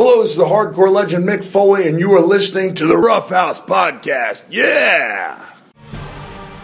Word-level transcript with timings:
Hello, 0.00 0.22
this 0.22 0.30
is 0.30 0.36
the 0.36 0.44
hardcore 0.44 0.92
legend 0.92 1.28
Mick 1.28 1.42
Foley, 1.42 1.88
and 1.88 1.98
you 1.98 2.12
are 2.12 2.20
listening 2.20 2.72
to 2.74 2.86
the 2.86 2.96
Rough 2.96 3.30
House 3.30 3.60
Podcast. 3.60 4.44
Yeah! 4.48 5.44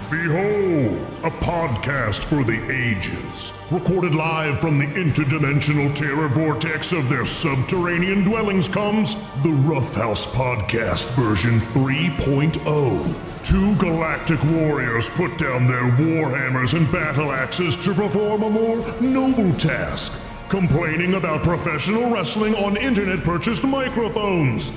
Behold, 0.08 1.02
a 1.24 1.32
podcast 1.42 2.22
for 2.26 2.44
the 2.44 2.62
ages. 2.70 3.52
Recorded 3.72 4.14
live 4.14 4.60
from 4.60 4.78
the 4.78 4.86
interdimensional 4.86 5.92
terror 5.96 6.28
vortex 6.28 6.92
of 6.92 7.08
their 7.08 7.24
subterranean 7.26 8.22
dwellings 8.22 8.68
comes 8.68 9.16
the 9.42 9.50
Roughhouse 9.50 10.26
Podcast 10.26 11.08
version 11.16 11.58
3.0. 11.58 13.42
Two 13.42 13.74
galactic 13.78 14.40
warriors 14.44 15.10
put 15.10 15.36
down 15.38 15.66
their 15.66 15.90
warhammers 15.90 16.74
and 16.74 16.92
battle 16.92 17.32
axes 17.32 17.74
to 17.84 17.94
perform 17.94 18.44
a 18.44 18.50
more 18.50 18.76
noble 19.00 19.52
task 19.58 20.12
complaining 20.54 21.14
about 21.14 21.42
professional 21.42 22.08
wrestling 22.08 22.54
on 22.54 22.76
internet 22.76 23.24
purchased 23.24 23.64
microphones. 23.64 24.70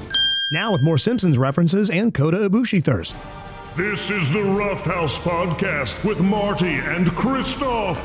Now 0.52 0.72
with 0.72 0.82
more 0.82 0.98
Simpsons 0.98 1.38
references 1.38 1.92
and 1.92 2.16
Kota 2.16 2.50
Ibushi 2.50 2.84
thirst. 2.84 3.16
This 3.76 4.10
is 4.10 4.32
the 4.32 4.42
Rough 4.42 4.84
House 4.86 5.20
Podcast 5.20 6.04
with 6.04 6.20
Marty 6.20 6.74
and 6.74 7.12
Christoph. 7.12 8.00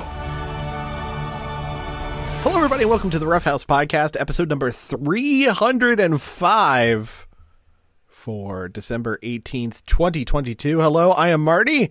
Hello, 2.42 2.56
everybody, 2.56 2.82
and 2.82 2.90
welcome 2.90 3.08
to 3.08 3.18
the 3.18 3.26
Rough 3.26 3.44
House 3.44 3.64
Podcast, 3.64 4.20
episode 4.20 4.50
number 4.50 4.70
305 4.70 7.26
for 8.06 8.68
December 8.68 9.18
18th, 9.22 9.82
2022. 9.86 10.78
Hello, 10.78 11.12
I 11.12 11.28
am 11.28 11.42
Marty. 11.42 11.90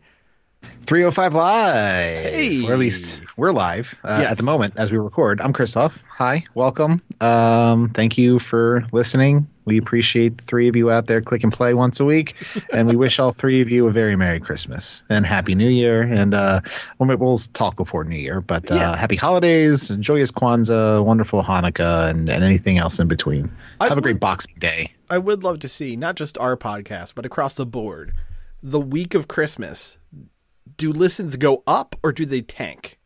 305 0.85 1.33
live. 1.33 2.25
Hey. 2.33 2.63
Or 2.67 2.73
at 2.73 2.79
least 2.79 3.21
we're 3.37 3.51
live 3.51 3.95
uh, 4.03 4.19
Yes. 4.21 4.31
at 4.31 4.37
the 4.37 4.43
moment 4.43 4.73
as 4.77 4.91
we 4.91 4.97
record. 4.97 5.39
I'm 5.41 5.53
Christoph. 5.53 6.03
Hi, 6.17 6.43
welcome. 6.53 7.01
Um, 7.21 7.89
thank 7.89 8.17
you 8.17 8.39
for 8.39 8.83
listening. 8.91 9.47
We 9.65 9.77
appreciate 9.77 10.37
the 10.37 10.43
three 10.43 10.67
of 10.67 10.75
you 10.75 10.89
out 10.91 11.05
there 11.07 11.21
click 11.21 11.43
and 11.43 11.53
play 11.53 11.73
once 11.73 11.99
a 11.99 12.05
week. 12.05 12.35
and 12.73 12.87
we 12.89 12.95
wish 12.95 13.19
all 13.19 13.31
three 13.31 13.61
of 13.61 13.69
you 13.69 13.87
a 13.87 13.91
very 13.91 14.15
Merry 14.15 14.39
Christmas 14.39 15.03
and 15.09 15.25
Happy 15.25 15.55
New 15.55 15.69
Year. 15.69 16.01
And 16.01 16.33
uh, 16.33 16.61
we'll, 16.99 17.15
we'll 17.17 17.37
talk 17.37 17.75
before 17.77 18.03
New 18.03 18.17
Year, 18.17 18.41
but 18.41 18.69
uh, 18.71 18.75
Yeah. 18.75 18.97
happy 18.97 19.15
holidays, 19.15 19.89
joyous 19.99 20.31
Kwanzaa, 20.31 21.03
wonderful 21.05 21.41
Hanukkah, 21.43 22.09
and, 22.09 22.27
and 22.27 22.43
anything 22.43 22.77
else 22.79 22.99
in 22.99 23.07
between. 23.07 23.51
I 23.79 23.87
Have 23.87 23.97
a 23.97 24.01
great 24.01 24.19
Boxing 24.19 24.55
Day. 24.57 24.91
I 25.09 25.19
would 25.19 25.43
love 25.43 25.59
to 25.59 25.67
see, 25.69 25.95
not 25.95 26.15
just 26.15 26.37
our 26.37 26.57
podcast, 26.57 27.13
but 27.15 27.25
across 27.25 27.53
the 27.53 27.65
board, 27.65 28.13
the 28.63 28.79
week 28.79 29.13
of 29.13 29.27
Christmas. 29.27 29.97
Do 30.81 30.91
listens 30.91 31.35
go 31.35 31.61
up 31.67 31.95
or 32.01 32.11
do 32.11 32.25
they 32.25 32.41
tank? 32.41 32.97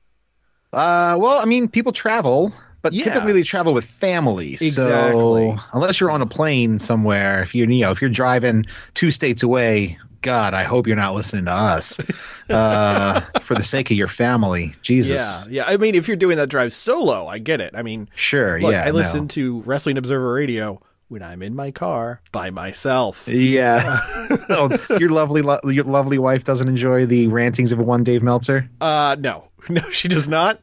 Uh, 0.72 1.18
well, 1.20 1.40
I 1.42 1.46
mean, 1.46 1.68
people 1.68 1.92
travel, 1.92 2.54
but 2.82 2.94
Yeah. 2.94 3.04
typically 3.04 3.34
they 3.34 3.44
travel 3.44 3.74
with 3.74 3.84
families. 3.84 4.62
Exactly. 4.62 5.56
So 5.58 5.58
unless 5.74 6.00
you're 6.00 6.10
on 6.10 6.22
a 6.22 6.26
plane 6.26 6.80
somewhere, 6.80 7.42
if 7.42 7.54
you're 7.54 7.70
you 7.70 7.84
know 7.84 7.92
if 7.92 8.00
you're 8.02 8.10
driving 8.10 8.66
two 8.94 9.12
states 9.12 9.44
away, 9.44 9.98
God, 10.22 10.54
I 10.54 10.64
hope 10.64 10.88
you're 10.88 10.96
not 10.96 11.14
listening 11.16 11.46
to 11.46 11.52
us. 11.52 12.00
Uh, 12.48 13.22
for 13.42 13.56
the 13.56 13.64
sake 13.64 13.90
of 13.90 13.98
your 13.98 14.08
family, 14.08 14.76
Jesus. 14.84 15.44
Yeah, 15.50 15.64
yeah. 15.66 15.66
I 15.66 15.78
mean, 15.78 15.96
if 15.96 16.08
you're 16.08 16.16
doing 16.16 16.38
that 16.38 16.48
drive 16.48 16.74
solo, 16.74 17.26
I 17.26 17.40
get 17.40 17.60
it. 17.60 17.74
I 17.76 17.82
mean, 17.82 18.08
Sure. 18.14 18.62
look, 18.62 18.72
yeah. 18.72 18.84
I 18.84 18.90
no. 18.90 18.92
listen 18.92 19.28
to 19.30 19.62
Wrestling 19.62 19.98
Observer 19.98 20.32
Radio 20.32 20.80
when 21.08 21.22
I'm 21.22 21.42
in 21.42 21.56
my 21.56 21.72
car 21.72 22.22
by 22.32 22.50
myself. 22.50 23.28
Yeah. 23.28 24.00
oh, 24.50 24.78
your 25.00 25.10
lovely, 25.10 25.42
lo- 25.42 25.60
your 25.66 25.84
lovely 25.86 26.18
wife 26.18 26.44
doesn't 26.44 26.68
enjoy 26.68 27.06
the 27.06 27.28
rantings 27.28 27.72
of 27.72 27.80
one 27.80 28.04
Dave 28.04 28.24
Meltzer. 28.24 28.70
Uh, 28.82 29.16
no, 29.20 29.50
no, 29.70 29.90
she 29.90 30.08
does 30.08 30.28
not. 30.28 30.60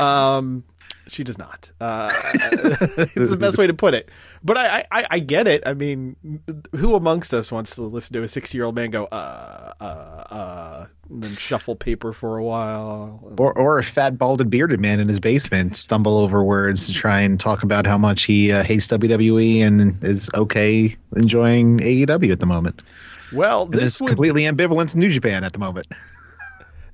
Um, 0.00 0.64
she 1.08 1.24
does 1.24 1.38
not. 1.38 1.70
Uh, 1.80 2.10
it's 2.34 3.30
the 3.30 3.36
best 3.38 3.58
way 3.58 3.66
to 3.66 3.74
put 3.74 3.94
it. 3.94 4.08
But 4.42 4.58
I, 4.58 4.86
I, 4.90 5.06
I 5.10 5.18
get 5.18 5.46
it. 5.46 5.62
I 5.66 5.74
mean, 5.74 6.16
who 6.74 6.94
amongst 6.94 7.34
us 7.34 7.52
wants 7.52 7.74
to 7.76 7.82
listen 7.82 8.14
to 8.14 8.22
a 8.22 8.28
sixty-year-old 8.28 8.74
man 8.74 8.90
go, 8.90 9.04
uh, 9.06 9.72
uh, 9.80 9.84
uh, 9.84 10.86
and 11.10 11.22
then 11.22 11.34
shuffle 11.36 11.76
paper 11.76 12.12
for 12.12 12.38
a 12.38 12.44
while? 12.44 13.34
Or, 13.38 13.52
or 13.56 13.78
a 13.78 13.82
fat, 13.82 14.18
balded, 14.18 14.50
bearded 14.50 14.80
man 14.80 15.00
in 15.00 15.08
his 15.08 15.20
basement 15.20 15.76
stumble 15.76 16.18
over 16.18 16.42
words 16.42 16.86
to 16.86 16.92
try 16.92 17.20
and 17.20 17.38
talk 17.38 17.62
about 17.62 17.86
how 17.86 17.98
much 17.98 18.24
he 18.24 18.52
uh, 18.52 18.62
hates 18.62 18.86
WWE 18.88 19.60
and 19.60 20.02
is 20.02 20.30
okay 20.34 20.96
enjoying 21.16 21.78
AEW 21.78 22.32
at 22.32 22.40
the 22.40 22.46
moment. 22.46 22.82
Well, 23.32 23.66
this 23.66 23.96
is 23.96 24.00
would, 24.02 24.08
completely 24.08 24.42
ambivalent 24.42 24.90
to 24.92 24.98
New 24.98 25.10
Japan 25.10 25.44
at 25.44 25.52
the 25.52 25.58
moment. 25.58 25.86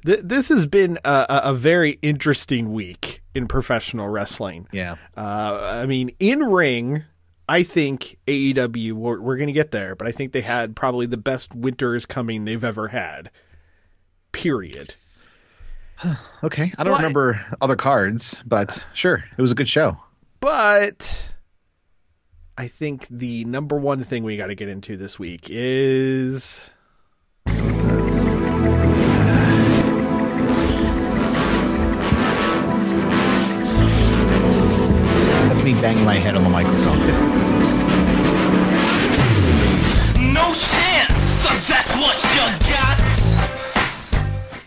Th- 0.09 0.21
this 0.25 0.49
has 0.49 0.67
been 0.67 0.99
a, 1.05 1.27
a 1.45 1.55
very 1.55 1.99
interesting 2.03 2.73
week 2.73 3.23
in 3.35 3.47
professional 3.47 4.09
wrestling. 4.09 4.67
Yeah. 4.73 4.97
Uh, 5.17 5.61
I 5.83 5.87
mean, 5.87 6.11
in 6.19 6.41
ring, 6.41 7.05
I 7.49 7.63
think 7.63 8.19
AEW, 8.27 8.93
we're, 8.95 9.21
we're 9.21 9.37
going 9.37 9.47
to 9.49 9.53
get 9.53 9.71
there, 9.71 9.95
but 9.95 10.09
I 10.09 10.13
think 10.13 10.33
they 10.33 10.41
had 10.41 10.75
probably 10.75 11.07
the 11.07 11.17
best 11.19 11.55
winter 11.55 11.95
is 11.95 12.07
coming 12.07 12.45
they've 12.45 12.65
ever 12.65 12.89
had. 12.89 13.31
Period. 14.33 14.95
Okay. 16.45 16.73
I 16.79 16.85
don't 16.85 16.93
But- 16.93 16.99
remember 16.99 17.45
other 17.61 17.75
cards, 17.75 18.41
but 18.47 18.87
sure, 18.95 19.25
it 19.37 19.43
was 19.43 19.51
a 19.51 19.57
good 19.57 19.69
show. 19.69 19.97
But 20.39 21.33
I 22.57 22.69
think 22.69 23.09
the 23.11 23.45
number 23.47 23.77
one 23.77 24.05
thing 24.05 24.23
we 24.23 24.37
got 24.37 24.47
to 24.47 24.55
get 24.55 24.69
into 24.69 24.97
this 24.97 25.19
week 25.19 25.49
is. 25.51 26.71
Banging 35.81 36.05
my 36.05 36.15
head 36.15 36.35
on 36.35 36.43
the 36.43 36.51
microphone. 36.51 36.99
No 40.33 40.53
chance! 40.55 41.15
So 41.43 41.49
that's 41.73 41.95
what 41.97 42.17
you 42.35 42.71
got! 42.71 42.99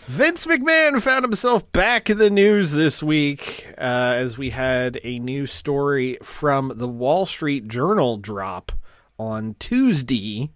Vince 0.04 0.46
McMahon 0.46 1.02
found 1.02 1.24
himself 1.24 1.70
back 1.72 2.10
in 2.10 2.18
the 2.18 2.30
news 2.30 2.72
this 2.72 3.02
week 3.02 3.68
uh, 3.78 4.14
as 4.18 4.38
we 4.38 4.52
had 4.52 5.00
a 5.04 5.20
new 5.20 5.46
story 5.46 6.18
from 6.22 6.74
the 6.76 6.88
Wall 6.88 7.26
Street 7.26 7.68
Journal 7.68 8.18
drop 8.18 8.72
on 9.18 9.56
Tuesday, 9.60 10.52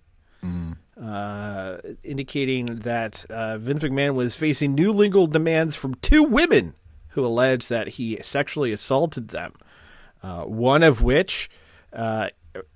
uh, 1.01 1.77
indicating 2.03 2.65
that 2.67 3.25
uh, 3.29 3.57
Vince 3.57 3.83
McMahon 3.83 4.13
was 4.15 4.35
facing 4.35 4.73
new 4.75 4.91
legal 4.91 5.27
demands 5.27 5.75
from 5.75 5.95
two 5.95 6.23
women 6.23 6.75
who 7.09 7.25
allege 7.25 7.67
that 7.69 7.89
he 7.89 8.19
sexually 8.21 8.71
assaulted 8.71 9.29
them. 9.29 9.53
Uh, 10.25 10.43
one 10.45 10.81
of 10.81 11.03
which 11.03 11.51
uh, 11.93 12.29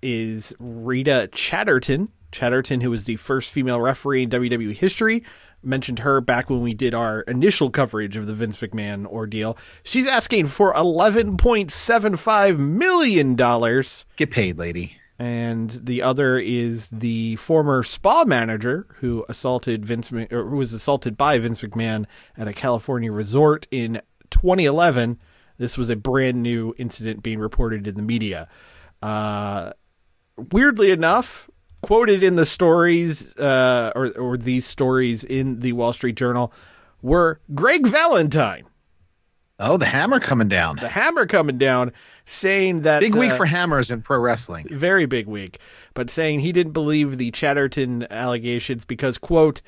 is 0.03 0.53
Rita 0.59 1.29
Chatterton. 1.33 2.09
Chatterton, 2.31 2.81
who 2.81 2.91
was 2.91 3.05
the 3.05 3.15
first 3.15 3.51
female 3.51 3.81
referee 3.81 4.21
in 4.21 4.29
WWE 4.29 4.73
history, 4.73 5.23
mentioned 5.63 5.97
her 5.99 6.21
back 6.21 6.51
when 6.51 6.61
we 6.61 6.75
did 6.75 6.93
our 6.93 7.21
initial 7.21 7.71
coverage 7.71 8.15
of 8.17 8.27
the 8.27 8.35
Vince 8.35 8.57
McMahon 8.57 9.07
ordeal. 9.07 9.57
She's 9.81 10.05
asking 10.05 10.45
for 10.45 10.71
$11.75 10.75 12.59
million. 12.59 13.35
Get 13.35 14.29
paid, 14.29 14.59
lady. 14.59 14.97
And 15.17 15.71
the 15.71 16.03
other 16.03 16.37
is 16.37 16.87
the 16.89 17.35
former 17.37 17.81
spa 17.81 18.25
manager 18.25 18.85
who 18.99 19.25
assaulted 19.27 19.87
Vince, 19.87 20.11
or 20.13 20.45
who 20.45 20.57
was 20.57 20.73
assaulted 20.73 21.17
by 21.17 21.39
Vince 21.39 21.63
McMahon 21.63 22.05
at 22.37 22.47
a 22.47 22.53
California 22.53 23.11
resort 23.11 23.65
in 23.71 24.03
2011. 24.29 25.19
This 25.59 25.77
was 25.77 25.91
a 25.91 25.95
brand 25.95 26.41
new 26.41 26.73
incident 26.79 27.21
being 27.21 27.37
reported 27.37 27.85
in 27.87 27.93
the 27.95 28.01
media. 28.01 28.47
Uh, 29.03 29.73
weirdly 30.51 30.89
enough, 30.89 31.49
quoted 31.83 32.23
in 32.23 32.35
the 32.35 32.45
stories, 32.45 33.35
uh, 33.37 33.91
or 33.95 34.07
or 34.17 34.37
these 34.37 34.65
stories 34.65 35.23
in 35.23 35.59
the 35.59 35.73
Wall 35.73 35.93
Street 35.93 36.15
Journal, 36.15 36.51
were 37.01 37.39
Greg 37.53 37.85
Valentine, 37.87 38.65
Oh, 39.59 39.75
the 39.77 39.85
hammer 39.85 40.19
coming 40.19 40.47
down. 40.47 40.77
the 40.77 40.87
hammer 40.89 41.25
coming 41.25 41.57
down, 41.57 41.91
saying 42.25 42.81
that 42.83 43.01
Big 43.01 43.13
week 43.15 43.31
uh, 43.31 43.35
for 43.35 43.45
hammers 43.45 43.91
in 43.91 44.01
pro 44.01 44.17
wrestling. 44.19 44.65
very 44.71 45.05
big 45.05 45.27
week, 45.27 45.59
but 45.93 46.09
saying 46.09 46.39
he 46.39 46.51
didn't 46.53 46.73
believe 46.73 47.17
the 47.17 47.31
Chatterton 47.31 48.07
allegations 48.09 48.85
because, 48.85 49.17
quote, 49.17 49.61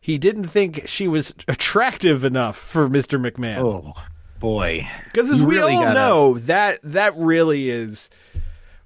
he 0.00 0.18
didn't 0.18 0.44
think 0.48 0.82
she 0.86 1.06
was 1.08 1.34
attractive 1.48 2.24
enough 2.24 2.56
for 2.56 2.88
Mr. 2.88 3.20
McMahon. 3.24 3.58
Oh, 3.58 3.94
boy. 4.40 4.88
Because 5.04 5.30
as 5.30 5.40
You 5.40 5.46
we 5.46 5.56
really 5.56 5.74
all 5.74 5.82
gotta- 5.82 5.94
know, 5.94 6.38
that 6.40 6.80
that 6.82 7.16
really 7.16 7.70
is 7.70 8.10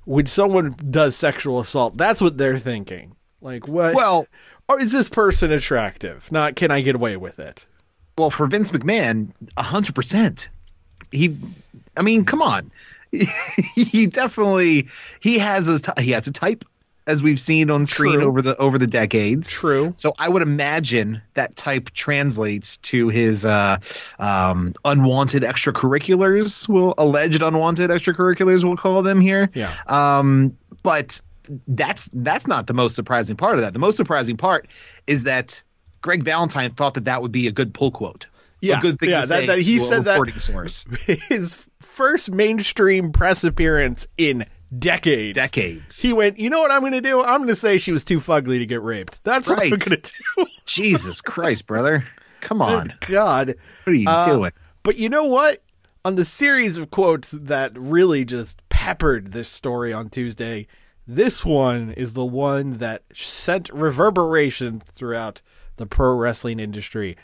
when 0.04 0.26
someone 0.26 0.74
does 0.90 1.16
sexual 1.16 1.58
assault, 1.60 1.96
that's 1.96 2.20
what 2.20 2.38
they're 2.38 2.58
thinking. 2.58 3.14
Like, 3.40 3.68
what? 3.68 3.94
Well, 3.94 4.26
or 4.68 4.80
is 4.80 4.92
this 4.92 5.08
person 5.08 5.50
attractive? 5.52 6.30
Not, 6.30 6.56
can 6.56 6.70
I 6.70 6.80
get 6.80 6.94
away 6.94 7.16
with 7.16 7.38
it? 7.38 7.66
well, 8.18 8.30
for 8.30 8.46
Vince 8.46 8.70
McMahon, 8.70 9.30
hundred 9.56 9.94
percent. 9.94 10.48
He, 11.10 11.36
I 11.96 12.02
mean, 12.02 12.24
come 12.26 12.42
on. 12.42 12.70
he 13.74 14.06
definitely 14.06 14.88
he 15.20 15.38
has 15.38 15.80
t- 15.82 16.02
he 16.02 16.10
has 16.12 16.26
a 16.26 16.32
type 16.32 16.64
as 17.10 17.22
we've 17.22 17.40
seen 17.40 17.70
on 17.70 17.84
screen 17.86 18.14
True. 18.20 18.24
over 18.24 18.42
the 18.42 18.56
over 18.56 18.78
the 18.78 18.86
decades. 18.86 19.50
True. 19.50 19.92
So 19.96 20.12
I 20.18 20.28
would 20.28 20.42
imagine 20.42 21.20
that 21.34 21.56
type 21.56 21.90
translates 21.90 22.76
to 22.78 23.08
his 23.08 23.44
uh, 23.44 23.78
um, 24.18 24.74
unwanted 24.84 25.42
extracurriculars. 25.42 26.68
Will 26.68 26.94
alleged 26.96 27.42
unwanted 27.42 27.90
extracurriculars? 27.90 28.64
We'll 28.64 28.76
call 28.76 29.02
them 29.02 29.20
here. 29.20 29.50
Yeah. 29.54 29.74
Um, 29.86 30.56
but 30.82 31.20
that's 31.66 32.08
that's 32.12 32.46
not 32.46 32.66
the 32.66 32.74
most 32.74 32.94
surprising 32.94 33.36
part 33.36 33.56
of 33.56 33.62
that. 33.62 33.72
The 33.72 33.78
most 33.80 33.96
surprising 33.96 34.36
part 34.36 34.68
is 35.06 35.24
that 35.24 35.62
Greg 36.00 36.22
Valentine 36.22 36.70
thought 36.70 36.94
that 36.94 37.04
that 37.06 37.22
would 37.22 37.32
be 37.32 37.46
a 37.48 37.52
good 37.52 37.74
pull 37.74 37.90
quote. 37.90 38.26
Yeah, 38.62 38.78
a 38.78 38.80
good 38.80 38.98
thing 38.98 39.10
yeah, 39.10 39.22
to 39.22 39.26
that- 39.28 39.40
say 39.40 39.46
that 39.46 39.58
he 39.60 39.76
a 39.78 39.80
said 39.80 40.04
that- 40.04 40.12
reporting 40.12 40.38
source. 40.38 40.84
His 41.28 41.68
first 41.80 42.30
mainstream 42.30 43.10
press 43.10 43.42
appearance 43.42 44.06
in 44.18 44.44
decades. 44.76 45.34
Decades. 45.36 46.00
He 46.02 46.12
went, 46.12 46.38
you 46.38 46.50
know 46.50 46.60
what 46.60 46.70
I'm 46.70 46.80
going 46.80 46.92
to 46.92 47.00
do? 47.00 47.22
I'm 47.22 47.38
going 47.38 47.48
to 47.48 47.56
say 47.56 47.78
she 47.78 47.92
was 47.92 48.04
too 48.04 48.18
fugly 48.18 48.58
to 48.58 48.66
get 48.66 48.82
raped. 48.82 49.22
That's 49.24 49.48
what 49.48 49.58
I'm 49.58 49.70
Right. 49.70 49.80
going 49.84 50.00
to 50.00 50.12
do. 50.36 50.46
Jesus 50.66 51.20
Christ, 51.20 51.66
brother! 51.66 52.06
Come 52.40 52.62
on, 52.62 52.94
God. 53.00 53.54
what 53.84 53.92
are 53.92 53.94
you 53.94 54.08
Uh, 54.08 54.24
doing? 54.34 54.52
But 54.82 54.96
you 54.96 55.08
know 55.08 55.24
what? 55.24 55.62
On 56.04 56.14
the 56.14 56.24
series 56.24 56.78
of 56.78 56.90
quotes 56.90 57.32
that 57.32 57.72
really 57.78 58.24
just 58.24 58.66
peppered 58.70 59.32
this 59.32 59.50
story 59.50 59.92
on 59.92 60.08
Tuesday, 60.08 60.66
this 61.06 61.44
one 61.44 61.90
is 61.92 62.14
the 62.14 62.24
one 62.24 62.78
that 62.78 63.02
sent 63.12 63.68
reverberation 63.70 64.80
throughout 64.80 65.42
the 65.76 65.84
pro 65.86 66.14
wrestling 66.14 66.58
industry. 66.60 67.16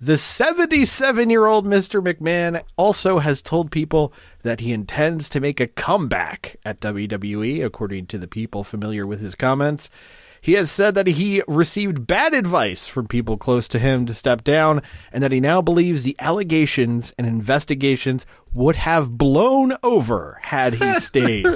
The 0.00 0.18
77 0.18 1.30
year 1.30 1.46
old 1.46 1.64
Mr. 1.66 2.02
McMahon 2.02 2.62
also 2.76 3.18
has 3.20 3.40
told 3.40 3.70
people 3.70 4.12
that 4.42 4.60
he 4.60 4.72
intends 4.72 5.28
to 5.30 5.40
make 5.40 5.60
a 5.60 5.66
comeback 5.68 6.56
at 6.64 6.80
WWE, 6.80 7.64
according 7.64 8.06
to 8.06 8.18
the 8.18 8.28
people 8.28 8.64
familiar 8.64 9.06
with 9.06 9.20
his 9.20 9.34
comments. 9.34 9.88
He 10.40 10.54
has 10.54 10.70
said 10.70 10.94
that 10.96 11.06
he 11.06 11.42
received 11.48 12.06
bad 12.06 12.34
advice 12.34 12.86
from 12.86 13.06
people 13.06 13.38
close 13.38 13.66
to 13.68 13.78
him 13.78 14.04
to 14.04 14.12
step 14.12 14.44
down, 14.44 14.82
and 15.10 15.22
that 15.22 15.32
he 15.32 15.40
now 15.40 15.62
believes 15.62 16.02
the 16.02 16.16
allegations 16.18 17.14
and 17.16 17.26
investigations 17.26 18.26
would 18.52 18.76
have 18.76 19.16
blown 19.16 19.72
over 19.82 20.38
had 20.42 20.74
he 20.74 20.92
stayed. 21.00 21.46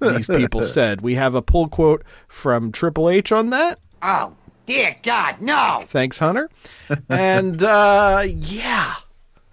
these 0.00 0.28
people 0.28 0.60
said. 0.62 1.00
We 1.00 1.16
have 1.16 1.34
a 1.34 1.42
pull 1.42 1.66
quote 1.68 2.04
from 2.28 2.70
Triple 2.70 3.10
H 3.10 3.32
on 3.32 3.50
that. 3.50 3.80
Oh, 4.00 4.34
dear 4.66 4.96
God, 5.02 5.40
no! 5.40 5.82
Thanks, 5.86 6.18
Hunter. 6.18 6.48
And 7.08 7.62
uh, 7.62 8.24
yeah. 8.26 8.94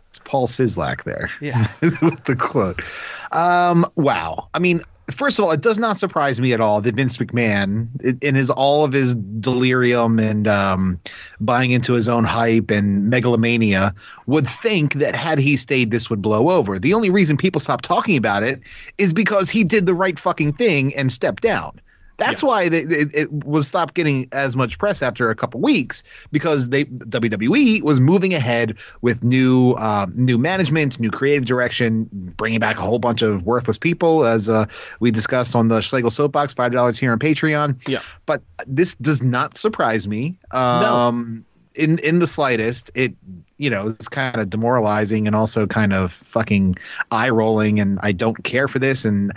It's 0.10 0.19
Paul 0.19 0.45
Sislak 0.45 1.04
there. 1.04 1.31
Yeah. 1.42 1.65
with 1.81 2.24
the 2.25 2.36
quote. 2.36 2.83
Um, 3.31 3.86
wow. 3.95 4.50
I 4.54 4.60
mean, 4.60 4.81
first 5.10 5.39
of 5.39 5.45
all, 5.45 5.51
it 5.51 5.62
does 5.62 5.80
not 5.80 5.98
surprise 5.98 6.39
me 6.39 6.54
at 6.54 6.62
all 6.62 6.80
that 6.81 6.94
Vince 6.94 7.18
McMahon, 7.18 7.88
in- 8.04 8.19
in 8.21 8.36
his 8.36 8.51
all 8.51 8.83
of 8.83 8.92
his 8.94 9.15
delirium 9.15 10.19
and 10.19 10.48
um, 10.48 11.00
buying 11.39 11.71
into 11.71 11.94
his 11.94 12.07
own 12.07 12.24
hype 12.24 12.69
and 12.69 13.10
megalomania, 13.10 13.95
would 14.27 14.45
think 14.48 14.94
that 14.95 15.15
had 15.15 15.39
he 15.39 15.56
stayed, 15.57 15.89
this 15.89 16.10
would 16.12 16.21
blow 16.21 16.51
over. 16.51 16.77
The 16.77 16.94
only 16.94 17.10
reason 17.10 17.36
people 17.36 17.60
stopped 17.60 17.83
talking 17.83 18.15
about 18.18 18.44
it 18.44 18.62
is 19.00 19.12
because 19.13 19.50
he 19.50 19.63
did 19.63 19.88
the 19.88 19.95
right 19.95 20.19
fucking 20.19 20.54
thing 20.54 20.95
and 20.95 21.12
stepped 21.12 21.42
down. 21.42 21.81
That's 22.18 22.44
why 22.44 22.69
they, 22.69 22.80
it, 22.80 23.13
it 23.13 23.31
was 23.31 23.68
stopped 23.68 23.94
getting 23.94 24.27
as 24.31 24.56
much 24.56 24.77
press 24.77 25.01
after 25.01 25.30
a 25.30 25.36
couple 25.36 25.62
weeks 25.62 26.04
because 26.31 26.69
they 26.69 26.86
WWE 26.86 27.81
was 27.81 28.00
moving 28.00 28.33
ahead 28.33 28.77
with 29.01 29.24
new 29.24 29.74
um, 29.75 30.13
new 30.15 30.38
management, 30.38 31.00
new 31.00 31.12
creative 31.12 31.45
direction, 31.45 32.10
bringing 32.38 32.60
back 32.60 32.77
a 32.77 32.81
whole 32.81 33.00
bunch 33.00 33.21
of 33.21 33.44
worthless 33.44 33.77
people, 33.77 34.25
as 34.25 34.50
uh, 34.50 34.65
we 35.00 35.12
discussed 35.12 35.56
on 35.56 35.68
the 35.68 35.81
Schlegel 35.81 36.12
Soapbox, 36.12 36.54
five 36.54 36.71
dollars 36.71 37.00
here 37.00 37.12
on 37.12 37.19
Patreon. 37.19 37.88
Yeah. 37.88 38.00
but 38.25 38.44
this 38.68 38.95
does 38.95 39.21
not 39.21 39.57
surprise 39.57 40.07
me. 40.07 40.38
Um, 40.51 41.45
in 41.75 42.00
in 42.00 42.19
the 42.19 42.27
slightest. 42.27 42.92
It 42.95 43.15
you 43.57 43.69
know 43.69 43.88
it's 43.88 44.10
kind 44.10 44.38
of 44.38 44.50
demoralizing 44.50 45.27
and 45.27 45.36
also 45.36 45.68
kind 45.68 45.94
of 45.94 46.12
fucking 46.12 46.77
eye 47.12 47.30
rolling, 47.30 47.80
and 47.80 48.00
I 48.01 48.12
don't 48.12 48.44
care 48.44 48.68
for 48.68 48.80
this 48.80 49.06
and. 49.06 49.31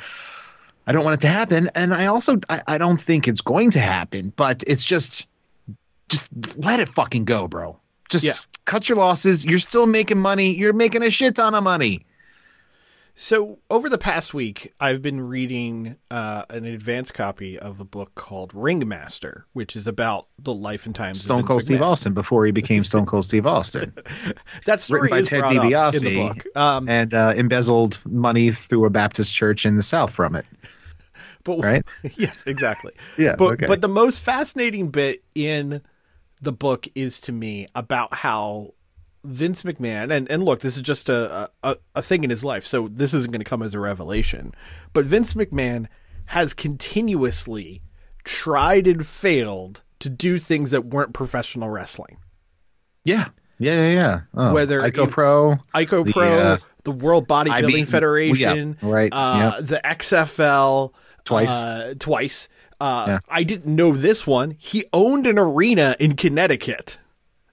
I 0.87 0.93
don't 0.93 1.05
want 1.05 1.15
it 1.15 1.27
to 1.27 1.29
happen, 1.29 1.71
and 1.75 1.93
I 1.93 2.06
also 2.06 2.38
I, 2.49 2.62
I 2.67 2.79
don't 2.79 3.00
think 3.00 3.27
it's 3.29 3.41
going 3.41 3.73
to 3.73 3.81
happen. 3.81 4.33
But 4.35 4.62
it's 4.67 4.85
just, 4.85 5.27
just 6.09 6.29
let 6.56 6.81
it 6.81 6.88
fucking 6.88 7.25
go, 7.25 7.49
bro. 7.49 7.79
Just 8.09 8.25
Yeah. 8.25 8.61
cut 8.65 8.88
your 8.88 8.99
losses. 8.99 9.44
You're 9.44 9.59
still 9.59 9.87
making 9.87 10.19
money. 10.21 10.55
You're 10.56 10.73
making 10.73 11.03
a 11.03 11.11
shit 11.11 11.35
ton 11.35 11.55
of 11.55 11.65
money. 11.65 12.06
So 13.19 13.59
over 13.71 13.88
the 13.88 13.97
past 13.97 14.35
week, 14.35 14.75
I've 14.79 15.00
been 15.00 15.23
reading 15.27 15.97
uh, 16.11 16.44
an 16.50 16.67
advanced 16.67 17.15
copy 17.15 17.59
of 17.59 17.81
a 17.81 17.85
book 17.85 18.15
called 18.15 18.53
Ringmaster, 18.55 19.47
which 19.55 19.75
is 19.75 19.87
about 19.87 20.27
the 20.38 20.53
life 20.53 20.85
and 20.85 20.94
times 20.94 21.23
Stone 21.23 21.41
of 21.41 21.47
Cold 21.47 21.62
Steve 21.62 21.81
Austin 21.81 22.12
before 22.12 22.44
he 22.44 22.53
became 22.53 22.85
Stone 22.91 23.06
Cold 23.06 23.25
Steve 23.25 23.47
Austin, 23.47 23.94
That 24.67 24.81
story 24.81 25.00
written 25.11 25.19
by 25.19 25.23
Ted 25.23 25.41
brought 25.41 25.56
up 25.56 25.94
in 25.94 26.03
the 26.05 26.11
DiBiase, 26.15 26.35
book. 26.35 26.56
Um, 26.56 26.88
and 26.91 27.15
uh, 27.15 27.33
embezzled 27.35 27.99
money 28.05 28.53
through 28.53 28.85
a 28.85 28.91
Baptist 28.91 29.33
church 29.33 29.65
in 29.65 29.77
the 29.77 29.83
South 29.83 30.12
from 30.12 30.37
it. 30.37 30.44
But 31.47 31.61
right? 31.61 31.85
yes, 32.17 32.47
exactly. 32.47 32.93
Yeah, 33.17 33.37
but 33.39 33.55
okay. 33.55 33.67
but 33.67 33.81
the 33.81 33.89
most 33.89 34.21
fascinating 34.21 34.89
bit 34.91 35.23
in 35.35 35.83
the 36.41 36.53
book 36.53 36.87
is 36.95 37.21
to 37.23 37.33
me 37.33 37.69
about 37.75 38.15
how 38.15 38.75
Vince 39.25 39.63
McMahon 39.63 40.13
and 40.13 40.31
and 40.31 40.45
look, 40.45 40.61
this 40.61 40.77
is 40.77 40.83
just 40.83 41.09
a 41.09 41.51
a, 41.63 41.77
a 41.95 42.03
thing 42.03 42.25
in 42.25 42.31
his 42.31 42.45
life, 42.45 42.65
so 42.65 42.89
this 42.89 43.15
isn't 43.15 43.33
going 43.33 43.41
to 43.41 43.49
come 43.49 43.63
as 43.63 43.75
a 43.75 43.81
revelation. 43.81 44.53
But 44.93 45.05
Vince 45.05 45.35
McMahon 45.35 45.87
has 46.27 46.55
continuously 46.55 47.83
tried 48.25 48.87
and 48.87 49.07
failed 49.07 49.83
to 50.01 50.09
do 50.09 50.39
things 50.39 50.73
that 50.73 50.87
weren't 50.87 51.15
professional 51.15 51.71
wrestling. 51.71 52.19
Yeah, 53.05 53.29
yeah, 53.59 53.75
yeah, 53.75 53.89
yeah. 53.89 54.21
Oh, 54.35 54.53
Whether 54.53 54.81
Ico 54.81 55.11
Pro, 55.11 55.57
Ico 55.75 56.05
The, 56.05 56.13
Pro, 56.13 56.29
uh, 56.29 56.59
the 56.85 56.93
World 56.93 57.27
Bodybuilding 57.29 57.87
Federation, 57.87 58.77
yeah, 58.81 58.89
right, 58.89 59.11
Uh, 59.13 59.61
the 59.61 59.81
XFL, 59.85 60.93
Twice. 61.26 61.50
uh, 61.62 61.94
twice. 61.99 62.49
Uh, 62.81 63.05
Yeah. 63.08 63.19
I 63.28 63.43
didn't 63.43 63.75
know 63.75 63.93
this 63.93 64.26
one. 64.26 64.55
He 64.58 64.84
owned 64.93 65.26
an 65.26 65.38
arena 65.38 65.94
in 66.00 66.17
Connecticut, 66.17 66.99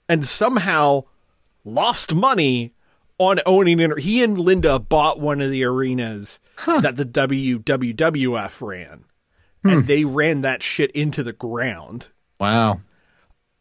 and 0.07 0.25
somehow 0.25 1.03
lost 1.65 2.13
money 2.13 2.73
on 3.17 3.39
owning 3.45 3.79
an. 3.81 3.97
He 3.97 4.23
and 4.23 4.37
Linda 4.39 4.79
bought 4.79 5.19
one 5.19 5.39
of 5.41 5.49
the 5.51 5.63
arenas 5.63 6.39
that 6.65 6.95
the 6.97 7.05
WWF 7.05 8.61
ran, 8.65 9.05
Hmm. 9.63 9.69
and 9.69 9.87
they 9.87 10.03
ran 10.03 10.41
that 10.41 10.61
shit 10.63 10.91
into 10.91 11.23
the 11.23 11.31
ground 11.33 12.09
wow. 12.39 12.81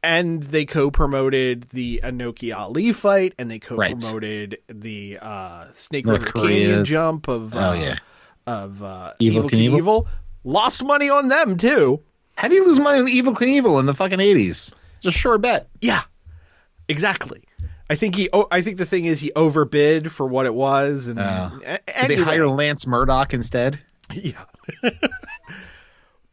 and 0.03 0.43
they 0.43 0.65
co-promoted 0.65 1.69
the 1.71 2.01
Inoki 2.03 2.53
Ali 2.57 2.93
fight, 2.93 3.35
and 3.39 3.49
they 3.51 3.61
co-promoted 3.61 4.59
the 4.69 5.19
uh, 5.23 5.67
Snake 5.73 6.07
North 6.07 6.23
River 6.25 6.33
Korea. 6.33 6.49
Canyon 6.67 6.85
jump 6.85 7.29
of 7.29 7.55
uh, 7.55 7.71
Oh, 7.71 7.73
yeah. 7.75 7.97
Of 8.47 8.83
uh, 8.83 9.15
Evel 9.21 9.45
Evel 9.49 9.51
Knievel? 9.51 10.07
Lost 10.45 10.83
money 10.85 11.09
on 11.11 11.29
them 11.29 11.57
too. 11.57 12.01
How 12.35 12.49
do 12.49 12.55
you 12.55 12.67
lose 12.67 12.81
money 12.81 12.99
on 13.01 13.07
Evel 13.07 13.35
Knievel 13.37 13.79
in 13.79 13.87
the 13.87 13.95
fucking 13.95 14.21
eighties? 14.21 14.73
It's 14.99 15.07
a 15.07 15.13
sure 15.13 15.39
bet. 15.39 15.69
Yeah, 15.81 16.03
exactly. 16.89 17.43
I 17.91 17.95
think 17.95 18.17
he. 18.17 18.29
Oh, 18.33 18.49
I 18.51 18.63
think 18.63 18.79
the 18.79 18.87
thing 18.87 19.05
is 19.05 19.21
he 19.21 19.33
overbid 19.37 20.11
for 20.11 20.27
what 20.27 20.47
it 20.47 20.55
was, 20.55 21.09
and 21.09 21.19
Oh. 21.21 21.61
a- 21.65 21.79
Did 21.79 21.81
anyway, 21.87 22.17
they 22.17 22.23
hire 22.23 22.49
Lance 22.49 22.87
Murdoch 22.87 23.33
instead? 23.35 23.79
Yeah. 24.15 24.43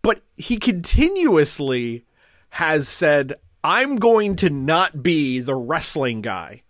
but 0.02 0.22
he 0.38 0.58
continuously 0.58 2.06
has 2.52 2.88
said, 2.88 3.34
I'm 3.64 3.98
going 3.98 4.36
to 4.38 4.50
not 4.50 5.04
be 5.04 5.40
the 5.40 5.56
wrestling 5.56 6.22
guy. 6.22 6.64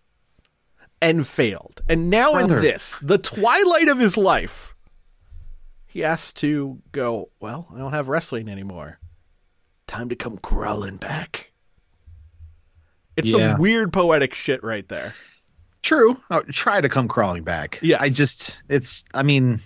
And 1.02 1.26
failed. 1.26 1.82
And 1.88 2.10
now 2.10 2.34
Brother. 2.34 2.58
in 2.58 2.62
this, 2.62 3.00
the 3.02 3.18
twilight 3.18 3.88
of 3.88 4.00
his 4.00 4.18
life, 4.18 4.76
he 5.90 6.00
has 6.02 6.32
to 6.34 6.80
go, 6.94 7.30
Well, 7.42 7.68
I 7.76 7.78
don't 7.80 7.92
have 7.92 8.08
wrestling 8.08 8.48
anymore. 8.48 9.00
Time 9.88 10.08
to 10.10 10.16
come 10.16 10.38
crawling 10.38 10.98
back. 10.98 11.52
It's 13.18 13.28
Yeah. 13.30 13.52
some 13.54 13.62
weird 13.62 13.92
poetic 13.92 14.34
shit 14.34 14.64
right 14.64 14.88
there. 14.88 15.14
True. 15.82 16.20
I'll 16.30 16.44
try 16.44 16.80
to 16.80 16.90
come 16.90 17.08
crawling 17.08 17.44
back. 17.44 17.80
Yeah. 17.82 17.98
I 18.00 18.10
just 18.10 18.62
it's 18.70 19.04
I 19.14 19.24
mean 19.24 19.60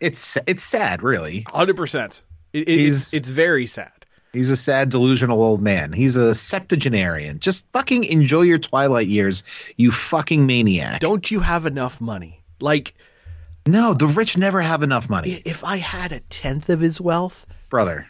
it's 0.00 0.38
it's 0.46 0.62
sad 0.62 1.02
really. 1.02 1.42
100%. 1.48 2.22
It, 2.52 2.68
it, 2.68 2.68
it's, 2.68 3.12
it's 3.12 3.28
very 3.28 3.66
sad. 3.66 3.90
He's 4.32 4.50
a 4.50 4.56
sad 4.56 4.88
delusional 4.88 5.42
old 5.42 5.60
man. 5.62 5.92
He's 5.92 6.16
a 6.16 6.34
septuagenarian. 6.34 7.38
Just 7.40 7.66
fucking 7.72 8.04
enjoy 8.04 8.42
your 8.42 8.58
twilight 8.58 9.06
years, 9.06 9.44
you 9.76 9.90
fucking 9.92 10.44
maniac. 10.46 11.00
Don't 11.00 11.30
you 11.30 11.40
have 11.40 11.66
enough 11.66 12.00
money? 12.00 12.42
Like, 12.60 12.94
No, 13.66 13.94
the 13.94 14.06
rich 14.06 14.36
never 14.36 14.60
have 14.60 14.82
enough 14.82 15.08
money, 15.08 15.40
If 15.44 15.64
I 15.64 15.76
had 15.78 16.12
a 16.12 16.20
tenth 16.20 16.68
of 16.68 16.80
his 16.80 17.00
wealth, 17.00 17.46
brother. 17.70 18.06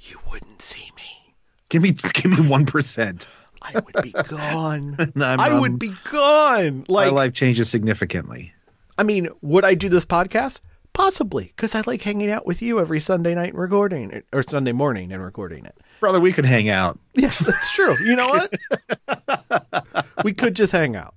you 0.00 0.18
wouldn't 0.30 0.60
see 0.62 0.90
me. 0.96 1.34
Give 1.68 1.82
me 1.82 1.92
give 1.92 2.30
me 2.32 2.36
1%. 2.38 3.28
I 3.62 3.72
would 3.74 4.02
be 4.02 4.10
gone. 4.28 4.96
I'm- 5.22 5.40
I 5.40 5.58
would 5.58 5.78
be 5.78 5.92
gone. 6.10 6.84
Like 6.88 7.06
My 7.08 7.12
life 7.12 7.32
changes 7.34 7.70
significantly. 7.70 8.52
I 8.98 9.02
mean, 9.04 9.28
would 9.42 9.64
I 9.64 9.74
do 9.74 9.88
this 9.88 10.04
podcast? 10.04 10.60
Possibly, 10.92 11.52
because 11.56 11.76
I 11.76 11.82
like 11.86 12.02
hanging 12.02 12.30
out 12.32 12.44
with 12.46 12.60
you 12.60 12.80
every 12.80 12.98
Sunday 12.98 13.32
night 13.34 13.50
and 13.50 13.58
recording 13.58 14.10
it, 14.10 14.26
or 14.32 14.42
Sunday 14.42 14.72
morning 14.72 15.12
and 15.12 15.24
recording 15.24 15.64
it. 15.64 15.78
Brother, 16.00 16.18
we 16.18 16.32
could 16.32 16.44
hang 16.44 16.68
out. 16.68 16.98
Yeah, 17.14 17.28
that's 17.28 17.70
true. 17.72 17.94
You 18.04 18.16
know 18.16 18.26
what? 19.08 20.06
we 20.24 20.32
could 20.32 20.56
just 20.56 20.72
hang 20.72 20.96
out. 20.96 21.14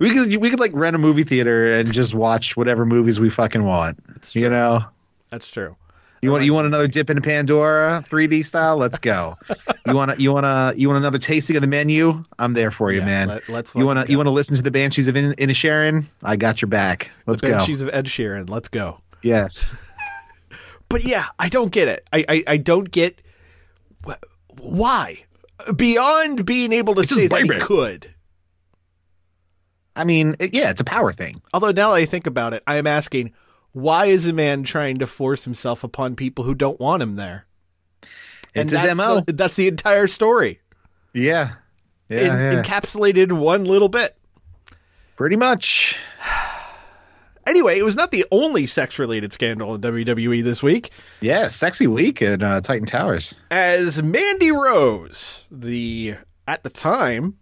We 0.00 0.10
could 0.12 0.34
we 0.36 0.50
could 0.50 0.58
like 0.58 0.72
rent 0.74 0.96
a 0.96 0.98
movie 0.98 1.22
theater 1.24 1.72
and 1.74 1.92
just 1.92 2.14
watch 2.14 2.56
whatever 2.56 2.84
movies 2.84 3.20
we 3.20 3.30
fucking 3.30 3.62
want. 3.62 4.00
You 4.32 4.50
know. 4.50 4.84
That's 5.30 5.46
true. 5.46 5.76
You 6.22 6.30
want 6.32 6.44
you 6.44 6.52
want 6.52 6.66
another 6.66 6.88
dip 6.88 7.08
in 7.08 7.22
Pandora 7.22 8.04
3D 8.08 8.44
style? 8.44 8.76
Let's 8.76 8.98
go. 8.98 9.36
you 9.86 9.94
want 9.94 10.18
you 10.18 10.32
want 10.32 10.44
to 10.44 10.74
you 10.78 10.88
want 10.88 10.98
another 10.98 11.18
tasting 11.18 11.56
of 11.56 11.62
the 11.62 11.68
menu? 11.68 12.24
I'm 12.38 12.52
there 12.52 12.70
for 12.70 12.90
you, 12.92 12.98
Yeah, 12.98 13.04
man. 13.06 13.28
let- 13.28 13.48
let's 13.48 13.74
you 13.74 13.86
want 13.86 14.04
to 14.06 14.10
you 14.12 14.18
want 14.18 14.26
to 14.26 14.30
listen 14.32 14.56
to 14.56 14.62
the 14.62 14.70
Banshees 14.70 15.06
of 15.06 15.16
In- 15.16 15.32
Inisherin? 15.34 16.04
I 16.22 16.36
got 16.36 16.60
your 16.60 16.68
back. 16.68 17.10
Let's 17.26 17.40
the 17.42 17.48
go. 17.48 17.56
Banshees 17.58 17.80
of 17.80 17.88
Ed 17.92 18.06
Sheeran. 18.06 18.50
Let's 18.50 18.68
go. 18.68 19.00
Yes. 19.22 19.74
But 20.88 21.04
yeah, 21.04 21.26
I 21.38 21.48
don't 21.48 21.70
get 21.70 21.86
it. 21.86 22.04
I 22.12 22.24
I, 22.28 22.44
I 22.48 22.56
don't 22.56 22.90
get 22.90 23.20
wh- 24.04 24.14
why 24.58 25.22
beyond 25.76 26.44
being 26.44 26.72
able 26.72 26.96
to 26.96 27.02
It's 27.02 27.14
say 27.14 27.28
that 27.28 27.42
he 27.42 27.48
could. 27.60 28.09
I 29.96 30.04
mean, 30.04 30.36
yeah, 30.40 30.70
it's 30.70 30.80
a 30.80 30.84
power 30.84 31.12
thing. 31.12 31.34
Although 31.52 31.72
now 31.72 31.92
I 31.92 32.04
think 32.04 32.26
about 32.26 32.54
it, 32.54 32.62
I 32.66 32.76
am 32.76 32.86
asking, 32.86 33.32
why 33.72 34.06
is 34.06 34.26
a 34.26 34.32
man 34.32 34.62
trying 34.62 34.98
to 34.98 35.06
force 35.06 35.44
himself 35.44 35.84
upon 35.84 36.16
people 36.16 36.44
who 36.44 36.54
don't 36.54 36.78
want 36.80 37.02
him 37.02 37.16
there? 37.16 37.46
It's 38.54 38.72
his 38.72 38.82
that's 38.82 38.96
MO. 38.96 39.20
The, 39.20 39.32
that's 39.32 39.56
the 39.56 39.68
entire 39.68 40.06
story, 40.06 40.60
Yeah. 41.12 41.54
Yeah, 42.08 42.18
in, 42.18 42.26
yeah. 42.26 42.62
encapsulated 42.62 43.22
in 43.22 43.38
one 43.38 43.64
little 43.64 43.88
bit. 43.88 44.16
Pretty 45.16 45.36
much. 45.36 45.96
Anyway, 47.46 47.78
it 47.78 47.82
was 47.82 47.96
not 47.96 48.10
the 48.10 48.24
only 48.30 48.66
sex-related 48.66 49.32
scandal 49.32 49.74
in 49.74 49.80
WWE 49.80 50.44
this 50.44 50.62
week, 50.62 50.90
Yeah, 51.20 51.48
sexy 51.48 51.86
week 51.86 52.20
at 52.20 52.42
uh, 52.42 52.60
Titan 52.60 52.86
Towers. 52.86 53.40
as 53.50 54.00
Mandy 54.02 54.52
Rose, 54.52 55.48
the 55.50 56.16
at 56.46 56.62
the 56.62 56.70
time 56.70 57.38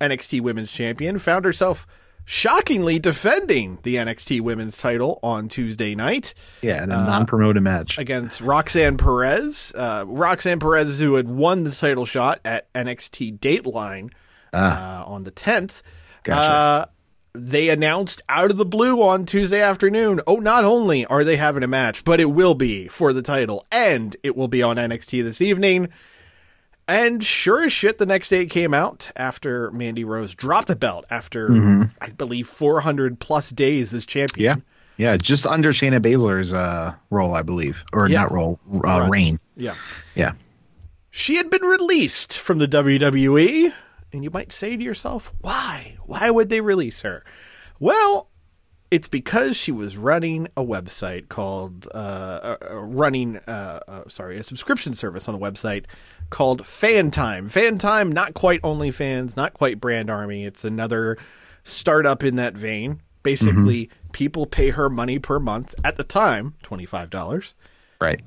NXT 0.00 0.40
Women's 0.40 0.72
Champion, 0.72 1.18
found 1.18 1.44
herself 1.44 1.86
shockingly 2.24 2.98
defending 2.98 3.78
the 3.82 3.96
NXT 3.96 4.40
Women's 4.40 4.76
title 4.76 5.18
on 5.22 5.48
Tuesday 5.48 5.94
night. 5.94 6.34
Yeah, 6.60 6.82
in 6.82 6.90
a 6.90 6.96
non-promoted 6.96 7.62
match. 7.62 7.98
against 7.98 8.40
Roxanne 8.40 8.96
Perez. 8.96 9.72
Uh, 9.74 10.04
Roxanne 10.06 10.58
Perez, 10.58 10.98
who 10.98 11.14
had 11.14 11.28
won 11.28 11.64
the 11.64 11.70
title 11.70 12.04
shot 12.04 12.40
at 12.44 12.72
NXT 12.74 13.40
Deadline 13.40 14.10
uh, 14.52 15.04
on 15.06 15.22
the 15.22 15.32
10th. 15.32 15.82
Gotcha. 16.24 16.50
Uh, 16.50 16.86
they 17.32 17.68
announced 17.68 18.22
out 18.28 18.50
of 18.50 18.56
the 18.56 18.64
blue 18.64 19.02
on 19.02 19.26
Tuesday 19.26 19.60
afternoon 19.60 20.20
oh, 20.26 20.36
not 20.36 20.64
only 20.64 21.04
are 21.06 21.22
they 21.22 21.36
having 21.36 21.62
a 21.62 21.68
match, 21.68 22.02
but 22.02 22.20
it 22.20 22.30
will 22.30 22.54
be 22.54 22.88
for 22.88 23.12
the 23.12 23.22
title, 23.22 23.66
and 23.70 24.16
it 24.22 24.36
will 24.36 24.48
be 24.48 24.62
on 24.62 24.76
NXT 24.76 25.22
this 25.22 25.40
evening. 25.40 25.88
And 26.88 27.22
sure 27.24 27.64
as 27.64 27.72
shit, 27.72 27.98
the 27.98 28.06
next 28.06 28.28
day 28.28 28.42
it 28.42 28.46
came 28.50 28.72
out 28.72 29.10
after 29.16 29.70
Mandy 29.72 30.04
Rose 30.04 30.34
dropped 30.34 30.68
the 30.68 30.76
belt 30.76 31.04
after, 31.10 31.48
I 32.00 32.10
believe, 32.10 32.46
400 32.46 33.18
plus 33.18 33.50
days 33.50 33.92
as 33.92 34.06
champion. 34.06 34.62
yeah, 34.96 35.10
yeah, 35.12 35.16
just 35.16 35.46
under 35.46 35.70
Shayna 35.70 35.98
Baszler's 35.98 36.54
uh, 36.54 36.94
role, 37.10 37.34
I 37.34 37.42
believe, 37.42 37.82
or 37.92 38.08
Yeah. 38.08 38.22
not 38.22 38.32
role, 38.32 38.60
uh, 38.86 39.08
reign. 39.10 39.40
Yeah. 39.56 39.74
Yeah. 40.14 40.32
she 41.10 41.36
had 41.36 41.50
been 41.50 41.62
released 41.62 42.38
from 42.38 42.58
the 42.58 42.68
WWE. 42.68 43.72
And 44.12 44.22
you 44.22 44.30
might 44.30 44.52
say 44.52 44.76
to 44.76 44.82
yourself, 44.82 45.32
why? 45.40 45.96
Why 46.04 46.30
would 46.30 46.48
they 46.50 46.60
release 46.60 47.02
her? 47.02 47.24
Well, 47.80 48.30
it's 48.90 49.08
because 49.08 49.56
she 49.56 49.72
was 49.72 49.96
running 49.96 50.46
a 50.56 50.62
website 50.64 51.28
called, 51.28 51.88
uh, 51.92 52.56
uh, 52.62 52.76
running, 52.76 53.38
uh, 53.48 53.80
uh, 53.88 54.02
sorry, 54.08 54.38
a 54.38 54.42
subscription 54.44 54.94
service 54.94 55.28
on 55.28 55.34
a 55.34 55.38
website 55.38 55.86
called 56.30 56.66
Fan 56.66 57.10
Time. 57.10 57.48
Fan 57.48 57.78
Time, 57.78 58.10
not 58.10 58.34
quite 58.34 58.60
OnlyFans, 58.62 59.36
not 59.36 59.54
quite 59.54 59.80
Brand 59.80 60.10
Army. 60.10 60.44
It's 60.44 60.64
another 60.64 61.16
startup 61.64 62.22
in 62.22 62.36
that 62.36 62.54
vein. 62.54 63.00
Basically, 63.22 63.90
people 64.12 64.46
pay 64.46 64.70
her 64.70 64.88
money 64.88 65.18
per 65.18 65.38
month 65.40 65.74
at 65.84 65.96
the 65.96 66.04
time, 66.04 66.54
$25 66.62 67.54
Right. 68.00 68.20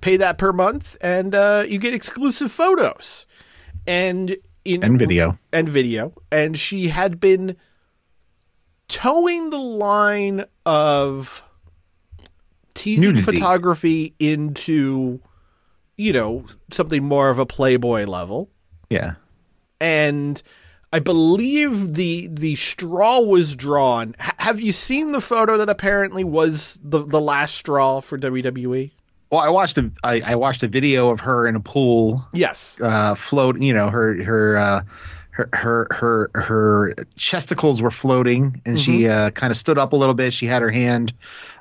pay 0.00 0.16
that 0.16 0.38
per 0.38 0.52
month 0.52 0.96
and 1.00 1.34
uh, 1.34 1.64
you 1.66 1.78
get 1.78 1.92
exclusive 1.94 2.52
photos 2.52 3.26
and 3.86 4.36
in 4.64 4.84
And 4.84 4.98
video. 4.98 5.38
and 5.52 5.68
video 5.68 6.12
and 6.30 6.56
she 6.58 6.88
had 6.88 7.18
been 7.20 7.56
towing 8.88 9.50
the 9.50 9.58
line 9.58 10.44
of 10.66 11.42
teasing 12.74 13.12
Nudity. 13.14 13.22
photography 13.24 14.14
into 14.18 15.20
you 15.96 16.12
know 16.12 16.44
something 16.72 17.02
more 17.04 17.30
of 17.30 17.38
a 17.38 17.46
playboy 17.46 18.04
level 18.04 18.50
Yeah. 18.90 19.14
and 19.80 20.42
I 20.92 21.00
believe 21.00 21.94
the 21.94 22.28
the 22.30 22.54
straw 22.54 23.20
was 23.20 23.56
drawn. 23.56 24.14
H- 24.20 24.30
have 24.38 24.60
you 24.60 24.70
seen 24.70 25.10
the 25.10 25.20
photo 25.20 25.56
that 25.58 25.68
apparently 25.68 26.22
was 26.22 26.78
the 26.84 27.04
the 27.04 27.20
last 27.20 27.56
straw 27.56 28.00
for? 28.00 28.16
WWE? 28.16 28.92
Well, 29.30 29.40
I 29.40 29.48
watched 29.48 29.76
a 29.78 29.90
I, 30.04 30.22
I 30.24 30.34
watched 30.36 30.62
a 30.62 30.68
video 30.68 31.10
of 31.10 31.18
her 31.20 31.48
in 31.48 31.56
a 31.56 31.60
pool, 31.60 32.24
Yes. 32.32 32.78
uh, 32.80 33.16
float. 33.16 33.58
You 33.60 33.74
know, 33.74 33.90
her 33.90 34.22
her 34.22 34.56
uh, 34.56 34.82
her 35.34 35.48
her 35.52 35.86
her 35.90 36.30
her 36.34 36.94
chesticles 37.16 37.82
were 37.82 37.90
floating, 37.90 38.62
and 38.64 38.78
she 38.78 39.08
uh, 39.08 39.30
kind 39.30 39.50
of 39.50 39.56
stood 39.56 39.78
up 39.78 39.92
a 39.92 39.96
little 39.96 40.14
bit. 40.14 40.32
She 40.32 40.46
had 40.46 40.62
her 40.62 40.70
hand 40.70 41.12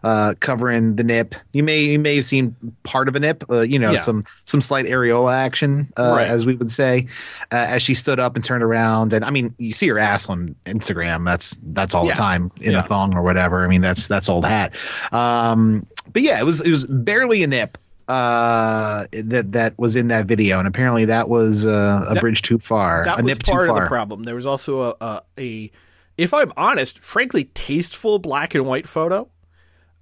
uh, 0.03 0.36
covering 0.39 0.96
the 0.96 1.03
nip. 1.03 1.34
You 1.53 1.63
may 1.63 1.80
you 1.86 1.98
may 1.98 2.18
have 2.18 2.25
seen 2.25 2.56
part 2.84 3.08
of 3.08 3.15
a 3.15 3.20
nip. 3.20 3.44
Uh, 3.50 3.62
you 3.62 3.80
know, 3.80 3.94
Yeah. 3.94 3.98
some 3.98 4.25
some 4.46 4.62
slight 4.62 4.86
areola 4.86 5.34
action, 5.34 5.92
uh, 5.98 6.13
Right. 6.18 6.27
as 6.27 6.46
we 6.46 6.53
would 6.53 6.72
say, 6.72 7.08
uh, 7.51 7.56
as 7.56 7.82
she 7.82 7.96
stood 7.96 8.20
up 8.20 8.36
and 8.36 8.46
turned 8.46 8.63
around. 8.63 9.12
And 9.13 9.25
I 9.25 9.32
mean, 9.32 9.56
you 9.58 9.74
see 9.74 9.88
her 9.88 9.98
ass 9.98 10.30
on 10.30 10.53
Instagram. 10.65 11.25
That's 11.25 11.58
that's 11.63 11.96
all 11.96 12.06
Yeah. 12.06 12.12
the 12.13 12.18
time 12.18 12.51
in 12.62 12.74
Yeah. 12.74 12.80
a 12.82 12.84
thong 12.84 13.15
or 13.18 13.24
whatever. 13.24 13.65
I 13.65 13.68
mean, 13.68 13.82
that's 13.82 14.08
that's 14.08 14.30
old 14.30 14.46
hat. 14.46 14.75
Um, 15.12 15.88
but 16.12 16.22
yeah, 16.22 16.39
it 16.39 16.46
was 16.46 16.62
it 16.62 16.70
was 16.70 16.86
barely 16.86 17.42
a 17.42 17.48
nip 17.48 17.80
uh 18.08 19.06
that 19.12 19.52
that 19.54 19.78
was 19.80 19.96
in 19.96 20.08
that 20.10 20.26
video 20.26 20.60
and 20.60 20.68
apparently 20.68 21.06
that 21.06 21.30
was 21.30 21.66
uh, 21.66 22.06
a 22.10 22.14
That- 22.14 22.22
bridge 22.22 22.42
too 22.42 22.60
far 22.60 23.04
that 23.06 23.20
a 23.20 23.24
was 23.24 23.30
nip 23.36 23.44
too 23.44 23.52
part 23.52 23.70
of 23.70 23.76
the 23.76 23.86
problem. 23.86 24.24
There 24.24 24.36
was 24.36 24.46
also 24.46 24.82
a, 24.82 24.96
a, 25.02 25.22
a, 25.40 25.72
if 26.18 26.34
I'm 26.34 26.52
honest, 26.58 27.00
frankly, 27.00 27.46
tasteful 27.54 28.20
black 28.20 28.54
and 28.56 28.66
white 28.66 28.88
photo 28.88 29.30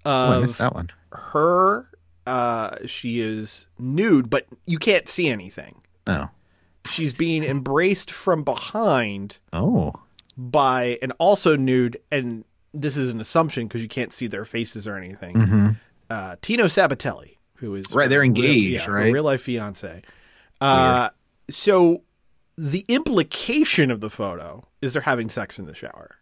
oh, 0.06 0.38
I 0.38 0.40
missed 0.40 0.58
that 0.58 0.74
one 0.74 0.90
her. 1.12 1.88
Uh, 2.28 2.78
she 2.86 3.20
is 3.20 3.68
nude, 3.80 4.30
but 4.30 4.46
you 4.66 4.78
can't 4.78 5.10
see 5.10 5.28
anything. 5.30 5.82
oh 6.08 6.30
She's 6.90 7.14
being 7.14 7.44
embraced 7.44 8.10
from 8.12 8.44
behind 8.44 9.40
oh 9.54 9.94
by 10.38 10.98
and 11.02 11.14
also 11.20 11.56
nude, 11.56 11.98
and 12.12 12.46
this 12.74 12.96
is 12.98 13.12
an 13.12 13.20
assumption 13.22 13.68
because 13.68 13.82
you 13.82 13.88
can't 13.90 14.14
see 14.14 14.28
their 14.28 14.46
faces 14.46 14.88
or 14.88 14.96
anything. 14.98 15.78
Uh, 16.10 16.36
Tino 16.42 16.66
Sabbatelli, 16.66 17.38
who 17.62 17.76
is. 17.76 17.86
Right, 17.94 18.10
they're 18.10 18.20
her 18.20 18.22
real- 18.24 18.28
engaged, 18.44 18.88
yeah, 18.88 18.92
right? 18.94 19.14
real 19.14 19.24
life 19.24 19.44
fiance. 19.44 20.02
Uh, 20.60 21.10
so 21.50 22.04
the 22.58 22.84
implication 22.90 23.90
of 23.92 24.02
the 24.02 24.10
photo 24.10 24.66
is 24.82 24.94
they're 24.94 25.02
having 25.02 25.30
sex 25.30 25.58
in 25.58 25.66
the 25.66 25.74
shower. 25.74 26.16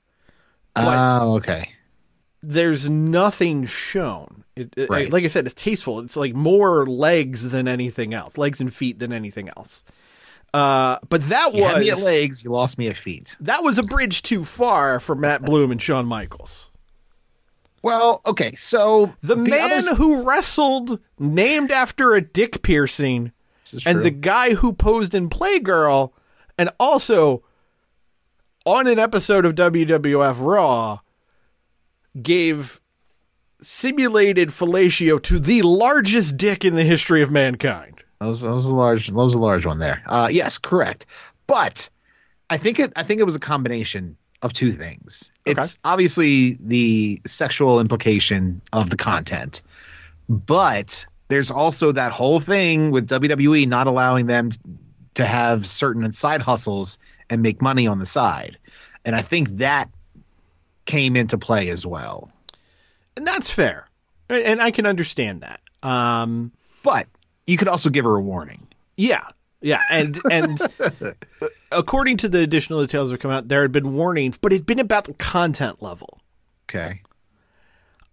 oh 0.76 1.36
okay 1.38 1.72
There's 2.42 2.88
nothing 2.90 3.66
shown. 3.66 4.44
It, 4.56 4.74
it- 4.78 4.90
Right. 4.90 5.12
like 5.12 5.24
I 5.24 5.28
said, 5.28 5.46
it's 5.46 5.56
tasteful. 5.62 6.00
It's 6.02 6.16
like 6.16 6.34
more 6.36 6.86
legs 6.86 7.50
than 7.50 7.68
anything 7.68 8.14
else, 8.14 8.38
legs 8.38 8.62
and 8.62 8.74
feet 8.74 9.00
than 9.00 9.12
anything 9.12 9.50
else. 9.58 9.84
Uh, 10.54 10.98
but 11.10 11.22
that 11.30 11.54
you 11.54 11.64
had 11.64 11.80
me 11.82 11.90
at 11.90 11.96
was 11.96 12.04
legs 12.06 12.44
you 12.44 12.50
lost 12.50 12.80
me 12.80 12.88
at 12.88 12.98
feet 12.98 13.36
that 13.40 13.62
was 13.62 13.78
a 13.78 13.84
bridge 13.84 14.24
too 14.24 14.44
far 14.44 15.00
for 15.00 15.14
Matt 15.16 15.44
Bloom 15.44 15.70
and 15.72 15.80
Shawn 15.82 16.06
Michaels. 16.08 16.70
Well 17.82 18.22
okay 18.26 18.54
so 18.56 19.14
The, 19.22 19.36
man 19.36 19.72
other 19.80 19.96
who 19.96 20.24
wrestled 20.24 21.00
named 21.18 21.72
after 21.72 22.14
a 22.14 22.22
dick 22.22 22.62
piercing 22.62 23.32
and 23.86 23.96
true. 23.98 24.04
the 24.04 24.10
guy 24.12 24.54
who 24.56 24.74
posed 24.74 25.14
in 25.14 25.30
Playgirl 25.30 26.12
and 26.58 26.70
also 26.80 27.44
on 28.66 28.88
an 28.88 29.00
episode 29.00 29.46
of 29.46 29.56
WWF 29.56 30.38
Raw 30.40 31.00
gave 32.22 32.82
simulated 33.62 34.50
fellatio 34.50 35.22
to 35.24 35.40
the 35.40 35.62
largest 35.62 36.38
dick 36.38 36.66
in 36.66 36.76
the 36.76 36.84
history 36.84 37.22
of 37.22 37.32
mankind. 37.32 38.02
That 38.20 38.28
was, 38.28 38.42
that 38.42 38.54
was 38.54 38.66
a 38.66 38.76
large 38.76 39.08
that 39.08 39.14
was 39.14 39.34
a 39.34 39.40
large 39.40 39.66
one 39.66 39.80
there. 39.80 40.02
Uh, 40.06 40.30
yes, 40.32 40.58
correct. 40.58 41.06
But 41.48 41.90
I 42.50 42.58
think 42.58 42.80
it 42.80 42.92
I 42.96 43.04
think 43.04 43.22
it 43.22 43.24
was 43.26 43.36
a 43.36 43.40
combination 43.40 44.18
of 44.42 44.54
two 44.54 44.72
things. 44.72 45.32
It's 45.46 45.78
obviously 45.84 46.58
the 46.62 47.20
sexual 47.26 47.80
implication 47.80 48.62
of 48.72 48.90
the 48.90 48.96
content, 48.98 49.62
but 50.30 51.06
there's 51.28 51.52
also 51.52 51.92
that 51.92 52.12
whole 52.12 52.40
thing 52.40 52.92
with 52.92 53.08
WWE 53.10 53.68
not 53.68 53.88
allowing 53.88 54.28
them 54.28 54.50
to 55.16 55.26
have 55.26 55.68
certain 55.68 56.12
side 56.14 56.42
hustles 56.42 56.98
and 57.30 57.42
make 57.42 57.62
money 57.62 57.86
on 57.88 58.00
the 58.00 58.06
side, 58.06 58.58
and 59.06 59.16
I 59.16 59.22
think 59.22 59.50
that 59.58 59.90
came 60.86 61.16
into 61.16 61.38
play 61.38 61.70
as 61.70 61.86
well. 61.86 62.32
And 63.16 63.28
that's 63.28 63.50
fair. 63.52 63.88
And- 64.30 64.44
and 64.44 64.62
I 64.62 64.72
can 64.72 64.86
understand 64.86 65.42
that. 65.42 65.60
Um, 65.88 66.52
But 66.84 67.08
you 67.46 67.58
could 67.58 67.68
also 67.68 67.90
give 67.90 68.06
her 68.06 68.16
a 68.16 68.22
warning. 68.22 68.66
Yeah, 68.96 69.28
yeah, 69.62 69.82
and 69.90 70.20
and 70.32 70.62
uh, 70.80 71.48
according 71.72 72.18
to 72.18 72.30
the 72.30 72.40
additional 72.40 72.82
details 72.82 73.12
that 73.12 73.20
come 73.20 73.32
out, 73.32 73.48
there 73.48 73.62
had 73.62 73.72
been 73.72 73.94
warnings, 73.94 74.38
but 74.38 74.54
it'd 74.54 74.66
been 74.66 74.80
about 74.80 75.06
the 75.06 75.14
content 75.14 75.82
level. 75.82 76.20
Okay. 76.70 77.02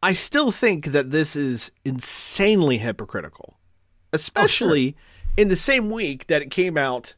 I 0.03 0.13
still 0.13 0.51
think 0.51 0.87
that 0.87 1.11
this 1.11 1.35
is 1.37 1.73
insanely 1.85 2.79
hypocritical, 2.79 3.59
especially 4.13 4.97
oh, 4.97 5.01
in 5.37 5.49
the 5.49 5.57
same 5.57 5.91
week 5.91 6.27
that 6.27 6.43
it 6.43 6.51
came 6.51 6.77
out 6.77 7.15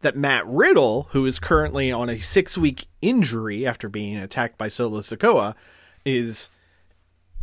that 0.00 0.16
Matt 0.16 0.46
Riddle, 0.46 1.08
who 1.10 1.26
is 1.26 1.38
currently 1.38 1.90
on 1.90 2.08
a 2.08 2.18
six 2.18 2.56
week 2.56 2.86
injury 3.02 3.66
after 3.66 3.88
being 3.88 4.16
attacked 4.16 4.58
by 4.58 4.68
Solo 4.68 5.00
Sikoa, 5.00 5.54
is 6.04 6.50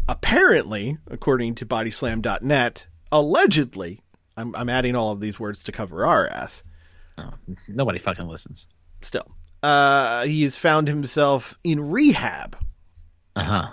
apparently, 0.08 0.98
according 1.10 1.56
to 1.56 1.66
bodyslam.net, 1.66 2.88
allegedly, 3.12 4.03
I'm, 4.38 4.56
I'm 4.56 4.70
adding 4.70 4.96
all 4.96 5.12
of 5.12 5.20
these 5.20 5.40
words 5.40 5.64
to 5.66 5.72
cover 5.72 6.06
our 6.06 6.28
ass, 6.28 6.64
Nobody 7.68 8.00
fucking 8.00 8.28
listens. 8.28 8.68
still. 9.02 9.36
Uh, 9.62 10.26
he 10.26 10.44
has 10.44 10.58
found 10.58 10.88
himself 10.88 11.58
in 11.64 11.92
rehab. 11.92 12.58
Uh 13.36 13.44
huh. 13.44 13.70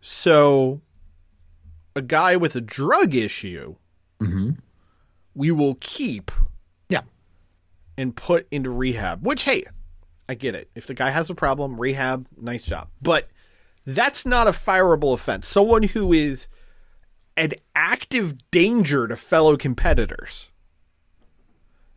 So, 0.00 0.80
a 1.96 2.02
guy 2.02 2.36
with 2.36 2.54
a 2.56 2.60
drug 2.60 3.14
issue, 3.14 3.76
Hmm. 4.20 4.52
we 5.34 5.50
will 5.50 5.76
keep 5.80 6.30
Yeah. 6.88 7.02
and 7.98 8.14
put 8.14 8.46
into 8.50 8.70
rehab. 8.70 9.26
Which, 9.26 9.44
hey, 9.44 9.64
I 10.28 10.34
get 10.34 10.54
it. 10.54 10.70
If 10.74 10.86
the 10.86 10.94
guy 10.94 11.10
has 11.10 11.28
a 11.30 11.34
problem, 11.34 11.80
rehab, 11.80 12.26
nice 12.40 12.66
job. 12.66 12.88
But 13.02 13.28
that's 13.84 14.26
not 14.26 14.46
a 14.46 14.52
fireable 14.52 15.12
offense. 15.14 15.48
Someone 15.48 15.82
who 15.84 16.12
is 16.12 16.48
an 17.36 17.52
active 17.74 18.34
danger 18.50 19.06
to 19.06 19.16
fellow 19.16 19.56
competitors 19.56 20.50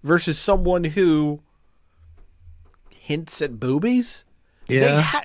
versus 0.04 0.38
someone 0.38 0.84
who 0.84 1.42
hints 2.90 3.42
at 3.42 3.60
boobies. 3.60 4.26
They 4.68 4.80
Yeah. 4.80 5.22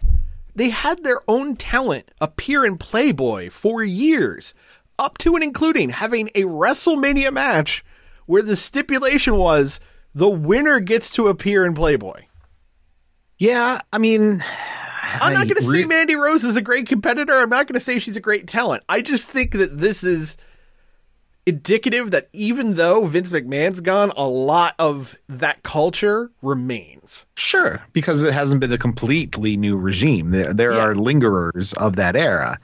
they 0.54 0.70
had 0.70 1.02
their 1.04 1.20
own 1.28 1.56
talent 1.56 2.10
appear 2.20 2.64
in 2.64 2.78
Playboy 2.78 3.50
for 3.50 3.82
years, 3.82 4.54
up 4.98 5.18
to 5.18 5.34
and 5.34 5.42
including 5.44 5.90
having 5.90 6.28
a 6.34 6.42
WrestleMania 6.44 7.32
match 7.32 7.84
where 8.26 8.42
the 8.42 8.56
stipulation 8.56 9.36
was 9.36 9.80
the 10.14 10.28
winner 10.30 10.78
gets 10.80 11.10
to 11.10 11.26
appear 11.28 11.66
in 11.66 11.74
Playboy. 11.74 12.22
Yeah. 13.36 13.80
I 13.92 13.98
mean, 13.98 14.44
I'm 15.20 15.32
not 15.34 15.44
going 15.48 15.60
to 15.60 15.68
re- 15.70 15.82
say 15.82 15.88
Mandy 15.88 16.14
Rose 16.16 16.44
is 16.44 16.56
a 16.56 16.62
great 16.62 16.86
competitor. 16.86 17.34
I'm 17.34 17.48
not 17.50 17.66
going 17.66 17.74
to 17.74 17.80
say 17.80 17.98
she's 17.98 18.16
a 18.16 18.20
great 18.20 18.46
talent. 18.46 18.82
I 18.88 19.00
just 19.02 19.28
think 19.28 19.52
that 19.52 19.78
this 19.78 20.02
is 20.04 20.36
indicative 21.46 22.10
that 22.10 22.28
even 22.32 22.74
though 22.74 23.04
Vince 23.04 23.30
McMahon's 23.30 23.80
gone, 23.80 24.12
a 24.16 24.26
lot 24.26 24.74
of 24.78 25.16
that 25.28 25.62
culture 25.62 26.30
remains. 26.40 27.26
Sure, 27.36 27.82
because 27.92 28.22
it 28.22 28.32
hasn't 28.32 28.60
been 28.60 28.72
a 28.72 28.78
completely 28.78 29.56
new 29.56 29.76
regime. 29.76 30.30
There, 30.30 30.54
there 30.54 30.72
Yeah. 30.72 30.78
are 30.86 30.94
lingerers 30.94 31.74
of 31.74 31.96
that 31.96 32.16
era. 32.16 32.58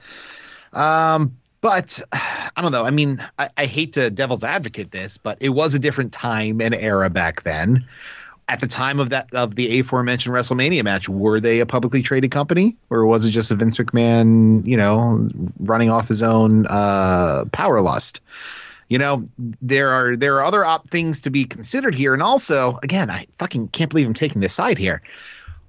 Um, 0.73 1.37
but 1.61 2.01
I 2.11 2.61
don't 2.61 2.71
know. 2.71 2.83
I 2.83 2.89
mean, 2.89 3.23
I, 3.37 3.49
I 3.55 3.65
hate 3.67 3.93
to 3.93 4.09
devil's 4.09 4.43
advocate 4.43 4.89
this, 4.91 5.17
but 5.17 5.37
it 5.41 5.49
was 5.49 5.75
a 5.75 5.79
different 5.79 6.11
time 6.11 6.59
and 6.59 6.73
era 6.73 7.09
back 7.11 7.43
then. 7.43 7.85
At 8.51 8.59
the 8.59 8.67
time 8.67 8.99
of 8.99 9.11
that 9.11 9.33
of 9.33 9.55
the 9.55 9.79
aforementioned 9.79 10.35
WrestleMania 10.35 10.83
match, 10.83 11.07
were 11.07 11.39
they 11.39 11.61
a 11.61 11.65
publicly 11.65 12.01
traded 12.01 12.31
company, 12.31 12.75
or 12.89 13.05
was 13.05 13.25
it 13.25 13.31
just 13.31 13.49
a 13.49 13.55
Vince 13.55 13.77
McMahon, 13.77 14.67
you 14.67 14.75
know, 14.75 15.29
running 15.59 15.89
off 15.89 16.09
his 16.09 16.21
own 16.21 16.67
uh, 16.67 17.45
power 17.53 17.79
lust? 17.79 18.19
you 18.89 18.97
know 18.97 19.25
there 19.61 19.89
are 19.89 20.17
there 20.17 20.35
are 20.35 20.43
other 20.43 20.65
op- 20.65 20.89
things 20.89 21.21
to 21.21 21.29
be 21.29 21.45
considered 21.45 21.95
here. 21.95 22.13
And 22.13 22.21
also 22.21 22.77
again 22.83 23.09
i 23.09 23.25
fucking 23.37 23.69
can't 23.69 23.89
believe 23.89 24.05
i'm 24.05 24.13
taking 24.13 24.41
this 24.41 24.53
side 24.53 24.77
here 24.77 25.01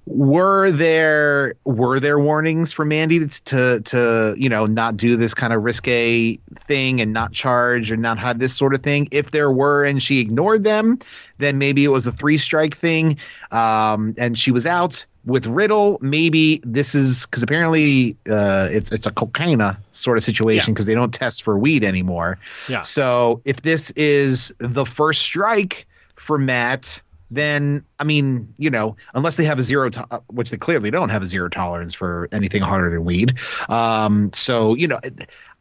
were 0.05 0.69
there 0.71 1.55
were 1.63 1.99
there 1.99 2.19
warnings 2.19 2.73
for 2.73 2.83
mandy 2.83 3.19
to 3.19 3.43
to, 3.45 3.81
to 3.81 4.35
you 4.37 4.49
know 4.49 4.65
not 4.65 4.97
do 4.97 5.15
this 5.15 5.33
kind 5.33 5.53
of 5.53 5.63
risque 5.63 6.37
thing 6.67 6.99
and 6.99 7.13
not 7.13 7.31
charge 7.31 7.91
or 7.91 7.97
not 7.97 8.19
have 8.19 8.37
this 8.37 8.53
sort 8.53 8.73
of 8.75 8.83
thing 8.83 9.07
if 9.11 9.31
there 9.31 9.49
were 9.51 9.85
and 9.85 10.03
she 10.03 10.19
ignored 10.19 10.63
them 10.63 10.99
then 11.37 11.57
maybe 11.57 11.85
it 11.85 11.89
was 11.89 12.05
a 12.05 12.11
three 12.11 12.37
strike 12.37 12.75
thing 12.75 13.17
um, 13.51 14.13
and 14.17 14.37
she 14.37 14.51
was 14.51 14.65
out 14.65 15.05
with 15.25 15.47
Riddle, 15.47 15.99
maybe 16.01 16.59
this 16.65 16.95
is 16.95 17.25
because 17.25 17.43
apparently 17.43 18.17
uh, 18.29 18.67
it's 18.69 18.91
it's 18.91 19.07
a 19.07 19.11
cocaine 19.11 19.61
sort 19.91 20.17
of 20.17 20.23
situation 20.25 20.71
Yeah. 20.71 20.73
because 20.73 20.85
they 20.85 20.95
don't 20.95 21.13
test 21.13 21.43
for 21.43 21.57
weed 21.57 21.85
anymore. 21.85 22.39
Yeah. 22.67 22.81
So 22.81 23.41
if 23.45 23.61
this 23.61 23.91
is 23.91 24.53
the 24.57 24.85
first 24.85 25.21
strike 25.21 25.87
for 26.17 26.37
Matt, 26.37 27.01
then 27.35 27.83
I 27.99 28.03
mean, 28.03 28.53
you 28.57 28.69
know, 28.69 28.95
unless 29.13 29.35
they 29.35 29.45
have 29.45 29.59
a 29.59 29.61
zero, 29.61 29.89
to- 29.89 30.07
uh, 30.11 30.19
which 30.27 30.51
they 30.51 30.57
clearly 30.57 30.91
don't 30.91 31.09
have 31.09 31.21
a 31.21 31.25
zero 31.25 31.49
tolerance 31.49 31.93
for 31.93 32.27
anything 32.31 32.61
harder 32.61 32.89
than 32.89 33.05
weed. 33.05 33.37
Um, 33.69 34.31
so 34.33 34.75
you 34.75 34.87
know. 34.87 34.99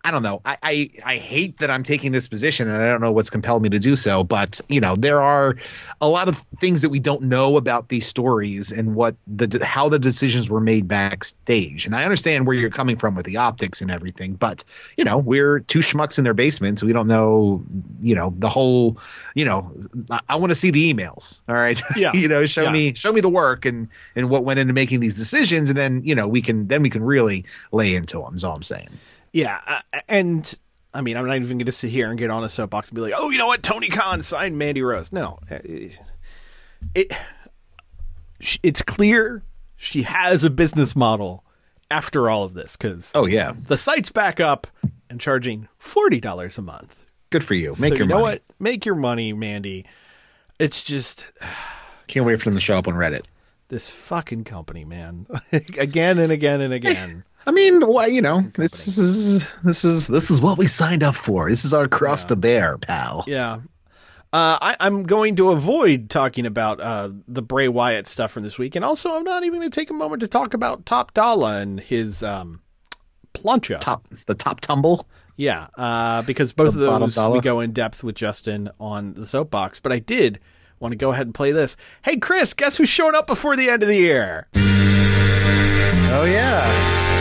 I 0.04 0.10
don't 0.10 0.24
know. 0.24 0.40
I, 0.44 0.56
I 0.64 0.90
I 1.04 1.16
hate 1.16 1.58
that 1.58 1.70
I'm 1.70 1.84
taking 1.84 2.10
this 2.10 2.26
position, 2.26 2.68
and 2.68 2.82
I 2.82 2.86
don't 2.88 3.00
know 3.00 3.12
what's 3.12 3.30
compelled 3.30 3.62
me 3.62 3.68
to 3.68 3.78
do 3.78 3.94
so. 3.94 4.24
But 4.24 4.60
you 4.68 4.80
know, 4.80 4.96
there 4.96 5.22
are 5.22 5.56
a 6.00 6.08
lot 6.08 6.26
of 6.26 6.38
things 6.58 6.82
that 6.82 6.88
we 6.88 6.98
don't 6.98 7.22
know 7.22 7.56
about 7.56 7.88
these 7.88 8.04
stories 8.04 8.72
and 8.72 8.96
what 8.96 9.14
the 9.28 9.64
how 9.64 9.88
the 9.88 10.00
decisions 10.00 10.50
were 10.50 10.60
made 10.60 10.88
backstage. 10.88 11.86
And 11.86 11.94
I 11.94 12.02
understand 12.02 12.48
where 12.48 12.56
you're 12.56 12.68
coming 12.70 12.96
from 12.96 13.14
with 13.14 13.26
the 13.26 13.36
optics 13.36 13.80
and 13.80 13.92
everything, 13.92 14.34
but 14.34 14.64
you 14.96 15.04
know, 15.04 15.18
we're 15.18 15.60
two 15.60 15.78
schmucks 15.78 16.18
in 16.18 16.24
their 16.24 16.34
basements. 16.34 16.82
We 16.82 16.92
don't 16.92 17.06
know, 17.06 17.62
you 18.00 18.16
know, 18.16 18.34
the 18.36 18.48
whole. 18.48 18.98
You 19.36 19.44
know, 19.44 19.72
I, 20.10 20.20
I 20.30 20.36
want 20.36 20.50
to 20.50 20.56
see 20.56 20.70
the 20.72 20.92
emails. 20.92 21.40
All 21.48 21.54
right, 21.54 21.80
Yeah. 21.96 22.12
you 22.12 22.26
know, 22.26 22.44
show 22.44 22.64
Yeah. 22.64 22.72
me 22.72 22.94
show 22.94 23.12
me 23.12 23.20
the 23.20 23.28
work 23.30 23.66
and 23.66 23.86
and 24.16 24.28
what 24.28 24.42
went 24.44 24.58
into 24.58 24.72
making 24.74 24.98
these 24.98 25.16
decisions, 25.16 25.70
and 25.70 25.78
then 25.78 26.02
you 26.04 26.16
know 26.16 26.26
we 26.26 26.42
can 26.42 26.66
then 26.66 26.82
we 26.82 26.90
can 26.90 27.04
really 27.04 27.44
lay 27.70 27.94
into 27.94 28.18
them. 28.18 28.34
Is 28.34 28.42
all 28.42 28.56
I'm 28.56 28.64
saying. 28.64 28.88
Yeah, 29.32 29.60
uh, 29.66 30.00
and 30.08 30.58
I 30.94 31.00
mean, 31.00 31.16
I'm 31.16 31.26
not 31.26 31.36
even 31.36 31.56
going 31.58 31.66
to 31.66 31.72
sit 31.72 31.90
here 31.90 32.10
and 32.10 32.18
get 32.18 32.30
on 32.30 32.44
a 32.44 32.48
soapbox 32.48 32.90
and 32.90 32.96
be 32.96 33.00
like, 33.02 33.14
"Oh, 33.16 33.30
you 33.30 33.38
know 33.38 33.46
what? 33.46 33.62
Tony 33.62 33.88
Khan 33.88 34.22
signed 34.22 34.58
Mandy 34.58 34.82
Rose." 34.82 35.10
No, 35.12 35.38
uh, 35.50 35.58
it 36.94 37.12
it's 38.62 38.82
clear 38.82 39.42
she 39.76 40.02
has 40.02 40.44
a 40.44 40.50
business 40.50 40.96
model 40.96 41.44
after 41.90 42.28
all 42.28 42.42
of 42.44 42.54
this 42.54 42.76
because 42.76 43.12
Oh 43.14 43.26
yeah, 43.26 43.52
the 43.68 43.76
site's 43.76 44.10
back 44.10 44.40
up 44.40 44.66
and 45.08 45.20
charging 45.20 45.68
forty 45.78 46.20
dollars 46.20 46.58
a 46.58 46.62
month. 46.62 47.06
good 47.30 47.44
for 47.44 47.54
you. 47.54 47.70
Make 47.80 47.92
so 47.94 47.98
your 47.98 47.98
you 47.98 48.06
know 48.06 48.14
money. 48.16 48.24
what? 48.24 48.42
Make 48.58 48.84
your 48.84 48.94
money, 48.96 49.32
Mandy. 49.32 49.86
It's 50.58 50.82
just 50.82 51.26
Can't 52.08 52.26
wait 52.26 52.38
for 52.40 52.50
them 52.50 52.54
to 52.54 52.60
show 52.60 52.76
up 52.78 52.88
on 52.88 52.94
Reddit. 52.94 53.24
this 53.68 53.88
fucking 53.88 54.44
company, 54.44 54.84
man. 54.84 55.26
again 55.52 56.18
and 56.18 56.30
again 56.32 56.60
and 56.60 56.74
again. 56.74 57.24
I 57.46 57.50
mean, 57.50 57.86
well, 57.86 58.08
you 58.08 58.22
know, 58.22 58.42
this 58.54 58.86
is 58.98 59.50
this 59.62 59.84
is 59.84 60.06
this 60.06 60.30
is 60.30 60.40
what 60.40 60.58
we 60.58 60.66
signed 60.66 61.02
up 61.02 61.14
for. 61.16 61.50
This 61.50 61.64
is 61.64 61.74
our 61.74 61.88
cross 61.88 62.24
to 62.26 62.36
bear, 62.36 62.78
pal. 62.78 63.24
Yeah. 63.26 63.60
Uh, 64.34 64.56
I, 64.62 64.76
I'm 64.80 65.02
going 65.02 65.36
to 65.36 65.50
avoid 65.50 66.08
talking 66.08 66.46
about 66.46 66.80
uh, 66.80 67.10
the 67.28 67.42
Bray 67.42 67.68
Wyatt 67.68 68.06
stuff 68.06 68.30
from 68.32 68.42
this 68.44 68.58
week, 68.58 68.74
and 68.76 68.84
also 68.84 69.14
I'm 69.14 69.24
not 69.24 69.44
even 69.44 69.58
going 69.60 69.70
to 69.70 69.74
take 69.80 69.90
a 69.90 69.94
moment 69.94 70.20
to 70.20 70.28
talk 70.28 70.54
about 70.54 70.86
Top 70.86 71.12
Dollar 71.12 71.56
and 71.60 71.78
his 71.78 72.22
um, 72.22 72.62
plancha. 73.34 73.78
Top 73.80 74.06
the 74.26 74.34
top 74.34 74.60
tumble. 74.60 75.06
Yeah, 75.36 75.66
uh, 75.76 76.22
because 76.22 76.52
both 76.54 76.72
The 76.74 76.84
of 76.84 76.86
bottom 76.86 77.08
those 77.08 77.14
dollar. 77.16 77.34
we 77.34 77.40
go 77.40 77.60
in 77.60 77.72
depth 77.72 78.02
with 78.04 78.14
Justin 78.14 78.70
on 78.80 79.12
the 79.14 79.26
soapbox. 79.26 79.80
But 79.80 79.92
I 79.92 79.98
did 79.98 80.38
want 80.80 80.92
to 80.92 80.96
go 80.96 81.10
ahead 81.12 81.26
and 81.26 81.34
play 81.34 81.52
this. 81.52 81.76
Hey, 82.02 82.16
Chris, 82.16 82.54
guess 82.54 82.76
who's 82.78 82.88
showing 82.88 83.14
up 83.14 83.26
before 83.26 83.54
the 83.56 83.68
end 83.68 83.82
of 83.82 83.88
the 83.88 83.96
year? 83.98 84.46
Oh 84.54 86.24
yeah. 86.26 87.11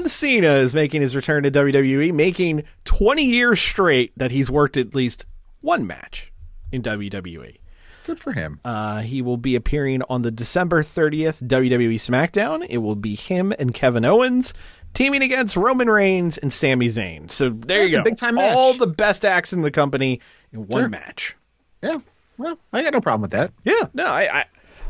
John 0.00 0.08
Cena 0.08 0.54
is 0.54 0.74
making 0.74 1.02
his 1.02 1.14
return 1.14 1.42
to 1.42 1.50
WWE, 1.50 2.14
making 2.14 2.62
20 2.84 3.22
years 3.22 3.60
straight 3.60 4.12
that 4.16 4.30
he's 4.30 4.50
worked 4.50 4.78
at 4.78 4.94
least 4.94 5.26
one 5.60 5.86
match 5.86 6.32
in 6.72 6.80
WWE. 6.80 7.58
Good 8.06 8.18
for 8.18 8.32
him. 8.32 8.60
Uh, 8.64 9.00
he 9.02 9.20
will 9.20 9.36
be 9.36 9.54
appearing 9.54 10.00
on 10.08 10.22
the 10.22 10.30
December 10.30 10.82
30th 10.82 11.46
WWE 11.46 11.96
SmackDown. 11.96 12.66
It 12.70 12.78
will 12.78 12.94
be 12.96 13.14
him 13.14 13.52
and 13.58 13.74
Kevin 13.74 14.06
Owens 14.06 14.54
teaming 14.94 15.20
against 15.20 15.54
Roman 15.54 15.90
Reigns 15.90 16.38
and 16.38 16.50
Sami 16.50 16.86
Zayn. 16.86 17.30
So 17.30 17.50
there 17.50 17.80
That's 17.80 17.90
you 17.90 17.98
go. 17.98 18.04
big-time 18.04 18.36
match. 18.36 18.56
All 18.56 18.72
the 18.72 18.86
best 18.86 19.26
acts 19.26 19.52
in 19.52 19.60
the 19.60 19.70
company 19.70 20.22
in 20.50 20.66
one 20.66 20.82
Sure. 20.84 20.88
match. 20.88 21.36
yeah. 21.82 21.98
Well, 22.38 22.58
I 22.72 22.82
got 22.82 22.94
no 22.94 23.02
problem 23.02 23.20
with 23.20 23.32
that. 23.32 23.52
Yeah, 23.64 23.88
no, 23.92 24.06
I, 24.06 24.38
I 24.40 24.44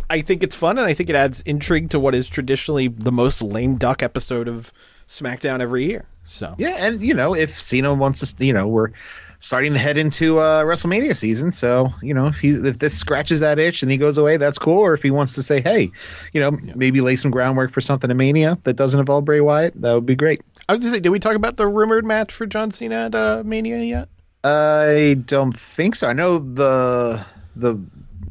I 0.09 0.21
think 0.21 0.45
it's 0.45 0.55
fun 0.55 0.79
and 0.79 0.87
I 0.87 0.95
think 0.95 1.11
it 1.11 1.17
adds 1.17 1.41
intrigue 1.43 1.91
to 1.91 1.99
what 1.99 2.15
is 2.15 2.29
traditionally 2.29 2.87
the 2.87 3.11
most 3.11 3.43
lame 3.43 3.75
duck 3.77 4.05
episode 4.05 4.47
of 4.47 4.73
SmackDown 5.11 5.61
every 5.61 5.87
year. 5.87 6.07
So 6.25 6.55
Yeah, 6.57 6.77
and 6.79 7.03
you 7.03 7.15
know, 7.15 7.35
if 7.35 7.61
Cena 7.61 7.93
wants 7.93 8.33
to, 8.33 8.47
you 8.47 8.53
know, 8.53 8.69
we're 8.69 8.93
starting 9.41 9.73
to 9.73 9.79
head 9.79 9.99
into 9.99 10.39
uh, 10.39 10.63
WrestleMania 10.63 11.17
season. 11.17 11.51
So 11.51 11.93
you 12.01 12.15
know, 12.15 12.29
if 12.29 12.39
he's 12.39 12.63
if 12.63 12.79
this 12.79 12.97
scratches 12.97 13.41
that 13.41 13.59
itch 13.59 13.83
and 13.83 13.91
he 13.91 13.99
goes 13.99 14.17
away, 14.17 14.37
that's 14.37 14.59
cool. 14.59 14.79
Or 14.79 14.95
if 14.95 15.03
he 15.03 15.11
wants 15.11 15.35
to 15.35 15.43
say, 15.43 15.61
hey, 15.61 15.91
you 16.33 16.41
know, 16.41 16.53
maybe 16.77 17.01
lay 17.01 17.17
some 17.17 17.33
groundwork 17.33 17.73
for 17.73 17.81
something 17.81 18.11
in 18.11 18.17
Mania 18.17 18.59
that 18.63 18.75
doesn't 18.75 19.01
involve 19.01 19.25
Bray 19.25 19.41
Wyatt, 19.41 19.81
that 19.81 19.93
would 19.93 20.07
be 20.07 20.15
great. 20.15 20.43
I 20.69 20.73
was 20.73 20.81
just 20.81 20.95
say, 20.95 21.01
did 21.01 21.11
we 21.11 21.19
talk 21.19 21.35
about 21.35 21.57
the 21.57 21.67
rumored 21.67 22.05
match 22.05 22.33
for 22.33 22.47
John 22.47 22.71
Cena 22.71 23.07
at 23.07 23.15
uh, 23.15 23.43
Mania 23.45 23.79
yet? 23.79 24.09
I 24.45 25.17
don't 25.27 25.53
think 25.53 25.97
so. 25.97 26.07
I 26.07 26.13
know 26.13 26.39
the 26.39 27.25
the 27.57 27.81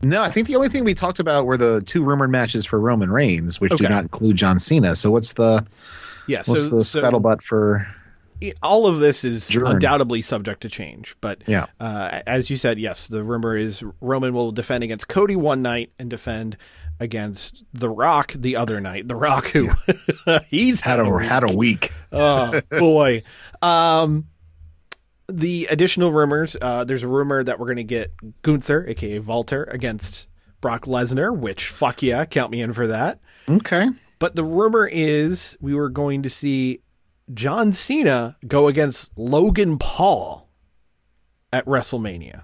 no, 0.01 0.23
I 0.23 0.31
think 0.31 0.47
the 0.47 0.55
only 0.55 0.69
thing 0.69 0.85
we 0.85 0.93
talked 0.93 1.19
about 1.19 1.45
were 1.45 1.57
the 1.57 1.81
two 1.81 2.03
rumored 2.03 2.29
matches 2.29 2.65
for 2.65 2.79
Roman 2.79 3.11
Reigns, 3.11 3.59
which 3.59 3.75
do 3.75 3.83
not 3.83 4.03
include 4.03 4.37
John 4.37 4.59
Cena. 4.59 4.95
So 4.95 5.11
what's 5.11 5.33
the 5.33 5.65
Yeah. 6.29 6.43
what's 6.45 6.69
so, 6.69 6.77
the 6.77 6.85
so 6.85 7.01
scuttlebutt 7.01 7.41
for? 7.41 7.87
all 8.63 8.87
of 8.87 8.99
this 8.99 9.23
is 9.25 9.53
undoubtedly 9.53 10.21
subject 10.21 10.61
to 10.61 10.69
change. 10.69 11.15
But 11.21 11.43
Yeah. 11.45 11.65
uh, 11.79 12.21
as 12.25 12.49
you 12.49 12.55
said, 12.55 12.79
yes, 12.79 13.07
the 13.07 13.23
rumor 13.23 13.57
is 13.57 13.83
Roman 14.01 14.33
will 14.33 14.51
defend 14.51 14.83
against 14.83 15.07
Cody 15.07 15.35
one 15.35 15.61
night 15.61 15.91
and 15.99 16.09
defend 16.09 16.55
against 17.01 17.63
The 17.73 17.89
Rock 17.89 18.33
the 18.33 18.55
other 18.55 18.79
night. 18.79 19.07
The 19.07 19.15
Rock, 19.15 19.47
who 19.47 19.69
he's 20.49 20.81
Had 20.81 20.99
a 20.99 21.19
had 21.19 21.43
a 21.49 21.53
week. 21.55 21.89
oh 22.11 22.59
boy. 22.71 23.23
Um, 23.61 24.27
the 25.27 25.67
additional 25.69 26.11
rumors. 26.11 26.55
Uh, 26.59 26.83
there's 26.83 27.03
a 27.03 27.07
rumor 27.07 27.43
that 27.43 27.59
we're 27.59 27.67
going 27.67 27.77
to 27.77 27.83
get 27.83 28.11
Gunther, 28.41 28.85
aka 28.87 29.19
Walter, 29.19 29.65
against 29.65 30.27
Brock 30.61 30.85
Lesnar. 30.85 31.35
Which 31.35 31.67
fuck 31.67 32.01
yeah, 32.01 32.25
count 32.25 32.51
me 32.51 32.61
in 32.61 32.73
for 32.73 32.87
that. 32.87 33.19
Okay. 33.49 33.89
But 34.19 34.35
the 34.35 34.43
rumor 34.43 34.85
is 34.87 35.57
we 35.61 35.73
were 35.73 35.89
going 35.89 36.23
to 36.23 36.29
see 36.29 36.81
John 37.33 37.71
Cena 37.73 38.37
go 38.47 38.67
against 38.67 39.11
Logan 39.17 39.77
Paul 39.77 40.49
at 41.53 41.65
WrestleMania. 41.65 42.43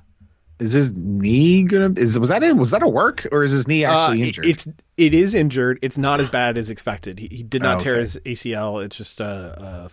Is 0.57 0.71
his 0.71 0.93
knee 0.93 1.63
gonna? 1.63 1.91
Is 1.97 2.17
was 2.17 2.29
that 2.29 2.41
it? 2.41 2.55
Was 2.55 2.71
that 2.71 2.81
a 2.81 2.87
work 2.87 3.27
or 3.33 3.43
is 3.43 3.51
his 3.51 3.67
knee 3.67 3.83
actually 3.83 4.23
Uh, 4.23 4.25
injured? 4.27 4.45
It's 4.45 4.67
it 4.95 5.13
is 5.13 5.33
injured. 5.35 5.79
It's 5.81 5.97
not 5.97 6.21
as 6.21 6.29
bad 6.29 6.57
as 6.57 6.69
expected. 6.69 7.19
He, 7.19 7.27
he 7.29 7.43
did 7.43 7.61
not 7.61 7.77
Oh, 7.77 7.83
tear 7.83 7.99
his 7.99 8.15
ACL. 8.25 8.83
It's 8.85 8.95
just 8.95 9.19
a, 9.19 9.89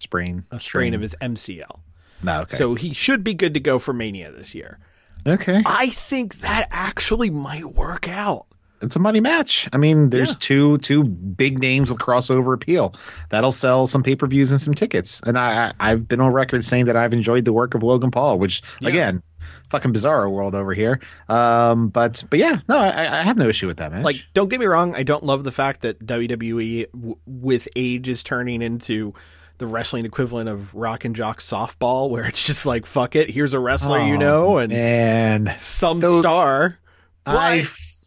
sprain. 0.00 0.44
a, 0.50 0.56
a 0.56 0.60
strain 0.60 0.94
of 0.94 1.00
his 1.02 1.14
MCL. 1.20 1.80
No, 2.24 2.40
okay. 2.42 2.56
So 2.56 2.74
he 2.74 2.92
should 2.92 3.22
be 3.22 3.34
good 3.34 3.54
to 3.54 3.60
go 3.60 3.78
for 3.78 3.92
Mania 3.92 4.32
this 4.32 4.54
year. 4.56 4.80
okay, 5.26 5.62
I 5.66 5.90
think 5.90 6.40
that 6.40 6.66
actually 6.72 7.30
might 7.30 7.64
work 7.66 8.08
out. 8.08 8.46
It's 8.82 8.96
a 8.96 8.98
money 8.98 9.20
match. 9.20 9.68
I 9.72 9.76
mean, 9.76 10.10
there's 10.10 10.30
Yeah. 10.30 10.36
two 10.40 10.78
two 10.78 11.04
big 11.04 11.58
names 11.60 11.88
with 11.90 11.98
crossover 11.98 12.54
appeal. 12.54 12.94
That'll 13.30 13.52
sell 13.52 13.86
some 13.86 14.02
pay 14.02 14.16
per 14.16 14.26
views 14.26 14.52
and 14.52 14.60
some 14.60 14.74
tickets. 14.74 15.20
And 15.24 15.38
I, 15.38 15.68
I 15.78 15.92
I've 15.92 16.06
been 16.08 16.20
on 16.20 16.32
record 16.32 16.64
saying 16.64 16.86
that 16.86 16.96
I've 16.96 17.12
enjoyed 17.12 17.44
the 17.44 17.52
work 17.52 17.74
of 17.74 17.82
Logan 17.82 18.10
Paul, 18.10 18.38
which 18.38 18.62
again, 18.84 19.22
fucking 19.70 19.92
bizarro 19.92 20.30
world 20.30 20.54
over 20.54 20.74
here. 20.74 21.00
Um, 21.28 21.88
but 21.88 22.24
but 22.28 22.38
yeah, 22.38 22.60
no, 22.68 22.76
I, 22.78 23.20
I 23.20 23.22
have 23.22 23.36
no 23.36 23.48
issue 23.48 23.66
with 23.66 23.78
that 23.78 23.92
match. 23.92 24.04
Like, 24.04 24.16
don't 24.34 24.48
get 24.48 24.60
me 24.60 24.66
wrong. 24.66 24.94
I 24.94 25.02
don't 25.02 25.24
love 25.24 25.44
the 25.44 25.52
fact 25.52 25.82
that 25.82 25.98
WWE, 26.04 26.90
w- 26.92 27.16
with 27.26 27.68
age, 27.76 28.08
is 28.08 28.22
turning 28.22 28.62
into 28.62 29.14
the 29.58 29.66
wrestling 29.66 30.04
equivalent 30.04 30.48
of 30.48 30.74
rock 30.74 31.04
and 31.04 31.14
jock 31.14 31.38
softball, 31.40 32.10
where 32.10 32.24
it's 32.24 32.44
just 32.44 32.66
like, 32.66 32.84
fuck 32.84 33.14
it, 33.14 33.30
here's 33.30 33.54
a 33.54 33.60
wrestler 33.60 34.00
you 34.00 34.18
know, 34.18 34.58
and 34.58 34.72
and 34.72 35.50
some 35.56 36.00
Those- 36.00 36.22
star. 36.22 36.78
But 37.24 37.36
I 37.36 37.62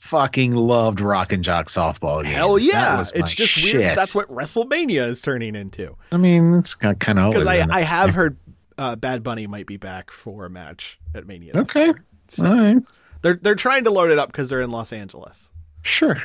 fucking 0.05 0.53
loved 0.53 1.01
Rock 1.01 1.33
and 1.33 1.43
Jock 1.43 1.65
softball 1.67 2.23
games. 2.23 2.35
hell 2.35 2.59
yeah, 2.59 3.03
it's 3.13 3.33
just 3.33 3.51
shit. 3.51 3.75
weird. 3.75 3.97
That's 3.97 4.13
what 4.13 4.29
WrestleMania 4.29 5.07
is 5.07 5.21
turning 5.21 5.55
into. 5.55 5.97
I 6.11 6.17
mean, 6.17 6.53
it's 6.55 6.75
kind 6.75 7.19
of 7.19 7.31
Because 7.31 7.47
I, 7.47 7.65
I 7.69 7.81
have 7.81 8.13
heard 8.13 8.37
uh, 8.77 8.95
Bad 8.95 9.23
Bunny 9.23 9.47
might 9.47 9.65
be 9.65 9.77
back 9.77 10.11
for 10.11 10.45
a 10.45 10.49
match 10.49 10.99
at 11.13 11.25
Mania. 11.25 11.53
Okay. 11.55 11.91
So 12.27 12.49
right. 12.49 12.99
they're 13.21 13.35
they're 13.35 13.55
trying 13.55 13.85
to 13.85 13.91
load 13.91 14.11
it 14.11 14.19
up 14.19 14.31
because 14.31 14.49
they're 14.49 14.61
in 14.61 14.71
Los 14.71 14.93
Angeles. 14.93 15.51
Sure. 15.81 16.21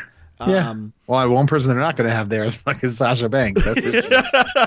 Yeah. 0.47 0.71
Um, 0.71 0.95
well, 1.07 1.29
one 1.29 1.47
person 1.47 1.75
they're 1.75 1.83
not 1.83 1.97
going 1.97 2.09
to 2.09 2.16
have 2.16 2.31
there 2.31 2.45
is 2.45 2.57
fucking 2.57 2.88
Sasha 2.88 3.29
Banks. 3.29 3.66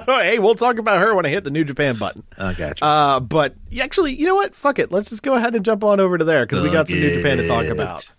Hey, 0.05 0.39
we'll 0.39 0.55
talk 0.55 0.77
about 0.77 0.99
her 0.99 1.15
when 1.15 1.25
I 1.25 1.29
hit 1.29 1.43
the 1.43 1.51
New 1.51 1.63
Japan 1.63 1.97
button. 1.97 2.23
I 2.37 2.53
gotcha. 2.53 2.83
Uh, 2.83 3.19
but 3.19 3.55
actually, 3.79 4.13
you 4.13 4.25
know 4.25 4.35
what? 4.35 4.55
Fuck 4.55 4.79
it. 4.79 4.91
Let's 4.91 5.09
just 5.09 5.23
go 5.23 5.33
ahead 5.35 5.55
and 5.55 5.65
jump 5.65 5.83
on 5.83 5.99
over 5.99 6.17
to 6.17 6.23
there 6.23 6.45
because 6.45 6.61
we 6.61 6.69
got 6.69 6.87
some 6.87 6.99
New 6.99 7.15
Japan 7.15 7.37
to 7.37 7.47
talk 7.47 7.65
about. 7.65 8.09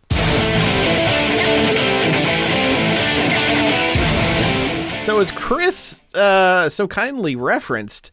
So 5.00 5.20
as 5.20 5.30
Chris 5.30 6.00
uh, 6.14 6.70
so 6.70 6.88
kindly 6.88 7.36
referenced, 7.36 8.10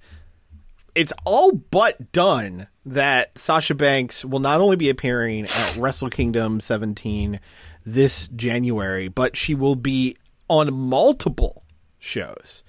it's 0.93 1.13
all 1.25 1.53
but 1.53 2.11
done 2.11 2.67
that 2.85 3.37
Sasha 3.37 3.75
Banks 3.75 4.25
will 4.25 4.39
not 4.39 4.59
only 4.59 4.75
be 4.75 4.89
appearing 4.89 5.45
at 5.45 5.75
Wrestle 5.77 6.09
Kingdom 6.09 6.59
17 6.59 7.39
this 7.85 8.27
January, 8.29 9.07
but 9.07 9.37
she 9.37 9.55
will 9.55 9.75
be 9.75 10.17
on 10.49 10.73
multiple 10.73 11.63
shows. 11.97 12.63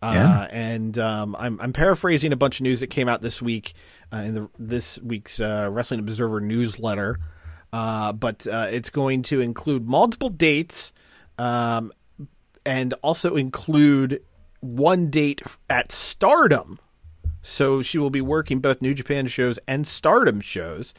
Uh, 0.00 0.46
and 0.50 0.98
um, 0.98 1.36
I'm, 1.38 1.60
I'm 1.60 1.72
paraphrasing 1.72 2.32
a 2.32 2.36
bunch 2.36 2.60
of 2.60 2.64
news 2.64 2.80
that 2.80 2.88
came 2.88 3.08
out 3.08 3.20
this 3.22 3.42
week 3.42 3.74
uh, 4.12 4.18
in 4.18 4.34
the, 4.34 4.48
this 4.58 4.98
week's 5.00 5.40
uh, 5.40 5.68
Wrestling 5.70 6.00
Observer 6.00 6.40
newsletter. 6.40 7.18
Uh, 7.72 8.12
but 8.12 8.46
uh, 8.46 8.68
it's 8.70 8.90
going 8.90 9.22
to 9.22 9.40
include 9.40 9.86
multiple 9.88 10.30
dates 10.30 10.92
um, 11.38 11.92
and 12.64 12.94
also 13.02 13.36
include 13.36 14.22
one 14.60 15.10
date 15.10 15.42
at 15.68 15.92
Stardom. 15.92 16.78
So 17.42 17.82
she 17.82 17.98
will 17.98 18.10
be 18.10 18.20
working 18.20 18.58
both 18.60 18.82
New 18.82 18.94
Japan 18.94 19.26
shows 19.26 19.58
and 19.68 19.86
Stardom 19.86 20.40
shows. 20.40 20.92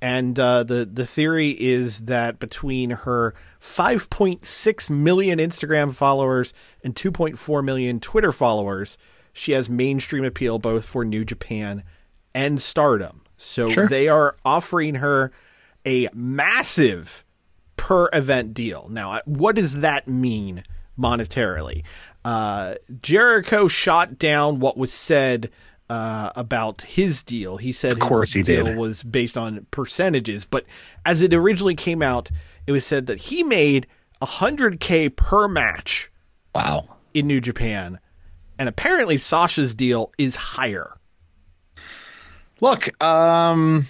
And 0.00 0.38
uh, 0.40 0.64
the 0.64 0.84
the 0.84 1.06
theory 1.06 1.50
is 1.50 2.02
that 2.06 2.40
between 2.40 2.90
her 2.90 3.34
5.6 3.60 4.90
million 4.90 5.38
Instagram 5.38 5.94
followers 5.94 6.52
and 6.82 6.94
2.4 6.94 7.64
million 7.64 8.00
Twitter 8.00 8.32
followers, 8.32 8.98
she 9.32 9.52
has 9.52 9.68
mainstream 9.68 10.24
appeal 10.24 10.58
both 10.58 10.84
for 10.84 11.04
New 11.04 11.24
Japan 11.24 11.84
and 12.34 12.60
Stardom. 12.60 13.22
So 13.36 13.68
Sure. 13.68 13.86
they 13.88 14.08
are 14.08 14.36
offering 14.44 14.96
her 14.96 15.30
a 15.86 16.08
massive 16.12 17.24
per 17.76 18.08
event 18.12 18.54
deal. 18.54 18.86
Now, 18.90 19.20
what 19.24 19.56
does 19.56 19.80
that 19.80 20.06
mean 20.06 20.64
monetarily? 20.98 21.82
Uh, 22.24 22.76
Jericho 23.00 23.68
shot 23.68 24.18
down 24.18 24.60
what 24.60 24.76
was 24.76 24.92
said 24.92 25.50
uh, 25.90 26.30
about 26.36 26.82
his 26.82 27.22
deal. 27.22 27.56
He 27.56 27.72
said 27.72 27.98
course 27.98 28.32
his 28.32 28.46
he 28.46 28.54
deal 28.54 28.66
did. 28.66 28.76
was 28.76 29.02
based 29.02 29.36
on 29.36 29.66
percentages, 29.70 30.46
but 30.46 30.64
as 31.04 31.22
it 31.22 31.34
originally 31.34 31.74
came 31.74 32.02
out, 32.02 32.30
it 32.66 32.72
was 32.72 32.86
said 32.86 33.06
that 33.06 33.18
he 33.18 33.42
made 33.42 33.86
100k 34.22 35.14
per 35.16 35.48
match 35.48 36.10
wow. 36.54 36.88
in 37.12 37.26
New 37.26 37.40
Japan, 37.40 37.98
and 38.58 38.68
apparently 38.68 39.18
Sasha's 39.18 39.74
deal 39.74 40.12
is 40.16 40.36
higher. 40.36 40.96
Look, 42.60 43.02
um, 43.02 43.86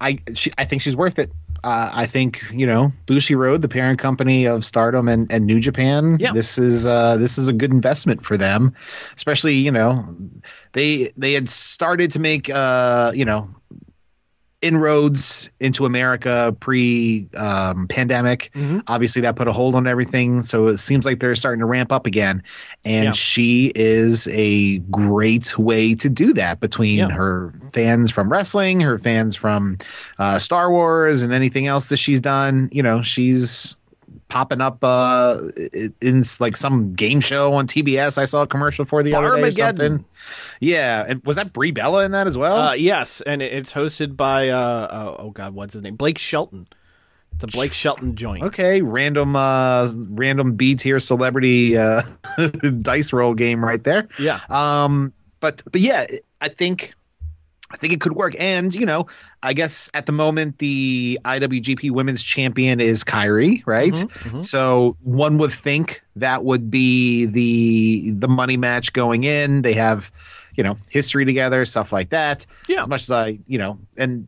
I 0.00 0.18
she, 0.34 0.50
I 0.58 0.64
think 0.64 0.82
she's 0.82 0.96
worth 0.96 1.18
it. 1.18 1.30
Uh, 1.62 1.90
I 1.92 2.06
think 2.06 2.42
you 2.52 2.66
know 2.66 2.92
Bushiroad, 3.06 3.60
the 3.60 3.68
parent 3.68 3.98
company 3.98 4.46
of 4.46 4.64
Stardom 4.64 5.08
and, 5.08 5.30
and 5.30 5.44
New 5.44 5.60
Japan. 5.60 6.16
Yeah. 6.18 6.32
This 6.32 6.58
is 6.58 6.86
uh, 6.86 7.16
this 7.18 7.36
is 7.36 7.48
a 7.48 7.52
good 7.52 7.70
investment 7.70 8.24
for 8.24 8.36
them, 8.36 8.72
especially 9.16 9.54
you 9.54 9.70
know 9.70 10.16
they 10.72 11.12
they 11.16 11.34
had 11.34 11.48
started 11.48 12.12
to 12.12 12.18
make 12.18 12.48
uh, 12.48 13.12
you 13.14 13.24
know 13.24 13.50
inroads 14.62 15.50
into 15.58 15.86
America 15.86 16.54
pre 16.60 17.26
um, 17.36 17.88
pandemic. 17.88 18.54
Obviously, 18.86 19.22
that 19.22 19.36
put 19.36 19.48
a 19.48 19.52
hold 19.52 19.74
on 19.74 19.86
everything. 19.86 20.40
So 20.42 20.68
it 20.68 20.78
seems 20.78 21.06
like 21.06 21.18
they're 21.20 21.34
starting 21.34 21.60
to 21.60 21.66
ramp 21.66 21.92
up 21.92 22.06
again. 22.06 22.42
And 22.84 23.06
Yeah. 23.06 23.12
she 23.12 23.72
is 23.74 24.28
a 24.28 24.78
great 24.78 25.58
way 25.58 25.94
to 25.96 26.08
do 26.08 26.34
that 26.34 26.60
between 26.60 26.98
Yeah. 26.98 27.10
her 27.10 27.52
fans 27.72 28.10
from 28.10 28.30
wrestling, 28.30 28.80
her 28.80 28.98
fans 28.98 29.36
from 29.36 29.78
uh, 30.18 30.38
Star 30.38 30.70
Wars, 30.70 31.22
and 31.22 31.32
anything 31.32 31.66
else 31.66 31.88
that 31.88 31.96
she's 31.96 32.20
done. 32.20 32.68
You 32.72 32.82
know, 32.82 33.02
she's 33.02 33.76
popping 34.30 34.60
up 34.62 34.82
uh 34.82 35.38
in 36.00 36.22
like 36.38 36.56
some 36.56 36.94
game 36.94 37.20
show 37.20 37.52
on 37.52 37.66
TBS. 37.66 38.16
I 38.16 38.24
saw 38.24 38.42
a 38.42 38.46
commercial 38.46 38.86
for 38.86 39.02
the 39.02 39.14
other 39.14 39.36
day 39.36 39.48
or 39.48 39.52
something. 39.52 40.04
Yeah, 40.60 41.04
and 41.06 41.22
was 41.24 41.36
that 41.36 41.52
Brie 41.52 41.72
Bella 41.72 42.04
in 42.04 42.12
that 42.12 42.26
as 42.26 42.38
well? 42.38 42.56
Uh, 42.56 42.72
yes, 42.72 43.20
and 43.20 43.42
it's 43.42 43.72
hosted 43.72 44.16
by 44.16 44.48
uh, 44.48 44.58
uh, 44.58 45.16
oh 45.18 45.30
god, 45.30 45.54
what's 45.54 45.74
his 45.74 45.82
name? 45.82 45.96
Blake 45.96 46.18
Shelton. 46.18 46.66
It's 47.34 47.44
a 47.44 47.46
Blake 47.46 47.72
Shelton 47.72 48.16
joint. 48.16 48.44
Okay, 48.44 48.82
random 48.82 49.36
uh 49.36 49.88
random 50.10 50.54
B 50.54 50.74
tier 50.76 50.98
celebrity 50.98 51.76
uh 51.76 52.02
dice 52.82 53.12
roll 53.12 53.34
game 53.34 53.64
right 53.64 53.82
there. 53.82 54.08
Yeah. 54.18 54.40
Um 54.48 55.12
but 55.40 55.62
but 55.70 55.80
yeah, 55.80 56.06
I 56.40 56.48
think 56.48 56.94
I 57.70 57.76
think 57.76 57.92
it 57.92 58.00
could 58.00 58.12
work 58.12 58.34
and 58.38 58.74
you 58.74 58.86
know, 58.86 59.06
I 59.42 59.52
guess 59.52 59.90
at 59.94 60.06
the 60.06 60.12
moment 60.12 60.58
the 60.58 61.18
IWGP 61.24 61.90
Women's 61.90 62.22
Champion 62.22 62.80
is 62.80 63.04
Kairi, 63.04 63.62
right? 63.66 63.92
Mm-hmm, 63.92 64.42
So 64.42 64.96
one 65.02 65.38
would 65.38 65.52
think 65.52 66.02
that 66.16 66.44
would 66.44 66.70
be 66.70 67.26
the 67.26 68.10
the 68.10 68.28
money 68.28 68.56
match 68.56 68.92
going 68.92 69.24
in. 69.24 69.62
They 69.62 69.74
have 69.74 70.10
you 70.56 70.64
know 70.64 70.76
history 70.90 71.24
together, 71.24 71.64
stuff 71.64 71.92
like 71.92 72.10
that. 72.10 72.44
Yeah. 72.68 72.82
As 72.82 72.88
much 72.88 73.02
as 73.02 73.10
I, 73.10 73.38
you 73.46 73.58
know, 73.58 73.78
and 73.96 74.26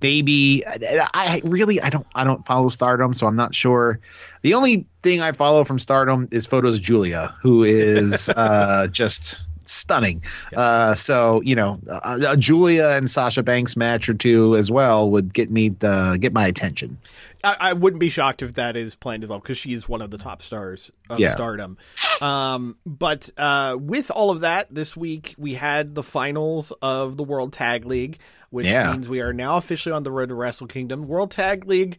maybe 0.00 0.64
I, 0.66 1.06
I 1.14 1.40
really 1.44 1.80
I 1.80 1.90
don't 1.90 2.06
I 2.14 2.24
don't 2.24 2.44
follow 2.46 2.68
Stardom, 2.68 3.14
so 3.14 3.26
I'm 3.26 3.36
not 3.36 3.54
sure. 3.54 4.00
The 4.42 4.54
only 4.54 4.86
thing 5.02 5.20
I 5.20 5.32
follow 5.32 5.64
from 5.64 5.78
Stardom 5.78 6.28
is 6.30 6.46
photos 6.46 6.76
of 6.76 6.80
Julia, 6.80 7.34
who 7.42 7.64
is 7.64 8.28
uh, 8.36 8.88
just 8.88 9.48
stunning. 9.70 10.22
Uh, 10.56 10.94
so 10.94 11.40
you 11.42 11.54
know, 11.54 11.78
a, 11.88 12.20
a 12.30 12.36
Julia 12.36 12.88
and 12.88 13.10
Sasha 13.10 13.42
Banks 13.42 13.76
match 13.76 14.08
or 14.08 14.14
two 14.14 14.56
as 14.56 14.70
well 14.70 15.10
would 15.10 15.32
get 15.32 15.50
me 15.50 15.74
uh, 15.82 16.16
get 16.16 16.32
my 16.32 16.46
attention. 16.46 16.98
I, 17.44 17.56
I 17.60 17.72
wouldn't 17.72 18.00
be 18.00 18.08
shocked 18.08 18.42
if 18.42 18.54
that 18.54 18.76
is 18.76 18.96
planned 18.96 19.22
as 19.22 19.28
well 19.28 19.38
because 19.38 19.58
she 19.58 19.72
is 19.72 19.88
one 19.88 20.02
of 20.02 20.10
the 20.10 20.18
top 20.18 20.42
stars 20.42 20.90
of 21.08 21.20
Yeah. 21.20 21.30
Stardom. 21.30 21.78
Um, 22.20 22.76
but 22.84 23.30
uh, 23.36 23.76
with 23.78 24.10
all 24.10 24.30
of 24.30 24.40
that, 24.40 24.66
this 24.74 24.96
week 24.96 25.34
we 25.38 25.54
had 25.54 25.94
the 25.94 26.02
finals 26.02 26.72
of 26.82 27.16
the 27.16 27.22
World 27.22 27.52
Tag 27.52 27.84
League, 27.84 28.18
which 28.50 28.66
Yeah. 28.66 28.90
means 28.90 29.08
we 29.08 29.20
are 29.20 29.32
now 29.32 29.56
officially 29.56 29.92
on 29.92 30.02
the 30.02 30.10
road 30.10 30.30
to 30.30 30.34
Wrestle 30.34 30.66
Kingdom. 30.66 31.06
World 31.06 31.30
Tag 31.30 31.64
League, 31.66 31.98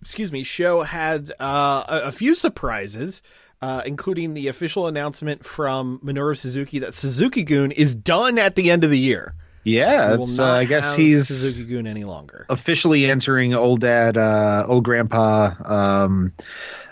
excuse 0.00 0.32
me, 0.32 0.42
show 0.42 0.82
had 0.82 1.30
uh, 1.38 1.84
a, 1.88 2.08
a 2.08 2.12
few 2.12 2.34
surprises. 2.34 3.22
Uh, 3.62 3.80
including 3.86 4.34
the 4.34 4.48
official 4.48 4.86
announcement 4.86 5.42
from 5.42 5.98
Minoru 6.04 6.36
Suzuki 6.36 6.78
that 6.78 6.92
Suzuki-gun 6.92 7.70
is 7.72 7.94
done 7.94 8.36
at 8.36 8.54
the 8.54 8.70
end 8.70 8.84
of 8.84 8.90
the 8.90 8.98
year. 8.98 9.34
Yeah, 9.64 10.14
it's, 10.14 10.38
uh, 10.38 10.44
I 10.44 10.66
guess 10.66 10.94
he's 10.94 11.26
Suzuki-gun 11.26 11.86
any 11.86 12.04
longer. 12.04 12.44
officially 12.50 13.10
entering 13.10 13.54
old 13.54 13.80
dad, 13.80 14.18
uh, 14.18 14.66
old 14.68 14.84
grandpa, 14.84 15.54
um, 15.64 16.34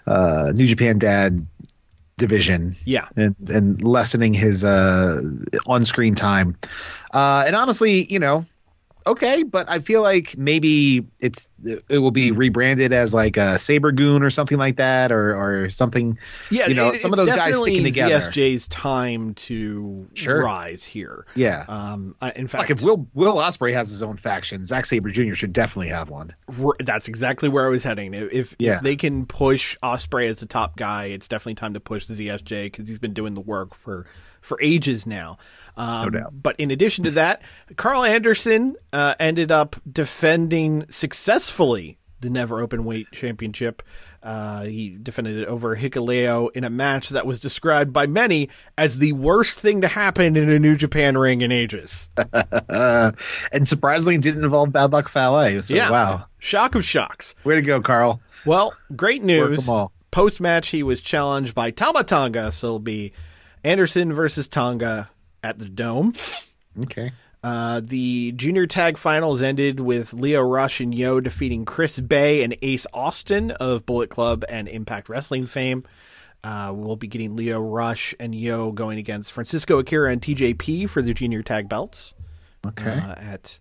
uh, 0.06 0.52
New 0.54 0.66
Japan 0.66 0.98
dad 0.98 1.46
division. 2.16 2.74
Yeah. 2.86 3.08
and 3.14 3.36
and 3.48 3.84
lessening 3.84 4.32
his 4.32 4.64
uh, 4.64 5.20
on 5.66 5.84
screen 5.84 6.14
time. 6.14 6.56
Uh, 7.12 7.44
and 7.46 7.54
honestly, 7.54 8.10
you 8.10 8.18
know, 8.18 8.46
okay, 9.06 9.42
but 9.42 9.68
I 9.68 9.78
feel 9.80 10.02
like 10.02 10.36
maybe 10.38 11.06
it's 11.20 11.48
it 11.64 11.98
will 11.98 12.10
be 12.10 12.30
rebranded 12.30 12.92
as 12.92 13.12
like 13.14 13.36
a 13.36 13.58
Saber 13.58 13.92
Goon 13.92 14.22
or 14.22 14.30
something 14.30 14.58
like 14.58 14.76
that, 14.76 15.12
or 15.12 15.34
or 15.64 15.70
something. 15.70 16.18
Yeah, 16.50 16.66
you 16.68 16.74
know, 16.74 16.90
it- 16.90 16.98
some 17.00 17.12
of 17.12 17.16
those 17.16 17.30
guys 17.32 17.56
sticking 17.58 17.84
together. 17.84 18.14
ZSJ's 18.18 18.68
time 18.68 19.34
to 19.34 20.06
Sure. 20.14 20.42
rise 20.42 20.84
here. 20.84 21.26
Yeah. 21.34 21.64
Um, 21.68 22.14
I- 22.20 22.30
in 22.32 22.46
fact, 22.46 22.68
Like 22.68 22.78
if 22.78 22.82
Will 22.84 23.06
Will 23.14 23.34
Ospreay 23.36 23.72
has 23.72 23.90
his 23.90 24.02
own 24.02 24.16
faction, 24.16 24.64
Zack 24.64 24.86
Sabre 24.86 25.10
Jr. 25.10 25.34
should 25.34 25.52
definitely 25.52 25.88
have 25.88 26.08
one. 26.10 26.34
that's 26.80 27.08
exactly 27.08 27.48
where 27.48 27.66
I 27.66 27.68
was 27.70 27.84
heading. 27.84 28.14
If 28.14 28.32
if, 28.32 28.56
Yeah. 28.58 28.76
if 28.76 28.82
they 28.82 28.96
can 28.96 29.26
push 29.26 29.76
Ospreay 29.82 30.28
as 30.28 30.40
the 30.40 30.46
top 30.46 30.76
guy, 30.76 31.06
it's 31.06 31.28
definitely 31.28 31.54
time 31.54 31.74
to 31.74 31.80
push 31.80 32.06
the 32.06 32.14
ZSJ 32.14 32.64
because 32.64 32.88
he's 32.88 32.98
been 32.98 33.12
doing 33.14 33.34
the 33.34 33.40
work 33.40 33.74
for 33.74 34.06
for 34.44 34.58
ages 34.60 35.06
now. 35.06 35.38
Um, 35.76 36.12
doubt. 36.12 36.32
But 36.42 36.56
in 36.60 36.70
addition 36.70 37.04
to 37.04 37.10
that, 37.12 37.42
Karl 37.76 38.04
Anderson 38.04 38.76
uh, 38.92 39.14
ended 39.18 39.50
up 39.50 39.74
defending 39.90 40.84
successfully 40.88 41.98
the 42.20 42.30
Never 42.30 42.60
Open 42.60 42.84
Weight 42.84 43.06
Championship. 43.12 43.82
Uh, 44.22 44.62
he 44.62 44.96
defended 45.02 45.36
it 45.36 45.48
over 45.48 45.76
Hikuleo 45.76 46.48
in 46.54 46.64
a 46.64 46.70
match 46.70 47.10
that 47.10 47.26
was 47.26 47.40
described 47.40 47.92
by 47.92 48.06
many 48.06 48.48
as 48.78 48.96
the 48.98 49.12
worst 49.12 49.58
thing 49.58 49.82
to 49.82 49.88
happen 49.88 50.34
in 50.36 50.48
a 50.48 50.58
New 50.58 50.76
Japan 50.76 51.18
ring 51.18 51.40
in 51.42 51.52
ages. 51.52 52.08
And 52.68 53.68
surprisingly, 53.68 54.18
didn't 54.18 54.44
involve 54.44 54.72
Bad 54.72 54.92
Luck 54.92 55.08
Fale. 55.08 55.60
So 55.62 55.74
Yeah. 55.74 55.90
wow, 55.90 56.26
Shock 56.38 56.74
of 56.74 56.84
shocks. 56.84 57.34
way 57.44 57.56
to 57.56 57.62
go, 57.62 57.80
Karl. 57.80 58.20
Well, 58.46 58.74
great 58.94 59.22
news. 59.22 59.68
Post 60.10 60.40
match, 60.40 60.68
he 60.68 60.82
was 60.82 61.00
challenged 61.02 61.54
by 61.54 61.70
Tama 61.72 62.04
Tonga, 62.04 62.52
so 62.52 62.68
it'll 62.68 62.78
be 62.78 63.12
Anderson 63.64 64.12
versus 64.12 64.46
Tonga 64.48 65.10
at 65.42 65.58
the 65.58 65.64
Dome. 65.66 66.14
Okay. 66.84 67.12
Uh, 67.42 67.80
the 67.84 68.32
junior 68.32 68.66
tag 68.66 68.96
finals 68.96 69.42
ended 69.42 69.78
with 69.80 70.12
Lio 70.14 70.40
Rush 70.40 70.80
and 70.80 70.94
YOH 70.94 71.20
defeating 71.20 71.64
Chris 71.64 72.00
Bey 72.00 72.42
and 72.42 72.56
Ace 72.62 72.86
Austin 72.94 73.50
of 73.52 73.84
Bullet 73.84 74.08
Club 74.08 74.44
and 74.48 74.66
Impact 74.68 75.08
Wrestling 75.08 75.46
fame. 75.46 75.84
Uh, 76.42 76.72
we'll 76.74 76.96
be 76.96 77.06
getting 77.06 77.36
Lio 77.36 77.60
Rush 77.60 78.14
and 78.18 78.34
YOH 78.34 78.72
going 78.72 78.98
against 78.98 79.32
Francisco 79.32 79.78
Akira 79.78 80.10
and 80.10 80.20
TJP 80.22 80.88
for 80.88 81.02
the 81.02 81.12
junior 81.14 81.42
tag 81.42 81.68
belts 81.68 82.14
Okay. 82.66 82.92
uh, 82.92 83.14
at 83.18 83.60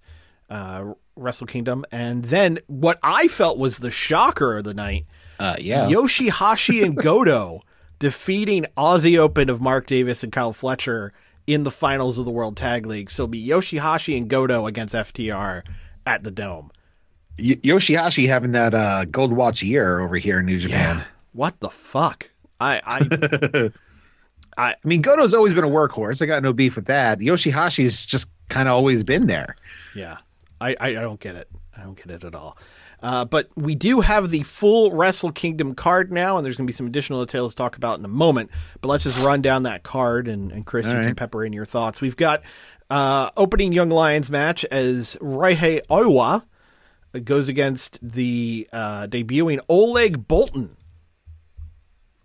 uh, 0.50 0.94
Wrestle 1.18 1.48
Kingdom. 1.48 1.84
And 1.92 2.24
then 2.24 2.60
what 2.68 3.00
I 3.04 3.28
felt 3.28 3.58
was 3.58 3.80
the 3.80 3.92
shocker 3.92 4.58
of 4.58 4.64
the 4.64 4.74
night 4.74 5.06
Uh, 5.40 5.56
yeah. 5.60 5.88
Yoshihashi 5.90 6.84
and 6.86 6.96
Goto 6.96 7.62
defeating 8.00 8.66
Aussie 8.78 9.18
Open 9.18 9.50
of 9.50 9.62
Mark 9.62 9.86
Davis 9.86 10.24
and 10.24 10.32
Kyle 10.32 10.54
Fletcher 10.54 11.14
in 11.48 11.64
the 11.64 11.72
finals 11.72 12.18
of 12.18 12.26
the 12.26 12.32
World 12.32 12.56
Tag 12.58 12.86
League. 12.86 13.10
So 13.10 13.24
it'll 13.24 13.32
be 13.32 13.46
Yoshihashi 13.46 14.16
and 14.18 14.30
Goto 14.30 14.66
against 14.68 14.96
FTR 14.96 15.64
at 16.06 16.24
the 16.24 16.32
Dome. 16.32 16.72
Y- 17.40 17.60
Yoshihashi 17.64 18.28
having 18.28 18.52
that 18.54 18.74
uh, 18.74 19.06
gold 19.06 19.34
watch 19.34 19.64
year 19.64 20.00
over 20.00 20.16
here 20.18 20.40
in 20.40 20.46
New 20.46 20.60
Japan. 20.60 21.04
What 21.34 21.60
the 21.60 21.70
fuck? 21.70 22.30
I 22.60 22.82
I 24.58 24.72
I 24.72 24.76
mean, 24.84 25.02
Goto's 25.02 25.34
always 25.34 25.54
been 25.54 25.64
a 25.64 25.70
workhorse. 25.70 26.22
I 26.22 26.28
got 26.28 26.44
no 26.44 26.54
beef 26.54 26.76
with 26.76 26.86
that. 26.86 27.20
Yoshihashi's 27.20 28.06
just 28.06 28.30
kind 28.50 28.68
of 28.68 28.74
always 28.76 29.04
been 29.04 29.28
there. 29.28 29.56
yeah. 29.96 30.18
I, 30.62 30.76
I 30.80 30.88
I 30.90 30.94
don't 30.94 31.20
get 31.20 31.36
it. 31.36 31.50
I 31.76 31.82
don't 31.84 31.98
get 31.98 32.10
it 32.12 32.24
at 32.24 32.36
all. 32.36 32.58
Uh, 33.04 33.26
but 33.26 33.50
we 33.58 33.76
do 33.76 34.00
have 34.00 34.32
the 34.32 34.44
full 34.44 34.94
Wrestle 34.94 35.34
Kingdom 35.34 35.76
card 35.76 36.10
now, 36.10 36.38
and 36.38 36.46
there's 36.46 36.56
going 36.56 36.66
to 36.66 36.72
be 36.72 36.76
some 36.76 36.88
additional 36.88 37.24
details 37.26 37.52
to 37.52 37.58
talk 37.58 37.76
about 37.76 38.00
in 38.00 38.06
a 38.06 38.10
moment. 38.10 38.50
But 38.80 38.88
let's 38.88 39.04
just 39.04 39.20
run 39.20 39.42
down 39.42 39.64
that 39.64 39.84
card, 39.84 40.30
and, 40.30 40.54
and 40.54 40.66
Chris, 40.66 40.88
you 40.88 40.94
can 40.94 41.14
pepper 41.14 41.44
in 41.44 41.52
your 41.52 41.66
thoughts. 41.66 42.00
We've 42.00 42.16
got 42.16 42.44
uh, 42.90 43.30
opening 43.36 43.74
Young 43.74 43.90
Lions 43.90 44.32
match 44.32 44.64
as 44.66 45.18
Ryohei 45.22 45.82
Oiwa 45.88 46.46
goes 47.26 47.50
against 47.50 48.00
the 48.02 48.68
uh, 48.72 49.08
debuting 49.08 49.60
Oleg 49.68 50.26
Boltin. 50.26 50.70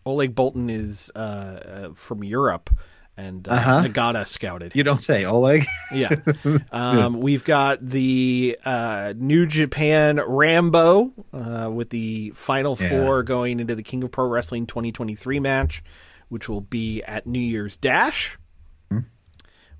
Oleg 0.06 0.34
Boltin 0.34 0.70
is 0.70 1.10
uh, 1.14 1.18
uh, 1.18 1.88
from 1.94 2.22
Europe, 2.22 2.70
and 3.18 3.46
uh, 3.48 3.52
Uh-huh. 3.52 3.82
Nagata 3.84 4.26
scouted. 4.26 4.72
You 4.74 4.84
don't 4.84 4.96
say, 4.96 5.24
Oleg. 5.26 5.66
Yeah. 5.92 6.14
Um, 6.72 7.20
we've 7.20 7.44
got 7.44 7.84
the 7.86 8.56
uh, 8.64 9.12
New 9.16 9.46
Japan 9.46 10.20
Rambo 10.24 11.12
uh, 11.32 11.70
with 11.72 11.90
the 11.90 12.30
final 12.34 12.76
Yeah. 12.80 12.88
four 12.90 13.22
going 13.22 13.60
into 13.60 13.74
the 13.74 13.82
King 13.82 14.04
of 14.04 14.10
Pro 14.12 14.26
Wrestling 14.26 14.66
2023 14.66 15.40
match, 15.40 15.82
which 16.28 16.48
will 16.48 16.60
be 16.60 17.02
at 17.02 17.26
New 17.26 17.40
Year's 17.40 17.76
Dash. 17.76 18.38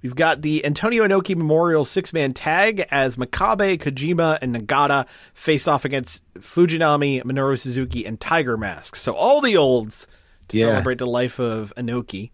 We've 0.01 0.15
got 0.15 0.43
the 0.43 0.65
Antonio 0.65 1.05
Inoki 1.07 1.35
Memorial 1.35 1.85
six 1.85 2.13
man 2.13 2.33
tag 2.33 2.87
as 2.91 3.17
Makabe, 3.17 3.79
Kojima, 3.79 4.39
and 4.41 4.55
Nagata 4.55 5.09
face 5.35 5.67
off 5.67 5.85
against 5.85 6.23
Fujinami, 6.35 7.21
Minoru 7.25 7.59
Suzuki, 7.59 8.07
and 8.07 8.21
Tiger 8.21 8.57
Mask. 8.57 8.95
So 8.95 9.15
all 9.15 9.41
the 9.41 9.57
olds 9.57 10.07
to 10.49 10.57
Yeah. 10.57 10.67
celebrate 10.67 10.99
the 10.99 11.07
life 11.07 11.41
of 11.41 11.73
Inoki. 11.77 12.31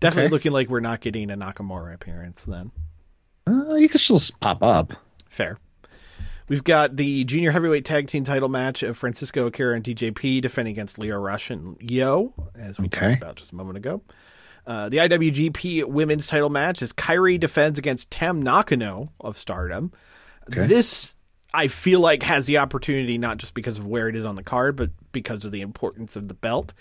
Definitely 0.00 0.26
Okay. 0.26 0.32
looking 0.32 0.52
like 0.52 0.68
we're 0.68 0.80
not 0.80 1.00
getting 1.00 1.30
a 1.30 1.36
Nakamura 1.36 1.94
appearance 1.94 2.44
then. 2.44 2.70
Uh, 3.46 3.74
you 3.76 3.88
could 3.88 4.00
still 4.00 4.20
pop 4.40 4.62
up. 4.62 4.92
Fair. 5.28 5.58
We've 6.48 6.62
got 6.64 6.96
the 6.96 7.24
junior 7.24 7.50
heavyweight 7.50 7.84
tag 7.84 8.06
team 8.06 8.22
title 8.24 8.48
match 8.48 8.82
of 8.82 8.96
Francisco 8.96 9.46
Akira 9.46 9.74
and 9.74 9.84
TJP 9.84 10.40
defending 10.42 10.72
against 10.72 10.98
Lio 10.98 11.18
Rush 11.18 11.50
and 11.50 11.76
YOH, 11.80 12.32
as 12.54 12.78
we 12.78 12.86
Okay. 12.86 13.00
talked 13.10 13.22
about 13.22 13.36
just 13.36 13.52
a 13.52 13.56
moment 13.56 13.78
ago. 13.78 14.02
Uh, 14.66 14.88
the 14.88 14.98
IWGP 14.98 15.84
women's 15.84 16.26
title 16.26 16.50
match 16.50 16.82
is 16.82 16.92
Kairi 16.92 17.38
defends 17.38 17.78
against 17.78 18.10
Tam 18.10 18.40
Nakano 18.42 19.12
of 19.20 19.36
Stardom. 19.36 19.92
This, 20.48 21.16
I 21.54 21.66
feel 21.68 22.00
like, 22.00 22.22
has 22.24 22.46
the 22.46 22.58
opportunity 22.58 23.16
not 23.18 23.38
just 23.38 23.54
because 23.54 23.78
of 23.78 23.86
where 23.86 24.08
it 24.08 24.14
is 24.16 24.24
on 24.24 24.34
the 24.36 24.42
card, 24.42 24.76
but 24.76 24.90
because 25.12 25.44
of 25.44 25.52
the 25.52 25.60
importance 25.62 26.14
of 26.16 26.28
the 26.28 26.34
belt. 26.34 26.72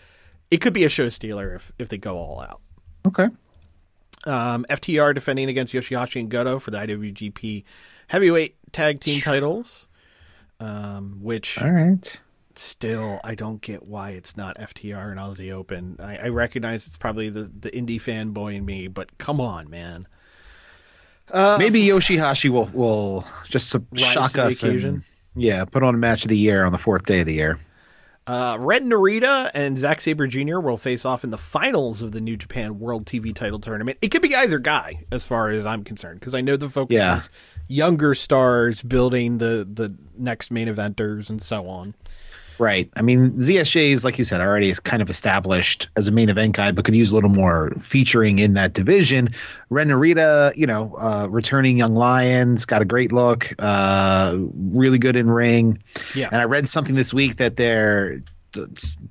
It 0.52 0.58
could 0.62 0.74
be 0.74 0.84
a 0.84 0.90
show 0.90 1.10
stealer 1.10 1.56
if, 1.56 1.72
if 1.80 1.90
they 1.90 1.98
go 1.98 2.18
all 2.18 2.42
out. 2.42 2.62
Okay. 3.06 3.28
Um, 4.26 4.66
FTR 4.70 5.14
defending 5.14 5.50
against 5.50 5.74
Yoshihashi 5.74 6.20
and 6.20 6.30
Goto 6.30 6.58
for 6.60 6.72
the 6.72 6.78
IWGP 6.80 7.64
heavyweight 8.08 8.56
tag 8.72 9.00
team 9.00 9.22
titles. 9.22 9.88
Um, 10.60 11.20
which 11.22 11.62
All 11.62 11.70
right. 11.70 12.20
still 12.56 13.20
I 13.24 13.36
don't 13.36 13.62
get 13.62 13.88
why 13.88 14.12
it's 14.12 14.38
not 14.38 14.58
FTR 14.58 15.12
and 15.12 15.20
Aussie 15.20 15.52
Open. 15.52 15.98
I, 16.00 16.18
I 16.18 16.28
recognize 16.30 16.88
it's 16.88 16.98
probably 16.98 17.30
the 17.30 17.44
the 17.44 17.70
indie 17.72 18.02
fanboy 18.02 18.56
in 18.56 18.66
me, 18.66 18.88
but 18.88 19.18
come 19.18 19.42
on, 19.42 19.70
man. 19.70 20.08
Maybe 21.34 21.84
Yoshihashi 21.84 22.50
will 22.50 22.70
will 22.74 23.26
just 23.46 23.76
shock 23.96 24.38
us. 24.38 24.64
and- 24.64 25.04
yeah, 25.36 25.66
put 25.66 25.84
on 25.84 25.94
a 25.94 25.98
match 25.98 26.24
of 26.24 26.30
the 26.30 26.38
year 26.38 26.64
on 26.64 26.72
the 26.72 26.78
fourth 26.78 27.06
day 27.06 27.20
of 27.20 27.26
the 27.26 27.34
year. 27.34 27.60
Uh, 28.28 28.58
Ren 28.60 28.90
Narita 28.90 29.52
and 29.54 29.78
Zack 29.78 30.02
Sabre 30.02 30.26
Jr. 30.26 30.60
will 30.60 30.78
face 30.78 31.06
off 31.06 31.24
in 31.24 31.30
the 31.30 31.38
finals 31.38 32.02
of 32.02 32.12
the 32.12 32.20
New 32.22 32.36
Japan 32.36 32.80
World 32.80 33.06
TV 33.06 33.36
Title 33.36 33.60
Tournament. 33.60 34.00
It 34.02 34.08
could 34.10 34.24
be 34.24 34.36
either 34.36 34.58
guy, 34.58 35.04
as 35.12 35.24
far 35.24 35.52
as 35.52 35.64
I'm 35.66 35.84
concerned, 35.84 36.20
because 36.22 36.34
I 36.34 36.42
know 36.42 36.58
the 36.58 36.68
focus 36.70 36.96
Yeah. 36.96 37.18
is 37.18 37.30
younger 37.68 38.16
stars 38.16 38.82
building 38.82 39.38
the 39.38 39.68
the 39.72 39.94
next 40.18 40.50
main 40.50 40.68
eventers 40.68 41.30
and 41.30 41.40
so 41.42 41.68
on. 41.68 41.94
Right. 42.58 42.90
I 42.96 43.02
mean, 43.02 43.34
ZSJ 43.34 43.92
is 43.92 44.04
like 44.06 44.18
you 44.18 44.24
said 44.24 44.42
already 44.42 44.70
is 44.70 44.80
kind 44.80 45.02
of 45.02 45.10
established 45.10 45.90
as 45.96 46.08
a 46.08 46.12
main 46.12 46.30
event 46.30 46.56
guy, 46.56 46.72
but 46.72 46.86
could 46.86 46.96
use 46.96 47.12
a 47.12 47.16
little 47.16 47.30
more 47.30 47.72
featuring 47.80 48.40
in 48.40 48.54
that 48.54 48.74
division. 48.74 49.32
Ren 49.70 49.90
Narita, 49.90 50.56
you 50.56 50.68
know, 50.68 50.96
uh, 50.98 51.28
returning 51.30 51.78
young 51.78 51.96
lions, 51.96 52.66
got 52.66 52.82
a 52.82 52.86
great 52.86 53.12
look, 53.12 53.54
uh, 53.60 54.38
really 54.38 54.98
good 54.98 55.16
in 55.16 55.30
ring. 55.30 55.84
Yeah. 56.14 56.30
And 56.32 56.40
I 56.40 56.46
read 56.46 56.68
something 56.68 56.96
this 56.96 57.14
week 57.14 57.38
that 57.38 57.56
they're 57.56 58.22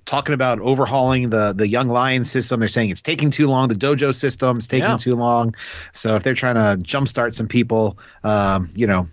talking 0.06 0.34
about 0.34 0.58
overhauling 0.58 1.28
the 1.28 1.52
the 1.52 1.68
young 1.68 1.88
lion 1.88 2.24
system. 2.24 2.60
They're 2.60 2.68
saying 2.68 2.90
it's 2.90 3.02
taking 3.02 3.30
too 3.30 3.46
long. 3.48 3.68
The 3.68 3.74
dojo 3.74 4.14
system 4.14 4.56
is 4.56 4.68
taking 4.68 4.88
Yeah. 4.88 4.96
too 4.96 5.16
long. 5.16 5.54
So 5.92 6.16
if 6.16 6.22
they're 6.22 6.32
trying 6.32 6.54
to 6.54 6.82
jumpstart 6.82 7.34
some 7.34 7.48
people, 7.48 7.98
um, 8.22 8.70
you 8.74 8.86
know, 8.86 9.08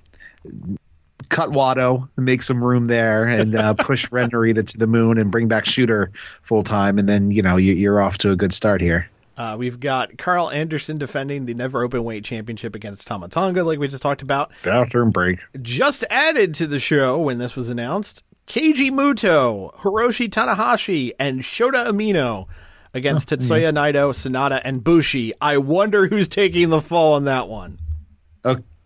cut 1.32 1.50
Wato, 1.50 2.08
make 2.15 2.44
some 2.44 2.63
room 2.63 2.86
there, 2.86 3.26
and 3.26 3.56
uh, 3.56 3.74
push 3.78 4.12
Ren 4.12 4.30
Narita 4.30 4.67
to 4.67 4.78
the 4.78 4.86
moon 4.86 5.17
and 5.17 5.32
bring 5.32 5.48
back 5.48 5.65
Shooter 5.65 6.12
full 6.44 6.62
time, 6.62 7.00
and 7.00 7.10
then 7.10 7.32
you 7.32 7.41
know 7.41 7.58
you, 7.58 7.74
you're 7.74 8.00
off 8.00 8.20
to 8.20 8.32
a 8.32 8.36
good 8.36 8.54
start 8.54 8.82
here. 8.82 9.10
Uh, 9.38 9.56
we've 9.58 9.80
got 9.80 10.20
Karl 10.20 10.52
Anderson 10.52 11.00
defending 11.00 11.46
the 11.46 11.56
never 11.56 11.84
open 11.84 12.04
weight 12.04 12.24
championship 12.24 12.76
against 12.76 13.08
Tama 13.08 13.30
Tonga, 13.30 13.63
like 13.63 13.80
we 13.80 13.88
just 13.88 14.04
talked 14.04 14.22
about. 14.22 14.52
Bathroom 14.62 15.10
break. 15.10 15.39
Just 15.60 16.04
added 16.12 16.54
to 16.56 16.67
the 16.67 16.80
show 16.80 17.17
when 17.17 17.39
this 17.39 17.56
was 17.56 17.70
announced 17.70 18.22
Keiji 18.46 18.91
Muto, 18.91 19.74
Hiroshi 19.78 20.30
Tanahashi, 20.30 21.13
and 21.17 21.39
Shota 21.39 21.88
Umino 21.88 22.48
against 22.94 23.30
Tetsuya 23.30 23.74
Naito, 23.74 24.12
SANADA, 24.12 24.62
and 24.63 24.84
Bushi. 24.84 25.34
I 25.39 25.58
wonder 25.58 26.08
who's 26.08 26.28
taking 26.28 26.70
the 26.70 26.82
fall 26.82 27.13
on 27.13 27.24
that 27.24 27.48
one. 27.48 27.80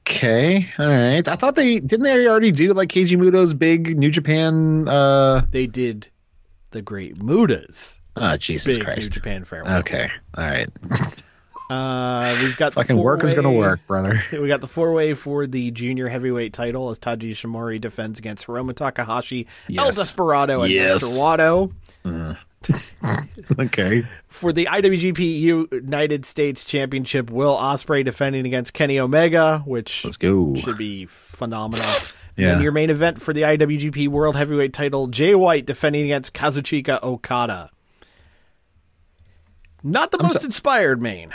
Okay, 0.07 0.67
all 0.77 0.87
right. 0.87 1.27
I 1.27 1.35
thought 1.35 1.55
they 1.55 1.79
didn't 1.79 2.03
they 2.03 2.27
already 2.27 2.51
do 2.51 2.73
like 2.73 2.89
Keiji 2.89 3.17
Muto's 3.17 3.53
big 3.55 3.97
New 3.97 4.11
Japan. 4.11 4.87
uh 4.87 5.45
They 5.49 5.65
did 5.65 6.09
the 6.71 6.81
Great 6.83 7.17
Muta's. 7.17 7.97
Oh 8.15 8.37
Jesus 8.37 8.77
Big 8.77 8.85
Christ. 8.85 9.11
New 9.11 9.15
Japan 9.15 9.45
farewell. 9.45 9.79
Okay, 9.79 10.09
all 10.37 10.43
right. 10.45 10.69
Uh, 11.67 12.35
we've 12.43 12.55
got 12.57 12.73
Fucking 12.73 12.95
work 12.95 13.23
is 13.23 13.33
gonna 13.33 13.51
work, 13.51 13.79
brother. 13.87 14.21
We 14.31 14.47
got 14.47 14.61
the 14.61 14.67
four 14.67 14.93
way 14.93 15.15
for 15.15 15.47
the 15.47 15.71
junior 15.71 16.07
heavyweight 16.07 16.53
title 16.53 16.91
as 16.91 16.99
Taiji 16.99 17.31
Ishimori 17.31 17.81
defends 17.81 18.19
against 18.19 18.45
Hiromu 18.45 18.75
Takahashi, 18.75 19.47
El 19.75 19.87
Desperado, 19.91 20.61
and 20.61 20.71
Yes. 20.71 21.03
Mr. 21.03 21.19
Wato. 21.19 22.45
Okay. 23.59 24.03
For 24.27 24.51
the 24.51 24.65
IWGP 24.71 25.39
United 25.71 26.25
States 26.25 26.63
Championship, 26.63 27.29
Will 27.29 27.55
Ospreay 27.55 28.03
defending 28.03 28.45
against 28.45 28.73
Kenny 28.73 28.99
Omega, 28.99 29.59
which 29.65 30.03
Let's 30.03 30.17
go. 30.17 30.55
should 30.55 30.77
be 30.77 31.05
phenomenal. 31.05 31.85
Yeah. 32.35 32.53
And 32.53 32.63
your 32.63 32.71
main 32.71 32.89
event 32.89 33.21
for 33.21 33.33
the 33.33 33.43
IWGP 33.43 34.07
World 34.07 34.35
Heavyweight 34.35 34.73
title, 34.73 35.07
Jay 35.07 35.35
White 35.35 35.65
defending 35.65 36.03
against 36.05 36.33
Kazuchika 36.33 37.01
Okada. 37.03 37.69
Not 39.83 40.11
the 40.11 40.21
most 40.21 40.43
inspired 40.43 41.01
main. 41.01 41.31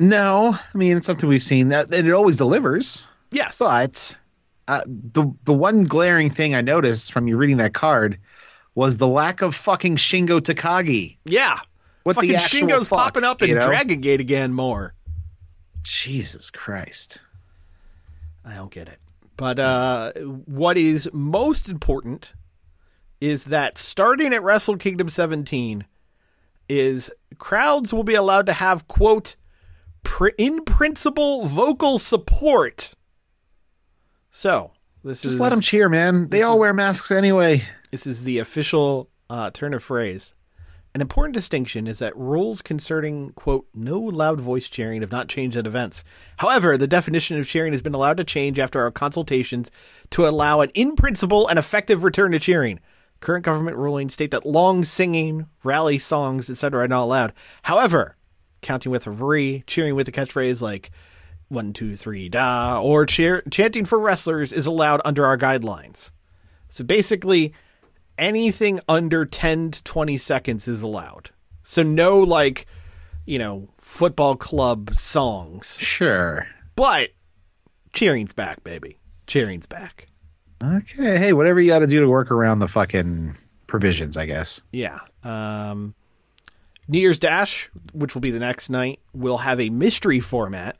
No, 0.00 0.56
I 0.56 0.78
mean 0.78 0.96
it's 0.96 1.06
something 1.06 1.28
we've 1.28 1.42
seen 1.42 1.68
that 1.68 1.92
and 1.92 2.08
it 2.08 2.12
always 2.12 2.38
delivers. 2.38 3.06
Yes. 3.30 3.58
But 3.58 4.16
uh, 4.66 4.80
the 4.86 5.30
the 5.44 5.52
one 5.52 5.84
glaring 5.84 6.30
thing 6.30 6.54
I 6.54 6.62
noticed 6.62 7.12
from 7.12 7.28
you 7.28 7.36
reading 7.36 7.58
that 7.58 7.74
card 7.74 8.18
was 8.74 8.96
the 8.96 9.06
lack 9.08 9.42
of 9.42 9.54
fucking 9.54 9.96
Shingo 9.96 10.40
Takagi. 10.40 11.16
yeah. 11.24 11.58
What 12.02 12.18
the 12.18 12.34
actual 12.36 12.60
Shingo's 12.68 12.88
fuck, 12.88 12.98
popping 12.98 13.24
up 13.24 13.42
in 13.42 13.54
know? 13.54 13.66
Dragon 13.66 14.00
Gate 14.00 14.20
again 14.20 14.54
more. 14.54 14.94
Jesus 15.82 16.50
Christ. 16.50 17.20
I 18.42 18.54
don't 18.54 18.70
get 18.70 18.88
it. 18.88 18.98
But 19.36 19.58
uh, 19.58 20.12
what 20.12 20.78
is 20.78 21.10
most 21.12 21.68
important 21.68 22.32
is 23.20 23.44
that 23.44 23.76
starting 23.76 24.32
at 24.32 24.42
Wrestle 24.42 24.76
Kingdom 24.78 25.10
17 25.10 25.84
is 26.70 27.10
crowds 27.36 27.92
will 27.92 28.04
be 28.04 28.14
allowed 28.14 28.46
to 28.46 28.54
have 28.54 28.88
quote 28.88 29.36
in 30.38 30.64
principle 30.64 31.46
vocal 31.46 31.98
support. 31.98 32.94
So 34.30 34.70
this 35.04 35.20
Just 35.22 35.34
is 35.34 35.40
let 35.40 35.50
them 35.50 35.60
cheer, 35.60 35.88
man. 35.90 36.28
They 36.28 36.42
all 36.42 36.54
is- 36.54 36.60
wear 36.60 36.72
masks 36.72 37.10
anyway. 37.10 37.62
This 37.90 38.06
is 38.06 38.24
the 38.24 38.38
official 38.38 39.08
uh, 39.28 39.50
turn 39.50 39.74
of 39.74 39.82
phrase. 39.82 40.34
An 40.92 41.00
important 41.00 41.34
distinction 41.34 41.86
is 41.86 42.00
that 42.00 42.16
rules 42.16 42.62
concerning, 42.62 43.30
quote, 43.32 43.68
no 43.74 44.00
loud 44.00 44.40
voice 44.40 44.68
cheering 44.68 45.02
have 45.02 45.12
not 45.12 45.28
changed 45.28 45.56
at 45.56 45.66
events. 45.66 46.02
However, 46.38 46.76
the 46.76 46.88
definition 46.88 47.38
of 47.38 47.46
cheering 47.46 47.72
has 47.72 47.82
been 47.82 47.94
allowed 47.94 48.16
to 48.16 48.24
change 48.24 48.58
after 48.58 48.80
our 48.80 48.90
consultations 48.90 49.70
to 50.10 50.26
allow 50.26 50.60
an 50.62 50.70
in 50.74 50.96
principle 50.96 51.46
and 51.46 51.60
effective 51.60 52.02
return 52.02 52.32
to 52.32 52.40
cheering. 52.40 52.80
Current 53.20 53.44
government 53.44 53.76
rulings 53.76 54.14
state 54.14 54.32
that 54.32 54.46
long 54.46 54.84
singing, 54.84 55.46
rally 55.62 55.98
songs, 55.98 56.50
etc. 56.50 56.84
are 56.84 56.88
not 56.88 57.04
allowed. 57.04 57.34
However, 57.62 58.16
counting 58.60 58.90
with 58.90 59.06
referee, 59.06 59.62
cheering 59.68 59.94
with 59.94 60.08
a 60.08 60.12
catchphrase 60.12 60.60
like 60.60 60.90
one, 61.48 61.72
two, 61.72 61.94
three, 61.94 62.28
da, 62.28 62.80
or 62.80 63.06
cheer, 63.06 63.42
chanting 63.50 63.84
for 63.84 63.98
wrestlers 64.00 64.52
is 64.52 64.66
allowed 64.66 65.00
under 65.04 65.24
our 65.24 65.38
guidelines. 65.38 66.10
So 66.68 66.82
basically, 66.82 67.52
anything 68.20 68.80
under 68.88 69.24
10 69.24 69.70
to 69.72 69.82
20 69.84 70.16
seconds 70.18 70.68
is 70.68 70.82
allowed. 70.82 71.30
So 71.62 71.82
no 71.82 72.20
like, 72.20 72.66
you 73.26 73.38
know, 73.38 73.68
football 73.78 74.36
club 74.36 74.94
songs. 74.94 75.76
Sure. 75.80 76.46
But 76.76 77.10
cheering's 77.92 78.32
back, 78.32 78.62
baby. 78.62 78.98
Cheering's 79.26 79.66
back. 79.66 80.06
Okay. 80.62 81.18
Hey, 81.18 81.32
whatever 81.32 81.60
you 81.60 81.68
got 81.68 81.78
to 81.80 81.86
do 81.86 82.00
to 82.00 82.08
work 82.08 82.30
around 82.30 82.58
the 82.58 82.68
fucking 82.68 83.34
provisions, 83.66 84.16
I 84.16 84.26
guess. 84.26 84.60
Yeah. 84.72 84.98
Um 85.24 85.94
New 86.88 86.98
Year's 86.98 87.20
Dash, 87.20 87.70
which 87.92 88.14
will 88.14 88.20
be 88.20 88.32
the 88.32 88.40
next 88.40 88.68
night, 88.68 88.98
will 89.14 89.38
have 89.38 89.60
a 89.60 89.70
mystery 89.70 90.18
format, 90.18 90.76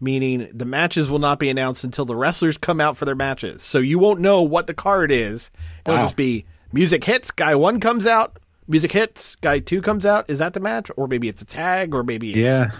meaning 0.00 0.48
the 0.54 0.64
matches 0.64 1.10
will 1.10 1.18
not 1.18 1.40
be 1.40 1.48
announced 1.48 1.82
until 1.82 2.04
the 2.04 2.14
wrestlers 2.14 2.56
come 2.58 2.80
out 2.80 2.96
for 2.96 3.04
their 3.06 3.16
matches. 3.16 3.60
So 3.64 3.78
you 3.78 3.98
won't 3.98 4.20
know 4.20 4.42
what 4.42 4.68
the 4.68 4.74
card 4.74 5.10
is. 5.10 5.50
It'll 5.84 5.96
Wow. 5.96 6.02
just 6.04 6.14
be 6.14 6.44
music 6.72 7.04
hits, 7.04 7.30
guy 7.30 7.54
one 7.54 7.80
comes 7.80 8.06
out, 8.06 8.38
music 8.66 8.92
hits, 8.92 9.34
guy 9.36 9.58
two 9.58 9.80
comes 9.82 10.04
out. 10.06 10.28
Is 10.28 10.38
that 10.40 10.52
the 10.54 10.60
match? 10.60 10.90
Or 10.96 11.06
maybe 11.06 11.28
it's 11.28 11.42
a 11.42 11.46
tag, 11.46 11.94
or 11.94 12.02
maybe 12.02 12.30
it's 12.30 12.36
Yeah. 12.38 12.70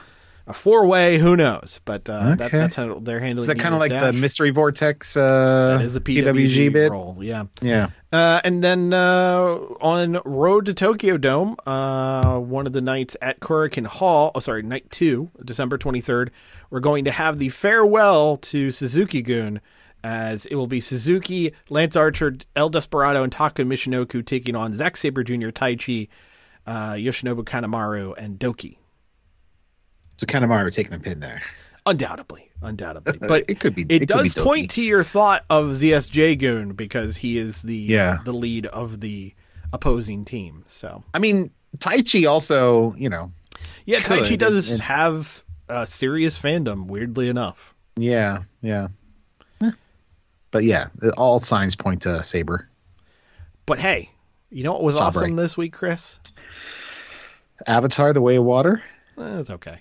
a 0.46 0.53
four 0.53 0.87
way, 0.87 1.18
who 1.18 1.37
knows? 1.37 1.81
But 1.85 2.09
uh, 2.09 2.35
that, 2.37 2.51
that's 2.53 2.74
how 2.77 2.98
they're 3.01 3.20
handling 3.20 3.42
Is 3.42 3.46
that 3.46 3.59
kind 3.59 3.74
of 3.74 3.81
like 3.81 3.90
Dash. 3.90 4.14
the 4.14 4.20
Mystery 4.20 4.51
Vortex 4.51 5.16
uh, 5.16 5.77
That 5.79 5.85
is 5.85 5.94
a 5.96 6.01
PWG, 6.01 6.72
bit? 6.72 6.90
role, 6.90 7.16
yeah. 7.20 7.44
Yeah. 7.61 7.90
Uh, 8.11 8.40
and 8.44 8.64
then 8.64 8.94
uh, 8.94 9.44
on 9.83 10.18
Road 10.24 10.64
to 10.66 10.72
Tokyo 10.74 11.18
Dome, 11.18 11.57
uh, 11.66 12.38
one 12.38 12.66
of 12.66 12.72
the 12.72 12.81
nights 12.81 13.14
at 13.20 13.40
Korakuen 13.40 13.87
Hall, 13.87 14.33
oh, 14.35 14.40
sorry, 14.40 14.62
night 14.62 14.90
two, 14.90 15.31
December 15.44 15.77
23rd, 15.77 16.31
we're 16.70 16.81
going 16.81 17.05
to 17.05 17.11
have 17.11 17.38
the 17.38 17.51
farewell 17.51 18.37
to 18.38 18.70
Suzuki 18.70 19.20
Gun, 19.20 19.61
as 20.04 20.46
it 20.46 20.54
will 20.54 20.66
be 20.66 20.80
Suzuki, 20.80 21.52
Lance 21.70 21.96
Archer, 21.96 22.37
El 22.56 22.68
Desperado, 22.70 23.22
and 23.22 23.32
Taka 23.32 23.62
Michinoku 23.64 24.24
taking 24.24 24.54
on 24.56 24.74
Zack 24.74 24.96
Sabre 24.96 25.24
Jr., 25.24 25.48
Taichi, 25.50 26.08
uh, 26.66 26.92
Yoshinobu 26.92 27.44
Kanemaru, 27.44 28.14
and 28.16 28.38
DOUKI. 28.38 28.76
So 30.16 30.26
Kanemaru 30.26 30.72
taking 30.72 30.92
the 30.92 30.98
pin 31.00 31.20
there. 31.20 31.42
Undoubtedly, 31.87 32.50
undoubtedly, 32.61 33.18
but 33.26 33.44
It 33.48 33.61
could 33.61 33.74
be- 33.74 33.82
It, 33.88 34.02
it 34.02 34.08
does 34.08 34.34
be 34.34 34.40
point 34.42 34.70
to 34.72 34.82
your 34.82 35.02
thought 35.02 35.44
of 35.48 35.70
ZSJ 35.76 36.38
Goon 36.38 36.72
because 36.74 37.16
he 37.18 37.38
is 37.38 37.62
the 37.62 37.76
Yeah. 37.76 38.18
the 38.24 38.32
lead 38.32 38.66
of 38.66 39.00
the 39.00 39.34
opposing 39.72 40.24
team. 40.26 40.64
So 40.66 41.02
I 41.14 41.18
mean, 41.18 41.48
Taichi 41.78 42.28
also, 42.28 42.94
you 42.98 43.08
know, 43.08 43.32
yeah, 43.87 44.00
Taichi 44.00 44.37
does 44.37 44.70
and- 44.70 44.82
have 44.82 45.44
a 45.68 45.87
serious 45.87 46.38
fandom. 46.38 46.88
Weirdly 46.88 47.28
enough, 47.28 47.74
yeah, 47.96 48.42
yeah. 48.61 48.88
But 50.50 50.64
yeah, 50.64 50.88
all 51.16 51.38
signs 51.40 51.76
point 51.76 52.02
to 52.02 52.22
Sabre. 52.22 52.68
but 53.66 53.78
hey, 53.78 54.11
you 54.50 54.64
know 54.64 54.72
what 54.72 54.82
was 54.82 54.96
Sabre. 54.96 55.06
awesome 55.06 55.37
this 55.37 55.56
week, 55.56 55.72
Chris? 55.74 56.18
Avatar: 57.66 58.12
The 58.12 58.22
Way 58.22 58.37
of 58.37 58.44
Water. 58.44 58.82
Eh, 59.18 59.38
it's 59.38 59.50
okay. 59.50 59.80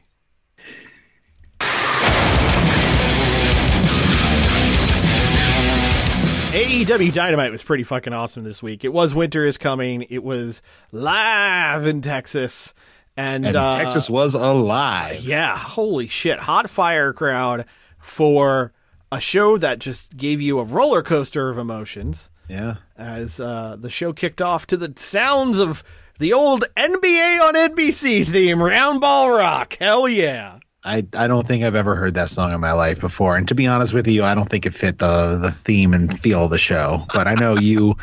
AEW 6.52 7.14
Dynamite 7.14 7.52
was 7.52 7.62
pretty 7.64 7.84
fucking 7.84 8.14
awesome 8.14 8.44
this 8.44 8.64
week. 8.64 8.84
It 8.84 8.92
was 8.92 9.14
winter 9.14 9.46
is 9.46 9.58
coming. 9.58 10.04
It 10.10 10.24
was 10.24 10.62
live 10.92 11.86
in 11.86 12.02
Texas, 12.02 12.74
and, 13.16 13.46
And 13.46 13.56
uh, 13.56 13.72
Texas 13.74 14.10
was 14.10 14.34
alive. 14.34 15.20
Yeah, 15.20 15.56
holy 15.56 16.08
shit. 16.08 16.40
Hot 16.40 16.68
fire 16.70 17.14
crowd 17.14 17.66
for 18.00 18.72
a 19.12 19.20
show 19.20 19.58
that 19.58 19.80
just 19.80 20.18
gave 20.18 20.42
you 20.42 20.60
a 20.60 20.64
roller 20.64 21.02
coaster 21.04 21.50
of 21.50 21.58
emotions 21.58 22.30
Yeah. 22.50 22.76
as 22.98 23.40
uh, 23.40 23.78
the 23.80 23.90
show 23.90 24.14
kicked 24.14 24.42
off 24.42 24.68
to 24.68 24.78
the 24.78 24.94
sounds 24.98 25.60
of 25.60 25.84
the 26.20 26.34
old 26.34 26.66
NBA 26.76 27.40
on 27.42 27.54
NBC 27.56 28.26
theme, 28.26 28.62
Round 28.62 29.00
Ball 29.00 29.30
Rock. 29.30 29.78
Hell 29.80 30.08
yeah. 30.10 30.60
I, 30.84 31.06
I 31.16 31.28
don't 31.28 31.46
think 31.46 31.64
I've 31.66 31.76
ever 31.76 31.96
heard 31.96 32.14
that 32.16 32.30
song 32.30 32.54
in 32.54 32.62
my 32.62 32.72
life 32.72 33.00
before. 33.02 33.36
And 33.36 33.48
to 33.50 33.56
be 33.56 33.68
honest 33.68 33.94
with 33.94 34.08
you, 34.08 34.24
I 34.24 34.36
don't 34.36 34.48
think 34.48 34.66
it 34.66 34.74
fit 34.74 34.98
the 35.00 35.38
the 35.38 35.52
theme 35.52 35.94
and 35.94 36.18
feel 36.18 36.46
of 36.46 36.52
the 36.52 36.58
show. 36.58 37.06
But 37.14 37.28
I 37.28 37.34
know 37.34 37.58
you 37.58 37.96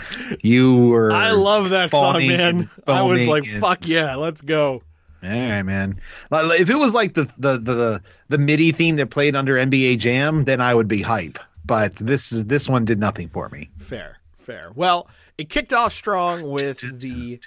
you 0.42 0.76
were 0.88 1.11
I 1.11 1.30
love 1.30 1.70
that 1.70 1.90
song, 1.90 2.18
man. 2.26 2.68
I 2.86 3.00
was 3.02 3.26
like, 3.26 3.44
fuck 3.46 3.88
yeah, 3.88 4.16
let's 4.16 4.42
go. 4.42 4.82
All 5.25 5.31
right, 5.31 5.62
man. 5.62 6.01
If 6.31 6.68
it 6.68 6.77
was 6.77 6.95
like 6.95 7.14
the 7.14 7.25
the 7.39 7.59
the 7.59 8.03
the 8.29 8.39
MIDI 8.39 8.72
theme 8.72 8.97
that 8.97 9.11
played 9.11 9.35
under 9.35 9.57
NBA 9.57 9.99
Jam, 9.99 10.45
then 10.45 10.61
I 10.61 10.75
would 10.75 10.89
be 10.89 11.03
hype. 11.03 11.39
But 11.64 11.95
this 11.97 12.31
is 12.31 12.45
this 12.47 12.68
one 12.68 12.85
did 12.85 12.99
nothing 12.99 13.29
for 13.29 13.49
me. 13.49 13.70
Fair, 13.79 14.18
fair. 14.35 14.70
Well, 14.75 15.09
it 15.39 15.49
kicked 15.49 15.72
off 15.72 15.93
strong 15.93 16.51
with 16.51 16.81
the 17.01 17.41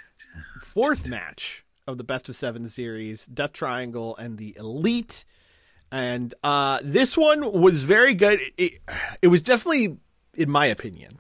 fourth 0.60 1.08
match 1.08 1.64
of 1.88 1.98
the 1.98 2.04
best 2.04 2.28
of 2.30 2.36
seven 2.36 2.68
series, 2.70 3.26
Death 3.26 3.54
Triangle 3.54 4.16
and 4.18 4.38
the 4.38 4.56
Elite. 4.58 5.24
And 5.92 6.34
uh, 6.44 6.80
this 6.84 7.16
one 7.16 7.62
was 7.62 7.84
very 7.84 8.14
good. 8.14 8.40
It, 8.58 8.82
it 9.22 9.28
was 9.28 9.42
definitely, 9.42 9.98
in 10.36 10.50
my 10.50 10.66
opinion, 10.66 11.20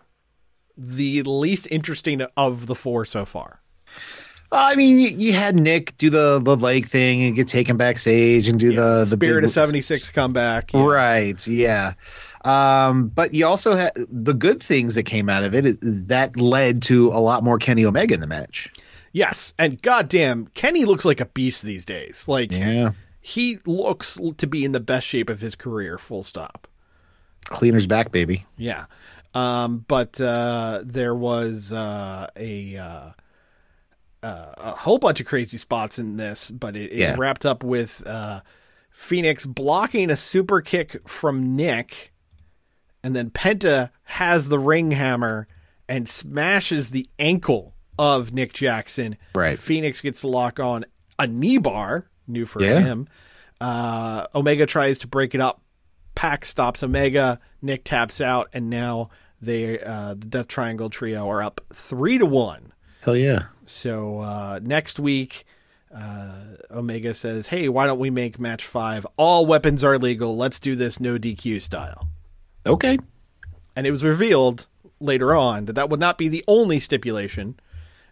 the 0.75 1.23
least 1.23 1.67
interesting 1.71 2.21
of 2.35 2.67
the 2.67 2.75
four 2.75 3.05
so 3.05 3.23
far. 3.23 3.61
I 4.51 4.75
mean, 4.75 4.97
you, 4.99 5.09
you 5.09 5.33
had 5.33 5.55
Nick 5.55 5.97
do 5.97 6.09
the 6.09 6.39
the 6.43 6.55
leg 6.55 6.87
thing 6.87 7.23
and 7.23 7.35
get 7.35 7.47
taken 7.47 7.75
backstage 7.77 8.47
and 8.47 8.59
do 8.59 8.69
the 8.73 9.05
the 9.05 9.17
Spirit 9.17 9.41
big, 9.41 9.45
of 9.45 9.51
76 9.51 10.09
comeback. 10.11 10.73
yeah. 10.73 10.83
Right. 10.85 11.47
Yeah. 11.47 11.93
Um, 12.45 13.09
but 13.09 13.33
you 13.33 13.45
also 13.45 13.75
had 13.75 13.91
the 14.09 14.33
good 14.33 14.61
things 14.61 14.95
that 14.95 15.03
came 15.03 15.27
out 15.27 15.43
of 15.43 15.53
it 15.53 15.65
is, 15.65 15.75
is 15.81 16.05
that 16.05 16.37
led 16.37 16.81
to 16.83 17.09
a 17.09 17.19
lot 17.19 17.43
more 17.43 17.57
Kenny 17.57 17.83
Omega 17.85 18.13
in 18.13 18.21
the 18.21 18.27
match. 18.27 18.71
Yes. 19.11 19.53
And 19.59 19.81
goddamn, 19.81 20.47
Kenny 20.53 20.85
looks 20.85 21.03
like 21.03 21.19
a 21.19 21.25
beast 21.25 21.63
these 21.63 21.83
days. 21.83 22.25
Like, 22.27 22.51
Yeah. 22.51 22.91
he 23.19 23.57
looks 23.65 24.17
to 24.37 24.47
be 24.47 24.63
in 24.63 24.71
the 24.71 24.79
best 24.79 25.05
shape 25.07 25.29
of 25.29 25.41
his 25.41 25.55
career, 25.55 25.97
full 25.97 26.23
stop. 26.23 26.67
Cleaner's 27.45 27.87
back, 27.87 28.11
baby. 28.13 28.45
Yeah. 28.55 28.85
Um, 29.33 29.83
but 29.87 30.21
uh, 30.21 30.81
there 30.85 31.15
was 31.15 31.73
uh, 31.73 32.27
a 32.37 32.77
uh, 32.77 33.09
uh, 34.27 34.53
a 34.57 34.71
whole 34.71 34.97
bunch 34.97 35.19
of 35.19 35.25
crazy 35.27 35.57
spots 35.57 35.97
in 35.99 36.17
this, 36.17 36.51
but 36.51 36.75
it, 36.75 36.91
it 36.91 36.97
Yeah. 36.99 37.15
wrapped 37.17 37.45
up 37.45 37.63
with 37.63 38.03
uh, 38.05 38.41
Fénix 38.93 39.47
blocking 39.47 40.09
a 40.09 40.17
super 40.17 40.61
kick 40.61 41.07
from 41.07 41.55
Nick, 41.55 42.13
and 43.03 43.15
then 43.15 43.29
Penta 43.29 43.91
has 44.03 44.49
the 44.49 44.59
ring 44.59 44.91
hammer 44.91 45.47
and 45.87 46.09
smashes 46.09 46.89
the 46.89 47.07
ankle 47.19 47.73
of 47.97 48.33
Nick 48.33 48.53
Jackson. 48.53 49.17
Right. 49.35 49.57
Fénix 49.57 50.01
gets 50.01 50.21
to 50.21 50.27
lock 50.27 50.59
on 50.59 50.85
a 51.17 51.25
knee 51.27 51.57
bar, 51.57 52.09
new 52.27 52.45
for 52.45 52.61
Yeah. 52.63 52.81
him. 52.81 53.07
Uh, 53.61 54.27
Omega 54.35 54.65
tries 54.65 54.99
to 54.99 55.07
break 55.07 55.33
it 55.33 55.41
up. 55.41 55.61
Pac 56.15 56.45
stops 56.45 56.83
Omega. 56.83 57.39
Nick 57.61 57.83
taps 57.83 58.21
out, 58.21 58.49
and 58.53 58.69
now 58.69 59.09
they 59.41 59.79
uh, 59.79 60.09
the 60.15 60.25
Death 60.27 60.47
Triangle 60.47 60.89
trio 60.89 61.27
are 61.29 61.41
up 61.41 61.61
three 61.73 62.17
to 62.17 62.25
one. 62.25 62.73
Hell 63.01 63.15
yeah. 63.15 63.43
So 63.67 64.19
uh, 64.19 64.59
next 64.63 64.99
week, 64.99 65.45
uh, 65.93 66.31
Omega 66.71 67.13
says, 67.13 67.47
"Hey, 67.47 67.69
why 67.69 67.85
don't 67.85 67.99
we 67.99 68.09
make 68.09 68.39
match 68.39 68.65
five? 68.65 69.05
All 69.17 69.45
weapons 69.45 69.83
are 69.83 69.99
legal. 69.99 70.35
Let's 70.35 70.59
do 70.59 70.75
this 70.75 70.99
no 70.99 71.17
DQ 71.17 71.61
style." 71.61 72.07
Okay. 72.65 72.97
And 73.75 73.85
it 73.85 73.91
was 73.91 74.03
revealed 74.03 74.67
later 74.99 75.35
on 75.35 75.65
that 75.65 75.73
that 75.73 75.89
would 75.89 75.99
not 75.99 76.17
be 76.17 76.27
the 76.27 76.43
only 76.47 76.79
stipulation, 76.79 77.59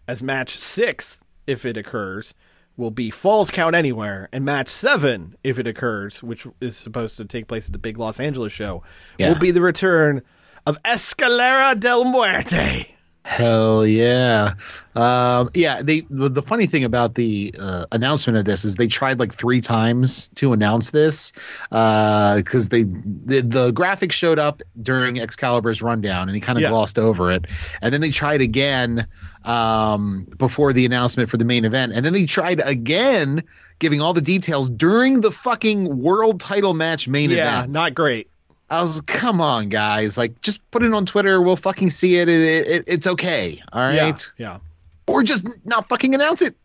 as 0.06 0.22
match 0.22 0.56
six, 0.56 1.18
if 1.46 1.64
it 1.64 1.76
occurs, 1.76 2.32
will 2.76 2.90
be 2.92 3.10
falls 3.10 3.50
count 3.50 3.74
anywhere, 3.74 4.28
and 4.32 4.44
match 4.44 4.68
seven, 4.68 5.34
if 5.42 5.58
it 5.58 5.66
occurs, 5.66 6.22
which 6.22 6.46
is 6.60 6.76
supposed 6.76 7.16
to 7.16 7.24
take 7.24 7.48
place 7.48 7.66
at 7.66 7.72
the 7.72 7.78
big 7.78 7.98
Los 7.98 8.20
Angeles 8.20 8.52
show, 8.52 8.82
Yeah. 9.18 9.30
will 9.30 9.38
be 9.38 9.50
the 9.50 9.60
return 9.62 10.22
of 10.66 10.80
Escalera 10.84 11.78
del 11.78 12.04
Muerte. 12.04 12.92
Hell 13.26 13.84
yeah. 13.84 14.54
Um, 14.94 15.50
yeah. 15.52 15.82
They 15.82 16.02
the 16.08 16.28
the 16.28 16.42
funny 16.42 16.66
thing 16.66 16.84
about 16.84 17.16
the 17.16 17.52
uh, 17.58 17.86
announcement 17.90 18.38
of 18.38 18.44
this 18.44 18.64
is 18.64 18.76
they 18.76 18.86
tried 18.86 19.18
like 19.18 19.34
three 19.34 19.60
times 19.60 20.28
to 20.36 20.52
announce 20.52 20.90
this 20.90 21.32
because 21.68 22.68
they 22.68 22.84
the, 22.84 23.40
the 23.42 23.72
graphic 23.72 24.12
showed 24.12 24.38
up 24.38 24.62
during 24.80 25.18
Excalibur's 25.18 25.82
rundown 25.82 26.28
and 26.28 26.36
he 26.36 26.40
kind 26.40 26.56
of 26.56 26.62
Yeah. 26.62 26.68
glossed 26.70 27.00
over 27.00 27.32
it, 27.32 27.46
and 27.82 27.92
then 27.92 28.00
they 28.00 28.10
tried 28.10 28.42
again 28.42 29.08
um, 29.44 30.26
before 30.38 30.72
the 30.72 30.86
announcement 30.86 31.28
for 31.28 31.36
the 31.36 31.44
main 31.44 31.64
event, 31.64 31.94
and 31.94 32.06
then 32.06 32.12
they 32.12 32.26
tried 32.26 32.60
again 32.64 33.42
giving 33.80 34.00
all 34.00 34.12
the 34.14 34.20
details 34.20 34.70
during 34.70 35.20
the 35.20 35.32
fucking 35.32 36.00
world 36.00 36.38
title 36.40 36.74
match 36.74 37.08
main 37.08 37.30
Yeah, 37.30 37.42
event. 37.62 37.74
Yeah, 37.74 37.80
not 37.80 37.94
great. 37.94 38.30
I 38.68 38.80
was, 38.80 39.00
come 39.02 39.40
on, 39.40 39.68
guys! 39.68 40.18
Like, 40.18 40.40
just 40.42 40.68
put 40.70 40.82
it 40.82 40.92
on 40.92 41.06
Twitter. 41.06 41.40
We'll 41.40 41.56
fucking 41.56 41.90
see 41.90 42.16
it. 42.16 42.28
It, 42.28 42.66
it, 42.66 42.84
it's 42.86 43.06
okay. 43.06 43.62
All 43.72 43.82
right. 43.82 43.94
Yeah, 43.96 44.16
yeah. 44.36 44.58
Or 45.06 45.22
just 45.22 45.46
not 45.64 45.88
fucking 45.88 46.14
announce 46.14 46.42
it. 46.42 46.56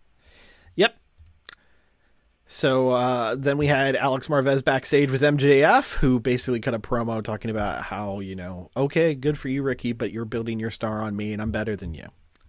Yep. 0.76 0.98
So 2.48 2.90
uh, 2.90 3.36
then 3.36 3.58
we 3.58 3.68
had 3.68 3.96
Alex 3.96 4.28
Marvez 4.28 4.64
backstage 4.64 5.12
with 5.12 5.22
MJF, 5.22 5.94
who 5.98 6.20
basically 6.20 6.60
cut 6.60 6.74
a 6.74 6.80
promo 6.80 7.24
talking 7.24 7.52
about 7.52 7.84
how 7.84 8.20
you 8.20 8.36
know, 8.36 8.72
okay, 8.76 9.14
good 9.14 9.38
for 9.38 9.50
you, 9.50 9.62
Ricky, 9.62 9.94
but 9.94 10.12
you're 10.12 10.26
building 10.26 10.60
your 10.60 10.72
star 10.72 11.02
on 11.02 11.16
me, 11.16 11.34
and 11.34 11.42
I'm 11.42 11.52
better 11.52 11.76
than 11.76 11.94
you. 11.94 12.08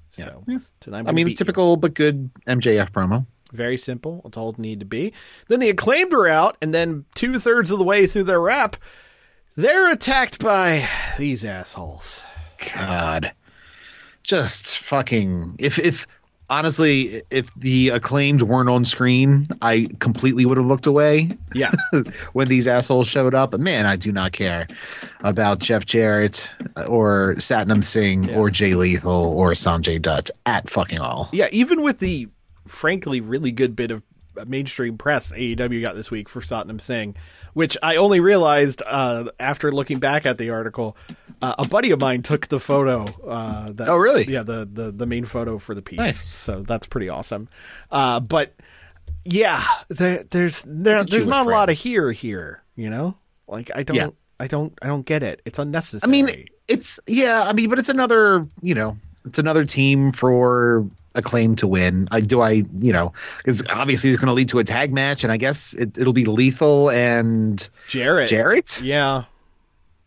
So 0.08 0.44
tonight, 0.80 1.04
I 1.08 1.12
mean, 1.12 1.34
typical 1.34 1.76
but 1.76 1.94
good 1.94 2.30
MJF 2.46 2.90
promo. 2.90 3.26
Very 3.52 3.76
simple. 3.76 4.22
That's 4.24 4.36
all 4.36 4.50
it 4.50 4.58
need 4.58 4.80
to 4.80 4.86
be. 4.86 5.12
Then 5.48 5.60
the 5.60 5.68
acclaimed 5.68 6.12
were 6.12 6.28
out, 6.28 6.56
and 6.60 6.74
then 6.74 7.04
two 7.14 7.38
thirds 7.38 7.70
of 7.70 7.78
the 7.78 7.84
way 7.84 8.06
through 8.06 8.24
their 8.24 8.40
rap, 8.40 8.76
they're 9.56 9.92
attacked 9.92 10.38
by 10.38 10.88
these 11.18 11.44
assholes. 11.44 12.24
God, 12.74 13.32
just 14.22 14.78
fucking. 14.78 15.56
If 15.58 15.78
if 15.78 16.06
honestly, 16.52 17.22
if 17.30 17.52
the 17.54 17.90
acclaimed 17.90 18.42
weren't 18.42 18.68
on 18.68 18.84
screen, 18.84 19.48
I 19.60 19.88
completely 19.98 20.44
would 20.44 20.58
have 20.58 20.66
looked 20.66 20.86
away. 20.86 21.30
Yeah. 21.54 21.72
when 22.32 22.48
these 22.48 22.68
assholes 22.68 23.08
showed 23.08 23.34
up. 23.34 23.52
But 23.52 23.60
man, 23.60 23.86
I 23.86 23.96
do 23.96 24.12
not 24.12 24.32
care 24.32 24.68
about 25.20 25.58
Jeff 25.60 25.86
Jarrett 25.86 26.52
uh, 26.76 26.84
or 26.84 27.34
Satnam 27.38 27.82
Singh 27.82 28.34
or 28.34 28.50
Jay 28.50 28.74
Lethal 28.74 29.24
or 29.24 29.52
Sanjay 29.52 30.00
Dutt 30.00 30.30
at 30.44 30.68
fucking 30.68 31.00
all. 31.00 31.28
Yeah, 31.32 31.48
even 31.52 31.82
with 31.82 31.98
the 31.98 32.28
frankly 32.66 33.20
really 33.20 33.50
good 33.50 33.74
bit 33.74 33.90
of 33.90 34.02
uh, 34.36 34.44
mainstream 34.46 34.98
press 34.98 35.32
AEW 35.32 35.80
got 35.82 35.94
this 35.94 36.10
week 36.10 36.28
for 36.28 36.40
Satnam 36.40 36.80
Singh, 36.80 37.16
which 37.52 37.76
I 37.82 37.96
only 37.96 38.20
realized 38.20 38.82
uh, 38.86 39.30
after 39.38 39.70
looking 39.72 39.98
back 39.98 40.26
at 40.26 40.38
the 40.38 40.50
article. 40.50 40.96
Uh, 41.40 41.56
a 41.58 41.66
buddy 41.66 41.90
of 41.90 42.00
mine 42.00 42.22
took 42.22 42.46
the 42.46 42.60
photo. 42.60 43.04
Uh, 43.26 43.66
that, 43.72 43.88
Oh, 43.88 43.96
really? 43.96 44.24
Yeah, 44.24 44.44
the, 44.44 44.68
the 44.70 44.92
the 44.92 45.06
main 45.06 45.24
photo 45.24 45.58
for 45.58 45.74
the 45.74 45.82
piece. 45.82 45.98
Nice. 45.98 46.20
So 46.20 46.62
that's 46.62 46.86
pretty 46.86 47.08
awesome. 47.08 47.48
Uh, 47.90 48.20
but 48.20 48.54
yeah, 49.24 49.64
there, 49.88 50.22
there's 50.24 50.62
there, 50.66 51.02
there's 51.04 51.26
with 51.26 51.28
not 51.28 51.46
a 51.46 51.50
lot 51.50 51.68
of 51.68 51.76
here 51.76 52.12
here. 52.12 52.62
You 52.76 52.90
know, 52.90 53.16
like 53.48 53.70
I 53.74 53.82
don't 53.82 53.96
Yeah. 53.96 54.10
I 54.38 54.46
don't 54.46 54.72
I 54.80 54.86
don't 54.86 55.04
get 55.04 55.22
it. 55.22 55.42
It's 55.44 55.58
unnecessary. 55.58 56.08
I 56.08 56.10
mean, 56.10 56.46
it's 56.68 57.00
yeah. 57.08 57.42
I 57.42 57.52
mean, 57.52 57.68
but 57.68 57.78
it's 57.80 57.88
another 57.88 58.46
you 58.62 58.74
know, 58.74 58.96
it's 59.24 59.38
another 59.40 59.64
team 59.64 60.12
for 60.12 60.86
a 61.14 61.22
claim 61.22 61.56
to 61.56 61.66
win. 61.66 62.08
I 62.10 62.20
do 62.20 62.40
I 62.40 62.62
you 62.80 62.92
know 62.92 63.12
because 63.38 63.62
obviously 63.68 64.10
it's 64.10 64.18
going 64.20 64.28
to 64.28 64.34
lead 64.34 64.48
to 64.50 64.58
a 64.58 64.64
tag 64.64 64.92
match, 64.92 65.24
and 65.24 65.32
I 65.32 65.36
guess 65.36 65.74
it, 65.74 65.96
it'll 65.98 66.12
be 66.12 66.24
Lethal 66.24 66.90
and 66.90 67.68
Jarrett. 67.88 68.28
Jarrett. 68.30 68.80
Yeah. 68.82 69.24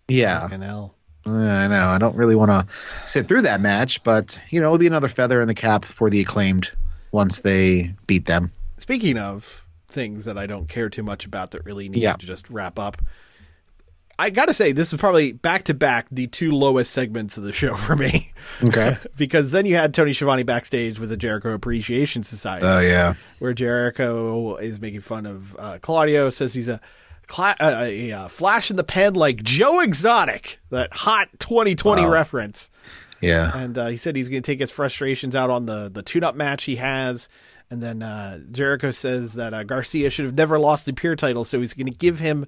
Yeah, 0.07 0.41
Fucking 0.41 0.61
hell. 0.61 0.93
I 1.25 1.67
know. 1.67 1.87
I 1.89 1.97
don't 1.97 2.15
really 2.15 2.35
want 2.35 2.51
to 2.51 2.67
sit 3.07 3.27
through 3.27 3.41
that 3.43 3.59
match, 3.59 4.03
but 4.03 4.39
you 4.51 4.59
know, 4.59 4.67
it'll 4.67 4.77
be 4.77 4.85
another 4.87 5.07
feather 5.07 5.41
in 5.41 5.47
the 5.47 5.55
cap 5.55 5.83
for 5.83 6.09
the 6.11 6.21
acclaimed 6.21 6.71
once 7.11 7.39
they 7.39 7.91
beat 8.05 8.25
them. 8.27 8.51
Speaking 8.77 9.17
of 9.17 9.65
things 9.87 10.25
that 10.25 10.37
I 10.37 10.45
don't 10.45 10.67
care 10.69 10.89
too 10.89 11.01
much 11.01 11.25
about 11.25 11.51
that 11.51 11.65
really 11.65 11.89
need 11.89 12.03
Yeah. 12.03 12.13
to 12.13 12.25
just 12.25 12.49
wrap 12.51 12.77
up, 12.77 13.01
I 14.17 14.29
got 14.29 14.47
to 14.47 14.53
say, 14.53 14.71
this 14.71 14.93
is 14.93 14.99
probably 14.99 15.33
back 15.33 15.63
to 15.65 15.73
back 15.73 16.07
the 16.09 16.27
two 16.27 16.51
lowest 16.53 16.91
segments 16.93 17.37
of 17.37 17.43
the 17.43 17.51
show 17.51 17.75
for 17.77 17.95
me. 17.95 18.31
Okay. 18.63 18.97
because 19.17 19.51
then 19.51 19.65
you 19.65 19.75
had 19.75 19.93
Tony 19.93 20.13
Schiavone 20.13 20.43
backstage 20.43 20.99
with 20.99 21.09
the 21.09 21.17
Jericho 21.17 21.51
Appreciation 21.53 22.23
Society, 22.23 22.65
Oh 22.65 22.79
yeah. 22.79 23.15
where 23.39 23.53
Jericho 23.53 24.55
is 24.57 24.79
making 24.79 25.01
fun 25.01 25.25
of 25.25 25.55
uh, 25.59 25.79
Claudio, 25.81 26.29
says 26.29 26.53
he's 26.53 26.67
a, 26.69 26.79
cla- 27.27 27.55
uh, 27.59 27.79
a, 27.81 28.11
uh 28.13 28.27
flash 28.29 28.69
in 28.71 28.77
the 28.77 28.83
pen 28.83 29.13
like 29.15 29.43
Joe 29.43 29.81
Exotic, 29.81 30.59
that 30.69 30.93
hot 30.93 31.27
2020 31.39 32.03
Wow. 32.03 32.09
reference. 32.09 32.69
Yeah. 33.21 33.51
And 33.57 33.77
uh, 33.77 33.87
he 33.87 33.97
said 33.97 34.15
he's 34.15 34.29
going 34.29 34.43
to 34.43 34.45
take 34.51 34.59
his 34.59 34.71
frustrations 34.71 35.35
out 35.35 35.49
on 35.49 35.65
the 35.65 35.89
the 35.89 36.03
tune-up 36.03 36.35
match 36.35 36.65
he 36.65 36.75
has. 36.77 37.27
And 37.71 37.81
then 37.81 38.03
uh, 38.03 38.39
Jericho 38.51 38.91
says 38.91 39.33
that 39.33 39.53
uh, 39.53 39.63
Garcia 39.63 40.09
should 40.11 40.25
have 40.25 40.35
never 40.35 40.59
lost 40.59 40.85
the 40.85 40.93
Pure 40.93 41.15
title, 41.15 41.43
so 41.43 41.59
he's 41.59 41.73
going 41.73 41.87
to 41.87 41.97
give 41.97 42.19
him 42.19 42.45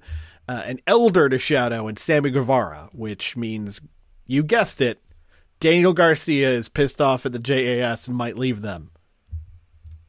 uh, 0.48 0.62
an 0.64 0.80
elder 0.86 1.28
to 1.28 1.38
Shadow 1.38 1.88
and 1.88 1.98
Sammy 1.98 2.30
Guevara, 2.30 2.88
which 2.92 3.36
means, 3.36 3.80
you 4.26 4.42
guessed 4.42 4.80
it, 4.80 5.00
Daniel 5.60 5.92
Garcia 5.92 6.50
is 6.50 6.68
pissed 6.68 7.00
off 7.00 7.26
at 7.26 7.32
the 7.32 7.38
JAS 7.38 8.08
and 8.08 8.16
might 8.16 8.38
leave 8.38 8.62
them. 8.62 8.90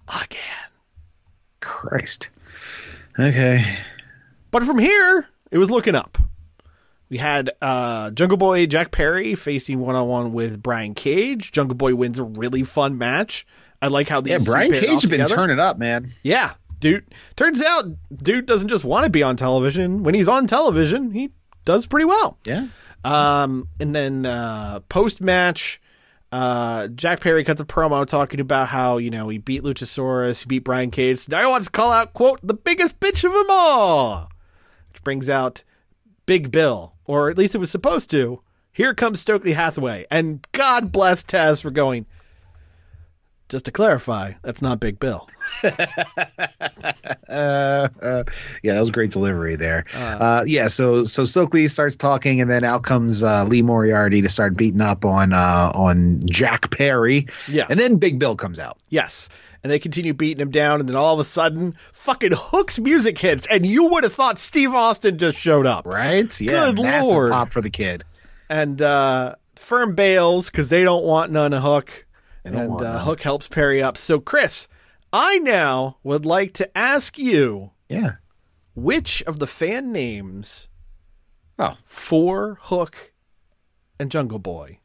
Again. 0.07 0.69
Christ. 1.59 2.29
Okay. 3.17 3.77
But 4.51 4.63
from 4.63 4.79
here, 4.79 5.27
it 5.51 5.57
was 5.57 5.69
looking 5.69 5.95
up. 5.95 6.17
We 7.09 7.17
had 7.17 7.51
uh, 7.61 8.11
Jungle 8.11 8.37
Boy 8.37 8.67
Jack 8.67 8.91
Perry 8.91 9.35
facing 9.35 9.79
one 9.79 9.95
on 9.95 10.07
one 10.07 10.31
with 10.31 10.61
Brian 10.61 10.93
Cage. 10.93 11.51
Jungle 11.51 11.75
Boy 11.75 11.95
wins 11.95 12.19
a 12.19 12.23
really 12.23 12.63
fun 12.63 12.97
match. 12.97 13.47
I 13.81 13.87
like 13.87 14.07
how 14.07 14.21
these 14.21 14.31
Yeah, 14.31 14.51
Brian 14.51 14.71
Cage 14.71 15.01
has 15.01 15.05
been 15.05 15.25
turning 15.25 15.59
up, 15.59 15.77
man. 15.77 16.11
Yeah, 16.21 16.53
dude. 16.79 17.05
Turns 17.35 17.61
out, 17.61 17.85
dude 18.15 18.45
doesn't 18.45 18.69
just 18.69 18.83
want 18.83 19.05
to 19.05 19.09
be 19.09 19.23
on 19.23 19.35
television. 19.35 20.03
When 20.03 20.15
he's 20.15 20.27
on 20.27 20.47
television, 20.47 21.11
he 21.11 21.31
does 21.65 21.85
pretty 21.87 22.05
well. 22.05 22.37
Yeah. 22.45 22.67
Um, 23.03 23.69
and 23.79 23.95
then 23.95 24.25
uh, 24.25 24.81
post 24.89 25.21
match, 25.21 25.81
uh, 26.31 26.87
Jack 26.89 27.21
Perry 27.21 27.43
cuts 27.43 27.61
a 27.61 27.65
promo 27.65 28.05
talking 28.05 28.39
about 28.39 28.67
how 28.67 28.97
you 28.97 29.09
know 29.09 29.29
he 29.29 29.37
beat 29.37 29.63
Luchasaurus, 29.63 30.41
he 30.41 30.47
beat 30.47 30.63
Brian 30.63 30.91
Cage. 30.91 31.27
Now 31.29 31.41
he 31.41 31.47
wants 31.47 31.67
to 31.67 31.71
call 31.71 31.91
out 31.91 32.13
quote 32.13 32.39
the 32.43 32.53
biggest 32.53 32.99
bitch 32.99 33.23
of 33.23 33.31
them 33.31 33.47
all, 33.49 34.29
which 34.91 35.03
brings 35.03 35.29
out 35.29 35.63
Big 36.25 36.51
Bill, 36.51 36.95
or 37.05 37.29
at 37.29 37.37
least 37.37 37.55
it 37.55 37.59
was 37.59 37.71
supposed 37.71 38.11
to. 38.11 38.41
Here 38.71 38.93
comes 38.93 39.19
Stokely 39.19 39.53
Hathaway, 39.53 40.05
and 40.11 40.47
God 40.51 40.91
bless 40.91 41.23
Taz 41.23 41.61
for 41.61 41.71
going. 41.71 42.05
Just 43.49 43.65
to 43.65 43.71
clarify, 43.71 44.33
that's 44.43 44.61
not 44.61 44.79
Big 44.79 44.99
Bill. 44.99 45.27
Uh, 47.29 47.87
uh, 48.01 48.23
yeah, 48.63 48.73
that 48.73 48.79
was 48.79 48.89
great 48.89 49.11
delivery 49.11 49.55
there. 49.55 49.85
Uh, 49.93 50.43
yeah, 50.47 50.67
so 50.67 51.03
so 51.03 51.25
Stokely 51.25 51.67
starts 51.67 51.95
talking, 51.95 52.41
and 52.41 52.49
then 52.49 52.63
out 52.63 52.81
comes 52.83 53.21
uh, 53.21 53.43
Lee 53.43 53.61
Moriarty 53.61 54.21
to 54.23 54.29
start 54.29 54.57
beating 54.57 54.81
up 54.81 55.05
on 55.05 55.31
uh, 55.31 55.71
on 55.75 56.21
Jack 56.25 56.71
Perry. 56.71 57.27
Yeah. 57.47 57.67
and 57.69 57.79
then 57.79 57.97
Big 57.97 58.17
Bill 58.17 58.35
comes 58.35 58.57
out. 58.57 58.77
Yes. 58.89 59.29
And 59.63 59.71
they 59.71 59.77
continue 59.77 60.13
beating 60.13 60.41
him 60.41 60.49
down, 60.51 60.79
and 60.79 60.87
then 60.89 60.95
all 60.95 61.13
of 61.13 61.19
a 61.19 61.23
sudden, 61.25 61.75
fucking 61.91 62.31
Hook's 62.33 62.79
music 62.79 63.19
hits, 63.19 63.45
and 63.47 63.65
you 63.65 63.89
would 63.89 64.03
have 64.05 64.13
thought 64.13 64.39
Steve 64.39 64.73
Austin 64.73 65.17
just 65.19 65.37
showed 65.37 65.67
up. 65.67 65.85
Right? 65.85 66.39
Yeah, 66.41 66.71
Good 66.73 66.79
lord. 66.79 67.31
pop 67.31 67.51
for 67.51 67.61
the 67.61 67.69
kid. 67.69 68.05
And 68.49 68.81
uh, 68.81 69.35
Firm 69.55 69.93
bails 69.93 70.49
because 70.49 70.69
they 70.69 70.83
don't 70.83 71.03
want 71.03 71.31
none 71.31 71.53
of 71.53 71.61
Hook. 71.61 72.05
And 72.45 72.81
uh. 72.81 72.99
Hook 72.99 73.21
helps 73.21 73.47
Perry 73.47 73.81
up. 73.81 73.97
So, 73.97 74.19
Chris, 74.19 74.67
I 75.11 75.39
now 75.39 75.97
would 76.03 76.25
like 76.25 76.53
to 76.53 76.77
ask 76.77 77.17
you 77.17 77.71
Yeah. 77.89 78.13
which 78.75 79.21
of 79.23 79.39
the 79.39 79.47
fan 79.47 79.91
names 79.91 80.67
Oh, 81.57 81.77
for 81.85 82.57
Hook 82.61 83.13
and 83.99 84.09
Jungle 84.09 84.39
Boy 84.39 84.79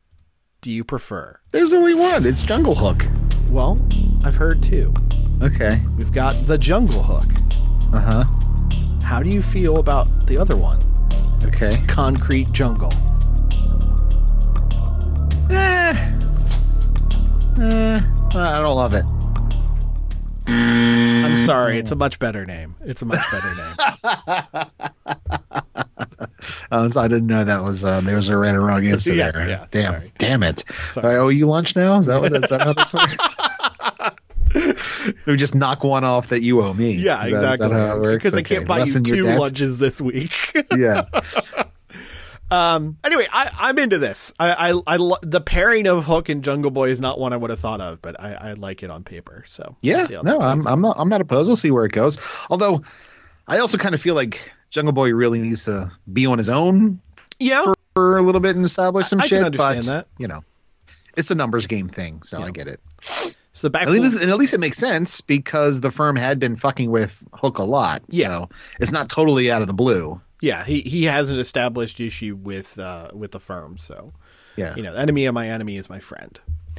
do 0.60 0.70
you 0.70 0.82
prefer? 0.82 1.38
there's 1.52 1.72
only 1.74 1.94
one. 1.94 2.24
It's 2.26 2.42
Jungle 2.42 2.74
Hook. 2.74 3.04
Well, 3.50 3.78
I've 4.24 4.34
heard 4.34 4.62
two. 4.62 4.92
Okay. 5.42 5.78
We've 5.98 6.10
got 6.12 6.32
the 6.46 6.56
Jungle 6.56 7.02
Hook. 7.02 7.30
Uh 7.94 8.00
huh. 8.00 8.24
How 9.04 9.22
do 9.22 9.28
you 9.28 9.42
feel 9.42 9.76
about 9.76 10.26
the 10.26 10.38
other 10.38 10.56
one? 10.56 10.80
Okay. 11.44 11.76
Concrete 11.86 12.50
Jungle. 12.52 12.90
Eh. 15.50 16.13
Eh. 17.60 18.00
I 18.36 18.58
don't 18.58 18.76
love 18.76 18.94
it. 18.94 19.04
I'm 20.46 21.38
sorry, 21.38 21.78
it's 21.78 21.90
a 21.90 21.96
much 21.96 22.18
better 22.18 22.44
name. 22.44 22.74
It's 22.84 23.00
a 23.02 23.06
much 23.06 23.20
better 23.30 23.54
name. 23.54 24.66
Uh, 26.70 26.88
so 26.88 27.00
I 27.00 27.08
didn't 27.08 27.26
know 27.28 27.42
that 27.44 27.62
was 27.62 27.84
uh, 27.84 28.00
there 28.02 28.16
was 28.16 28.28
a 28.28 28.36
right 28.36 28.54
or 28.54 28.60
wrong 28.60 28.84
answer 28.86 29.14
Yeah, 29.14 29.30
there. 29.30 29.48
yeah, 29.48 29.66
damn, 29.70 29.94
sorry. 29.94 30.12
damn 30.18 30.42
it! 30.42 30.64
I 30.96 31.14
owe 31.16 31.28
you 31.28 31.46
lunch 31.46 31.74
now. 31.74 31.96
Is 31.96 32.06
that 32.06 32.20
what? 32.20 32.34
Is 32.36 32.50
that 32.50 32.60
how 32.62 32.72
this 32.74 32.92
works? 34.54 35.14
we 35.26 35.36
just 35.36 35.54
knock 35.54 35.84
one 35.84 36.04
off 36.04 36.28
that 36.28 36.42
you 36.42 36.60
owe 36.60 36.74
me. 36.74 36.92
Yeah, 36.92 37.22
Is 37.24 37.30
that- 37.30 37.36
is 37.36 37.42
that 37.42 37.52
exactly. 37.54 37.78
how 37.78 37.96
it 37.96 38.00
works? 38.00 38.24
Because 38.24 38.34
I 38.38 38.42
can't 38.42 38.66
buy 38.66 38.76
you 38.78 38.84
lessen 38.84 39.04
your 39.06 39.16
two 39.16 39.24
lunches 39.24 39.78
this 39.78 40.00
week. 40.02 40.32
Yeah, 40.76 41.04
um. 42.54 42.98
Anyway, 43.04 43.26
I, 43.32 43.50
I'm 43.58 43.78
into 43.78 43.98
this. 43.98 44.32
I, 44.38 44.70
I, 44.70 44.80
I 44.86 44.96
lo- 44.96 45.18
the 45.22 45.40
pairing 45.40 45.86
of 45.86 46.04
Hook 46.04 46.28
and 46.28 46.44
Jungle 46.44 46.70
Boy 46.70 46.90
is 46.90 47.00
not 47.00 47.18
one 47.18 47.32
I 47.32 47.36
would 47.36 47.50
have 47.50 47.60
thought 47.60 47.80
of, 47.80 48.00
but 48.00 48.20
I, 48.20 48.34
I 48.34 48.52
like 48.52 48.82
it 48.82 48.90
on 48.90 49.04
paper. 49.04 49.44
So 49.46 49.76
yeah. 49.82 49.98
we'll 49.98 50.06
see 50.06 50.14
how 50.14 50.22
that 50.22 50.30
No, 50.30 50.40
I'm. 50.40 50.66
I'm 50.66 50.80
not 50.80 50.96
I'm 50.98 51.08
not 51.08 51.20
opposed. 51.20 51.48
We'll 51.48 51.56
see 51.56 51.70
where 51.70 51.84
it 51.84 51.92
goes. 51.92 52.18
Although, 52.50 52.82
I 53.46 53.58
also 53.58 53.78
kind 53.78 53.94
of 53.94 54.00
feel 54.00 54.14
like 54.14 54.52
Jungle 54.70 54.92
Boy 54.92 55.12
really 55.12 55.40
needs 55.40 55.64
to 55.66 55.90
be 56.12 56.26
on 56.26 56.38
his 56.38 56.48
own 56.48 57.00
yeah. 57.38 57.72
for 57.94 58.16
a 58.16 58.22
little 58.22 58.40
bit 58.40 58.56
and 58.56 58.64
establish 58.64 59.06
some 59.06 59.20
I 59.20 59.22
can 59.22 59.28
shit. 59.28 59.44
understand 59.44 59.80
but 59.80 59.86
that. 59.86 60.06
you 60.18 60.28
know, 60.28 60.44
it's 61.16 61.30
a 61.30 61.34
numbers 61.34 61.66
game 61.66 61.88
thing, 61.88 62.22
so 62.22 62.42
I 62.42 62.50
get 62.50 62.68
it. 62.68 62.80
So 63.52 63.68
the 63.68 63.70
back. 63.70 63.82
At 63.82 63.90
least, 63.90 64.20
and 64.20 64.30
at 64.30 64.36
least 64.36 64.52
it 64.52 64.58
makes 64.58 64.78
sense 64.78 65.20
because 65.20 65.80
the 65.80 65.92
firm 65.92 66.16
had 66.16 66.40
been 66.40 66.56
fucking 66.56 66.90
with 66.90 67.24
Hook 67.32 67.58
a 67.58 67.62
lot. 67.62 68.02
Yeah. 68.08 68.26
So 68.26 68.48
it's 68.80 68.90
not 68.90 69.08
totally 69.08 69.50
out 69.50 69.62
of 69.62 69.68
the 69.68 69.74
blue. 69.74 70.20
Yeah, 70.44 70.64
he 70.64 70.80
he 70.82 71.04
has 71.04 71.30
an 71.30 71.38
established 71.38 72.00
issue 72.00 72.36
with 72.40 72.78
uh 72.78 73.08
with 73.12 73.32
the 73.32 73.40
firm. 73.40 73.78
So 73.78 74.12
Yeah. 74.56 74.74
you 74.76 74.82
know, 74.82 74.92
the 74.92 75.00
enemy 75.00 75.26
of 75.26 75.34
my 75.34 75.48
enemy 75.48 75.76
is 75.76 75.88
my 75.88 75.98
friend. 75.98 76.38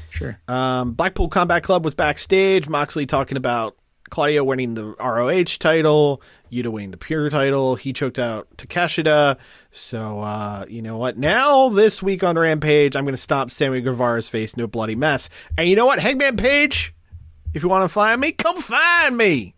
Sure. 0.09 0.37
Um, 0.47 0.93
Blackpool 0.93 1.29
Combat 1.29 1.63
Club 1.63 1.83
was 1.83 1.93
backstage. 1.93 2.67
Moxley 2.69 3.05
talking 3.05 3.37
about 3.37 3.75
Claudio 4.09 4.43
winning 4.43 4.75
the 4.75 4.93
ROH 4.99 5.57
title, 5.57 6.21
Yuta 6.51 6.67
winning 6.67 6.91
the 6.91 6.97
Pure 6.97 7.29
title. 7.31 7.75
He 7.75 7.91
choked 7.91 8.19
out 8.19 8.47
Takeshita. 8.57 9.37
So, 9.71 10.19
uh, 10.19 10.65
you 10.69 10.81
know 10.81 10.97
what? 10.97 11.17
Now, 11.17 11.69
this 11.69 12.03
week 12.03 12.23
on 12.23 12.37
Rampage, 12.37 12.95
I'm 12.95 13.03
going 13.05 13.15
to 13.15 13.21
stomp 13.21 13.51
Sammy 13.51 13.81
Guevara's 13.81 14.29
face 14.29 14.53
into 14.53 14.65
a 14.65 14.67
bloody 14.67 14.95
mess. 14.95 15.29
And 15.57 15.67
you 15.67 15.75
know 15.75 15.85
what? 15.87 15.99
Hangman 15.99 16.37
Page, 16.37 16.93
if 17.53 17.63
you 17.63 17.69
want 17.69 17.83
to 17.83 17.89
find 17.89 18.21
me, 18.21 18.31
come 18.31 18.57
find 18.57 19.17
me. 19.17 19.55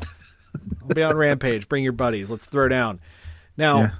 I'll 0.82 0.88
be 0.94 1.02
on 1.02 1.16
Rampage. 1.16 1.68
Bring 1.68 1.84
your 1.84 1.92
buddies. 1.92 2.30
Let's 2.30 2.46
throw 2.46 2.68
down. 2.68 3.00
Now, 3.56 3.80
Yeah. 3.80 3.90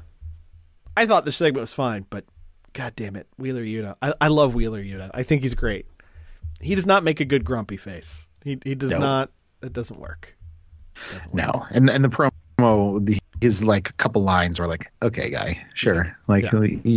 I 0.97 1.07
thought 1.07 1.25
the 1.25 1.33
segment 1.33 1.61
was 1.63 1.75
fine, 1.75 2.07
but 2.09 2.25
god 2.73 2.95
damn 2.97 3.17
it, 3.17 3.27
Wheeler 3.37 3.63
Yuta. 3.63 3.97
I, 4.01 4.15
I 4.21 4.29
love 4.29 4.55
Wheeler 4.55 4.83
Yuta. 4.83 5.11
I 5.13 5.23
think 5.23 5.43
he's 5.43 5.55
great. 5.55 5.87
He 6.61 6.75
does 6.75 6.87
not 6.87 7.05
make 7.05 7.21
a 7.21 7.25
good 7.25 7.45
grumpy 7.45 7.77
face. 7.77 8.29
He 8.45 8.59
he 8.65 8.75
does 8.75 8.91
No. 8.91 8.99
not. 8.99 9.31
It 9.63 9.73
doesn't 9.73 9.99
work. 10.01 10.35
No. 11.33 11.67
And 11.71 11.91
and 11.91 12.03
the 12.05 12.09
promo, 12.09 13.05
the, 13.05 13.19
his 13.41 13.63
like 13.63 13.91
a 13.91 13.93
couple 13.95 14.23
lines 14.23 14.59
were 14.59 14.67
like, 14.67 14.91
okay, 15.03 15.29
guy, 15.31 15.63
sure. 15.75 16.17
Like, 16.29 16.51
Yeah. 16.51 16.97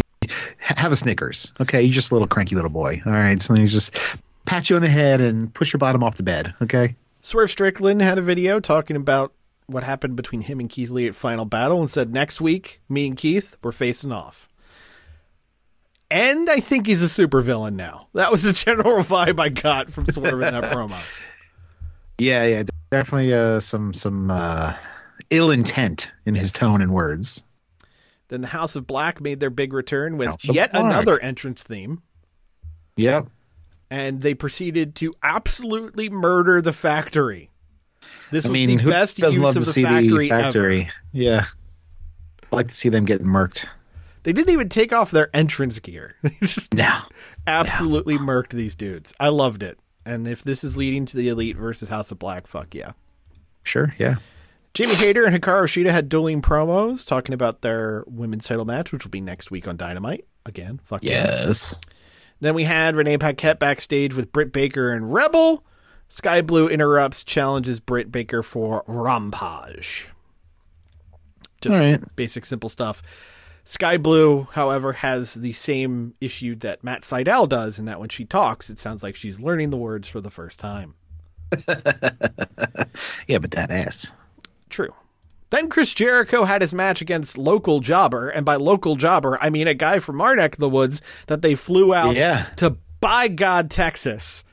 have 0.60 0.92
a 0.92 0.96
Snickers. 0.96 1.52
Okay. 1.60 1.82
You're 1.82 1.94
just 1.94 2.12
a 2.12 2.16
little 2.16 2.28
cranky 2.28 2.56
little 2.56 2.70
boy. 2.70 3.02
All 3.06 3.12
right. 3.12 3.42
So 3.42 3.54
let 3.54 3.60
me 3.62 3.66
just 3.68 4.16
pat 4.46 4.70
you 4.70 4.78
on 4.78 4.82
the 4.82 4.88
head 4.88 5.20
and 5.20 5.54
push 5.54 5.74
your 5.74 5.80
bottom 5.80 6.04
off 6.04 6.16
the 6.16 6.24
bed. 6.24 6.54
Okay. 6.62 6.96
Swerve 7.22 7.52
Strickland 7.52 8.02
had 8.02 8.18
a 8.18 8.22
video 8.22 8.60
talking 8.62 8.96
about 8.96 9.34
what 9.70 9.84
happened 9.84 10.16
between 10.16 10.42
him 10.42 10.60
and 10.60 10.70
Keith 10.70 10.90
Lee 10.90 11.08
at 11.08 11.16
Final 11.16 11.46
Battle 11.46 11.80
and 11.80 11.90
said 11.90 12.14
next 12.14 12.42
week, 12.42 12.82
me 12.90 13.08
and 13.08 13.18
Keith, 13.18 13.58
we're 13.64 13.72
facing 13.72 14.12
off. 14.12 14.48
And 16.12 16.50
I 16.50 16.60
think 16.60 16.88
he's 16.88 17.04
a 17.04 17.06
supervillain 17.06 17.76
now. 17.76 18.08
That 18.14 18.32
was 18.32 18.44
the 18.44 18.54
general 18.66 19.04
vibe 19.04 19.40
I 19.40 19.50
got 19.50 19.92
from 19.92 20.06
Swerve 20.08 20.34
in 20.34 20.40
that 20.54 20.64
promo. 20.74 20.98
Yeah. 22.18 22.46
Yeah. 22.46 22.64
Definitely 22.92 23.34
uh, 23.34 23.60
some, 23.60 23.94
some 23.94 24.32
uh, 24.32 24.74
ill 25.30 25.52
intent 25.52 26.10
in 26.26 26.34
his 26.34 26.52
tone 26.52 26.82
and 26.82 26.92
words. 26.94 27.44
Then 28.30 28.42
the 28.42 28.48
House 28.48 28.76
of 28.76 28.88
Black 28.88 29.22
made 29.22 29.40
their 29.40 29.50
big 29.52 29.74
return 29.74 30.18
with 30.18 30.30
House 30.30 30.46
yet 30.46 30.72
another 30.74 31.20
entrance 31.20 31.64
theme. 31.64 32.02
Yep. 32.98 33.28
and 33.90 34.22
they 34.22 34.34
proceeded 34.34 34.94
to 34.96 35.14
absolutely 35.24 36.10
murder 36.10 36.62
the 36.62 36.74
factory. 36.74 37.50
This 38.32 38.46
I 38.46 38.50
was 38.50 38.54
mean, 38.54 38.78
the 38.78 38.84
who 38.84 38.90
best 38.90 39.18
doesn't 39.18 39.40
use 39.42 39.44
love 39.46 39.58
of 39.58 39.64
to 39.64 39.68
the 39.68 39.74
see 39.74 39.84
factory, 39.84 40.26
the 40.26 40.30
factory? 40.30 40.82
ever. 40.84 40.92
Yeah. 41.14 41.46
I 42.52 42.56
like 42.56 42.68
to 42.70 42.74
see 42.76 42.90
them 42.90 43.06
get 43.06 43.24
murked. 43.24 43.66
They 44.24 44.34
didn't 44.34 44.52
even 44.54 44.70
take 44.70 44.92
off 44.94 45.12
their 45.12 45.30
entrance 45.36 45.80
gear. 45.80 46.16
They 46.24 46.36
just 46.42 46.74
No. 46.74 47.00
absolutely 47.48 48.18
murked 48.18 48.50
these 48.50 48.76
dudes. 48.76 49.14
I 49.20 49.30
loved 49.30 49.64
it. 49.64 49.80
And 50.06 50.28
if 50.28 50.44
this 50.44 50.64
is 50.64 50.76
leading 50.78 51.06
to 51.06 51.18
the 51.18 51.30
Elite 51.30 51.58
versus 51.58 51.90
House 51.90 52.12
of 52.12 52.20
Black, 52.20 52.48
fuck 52.48 52.74
yeah. 52.74 52.92
Sure. 53.64 53.94
Yeah. 53.98 54.16
Jamie 54.74 54.96
Hayter 54.96 55.26
and 55.26 55.36
Hikaru 55.36 55.64
Shida 55.64 55.90
had 55.92 56.10
dueling 56.10 56.42
promos 56.42 57.06
talking 57.08 57.34
about 57.34 57.62
their 57.62 58.04
women's 58.08 58.48
title 58.48 58.66
match, 58.66 58.92
which 58.92 59.04
will 59.04 59.12
be 59.12 59.22
next 59.22 59.52
week 59.52 59.68
on 59.68 59.78
Dynamite. 59.78 60.26
Again, 60.46 60.80
fuck 60.86 61.04
yeah. 61.04 61.44
Yes. 61.46 61.80
Then 62.40 62.56
we 62.56 62.64
had 62.64 62.96
Renee 62.96 63.18
Paquette 63.18 63.60
backstage 63.60 64.14
with 64.14 64.32
Britt 64.32 64.52
Baker 64.54 64.92
and 64.92 65.12
Rebel. 65.14 65.64
Sky 66.10 66.42
Blue 66.42 66.68
interrupts, 66.68 67.24
challenges 67.24 67.80
Britt 67.80 68.12
Baker 68.12 68.42
for 68.44 68.84
Rampage. 68.88 70.10
Just 71.62 71.78
right. 71.78 72.02
basic, 72.16 72.46
simple 72.46 72.70
stuff. 72.70 73.02
Sky 73.64 73.98
Blue, 73.98 74.48
however, 74.54 74.94
has 74.94 75.36
the 75.36 75.54
same 75.54 76.16
issue 76.20 76.56
that 76.56 76.84
Matt 76.84 77.04
Sydal 77.04 77.48
does, 77.48 77.78
in 77.78 77.86
that 77.86 78.00
when 78.00 78.10
she 78.10 78.26
talks, 78.26 78.70
it 78.70 78.80
sounds 78.80 79.04
like 79.04 79.16
she's 79.16 79.40
learning 79.40 79.70
the 79.70 79.78
words 79.78 80.08
for 80.08 80.20
the 80.22 80.32
first 80.32 80.60
time. 80.60 80.96
Yeah, 83.28 83.38
but 83.38 83.52
that 83.52 83.70
ass. 83.72 84.12
True. 84.70 84.94
Then 85.52 85.70
Chris 85.70 85.94
Jericho 85.94 86.44
had 86.46 86.62
his 86.62 86.74
match 86.74 87.02
against 87.02 87.38
local 87.38 87.80
jobber, 87.80 88.30
and 88.30 88.46
by 88.46 88.56
local 88.56 88.96
jobber, 88.96 89.38
I 89.42 89.50
mean 89.50 89.68
a 89.68 89.74
guy 89.74 90.00
from 90.00 90.20
our 90.22 90.36
neck 90.36 90.54
of 90.56 90.60
the 90.60 90.70
woods 90.70 91.02
that 91.28 91.42
they 91.42 91.56
flew 91.56 91.94
out 91.94 92.16
Yeah. 92.16 92.46
to 92.58 92.78
by 93.00 93.28
God 93.28 93.70
Texas. 93.72 94.44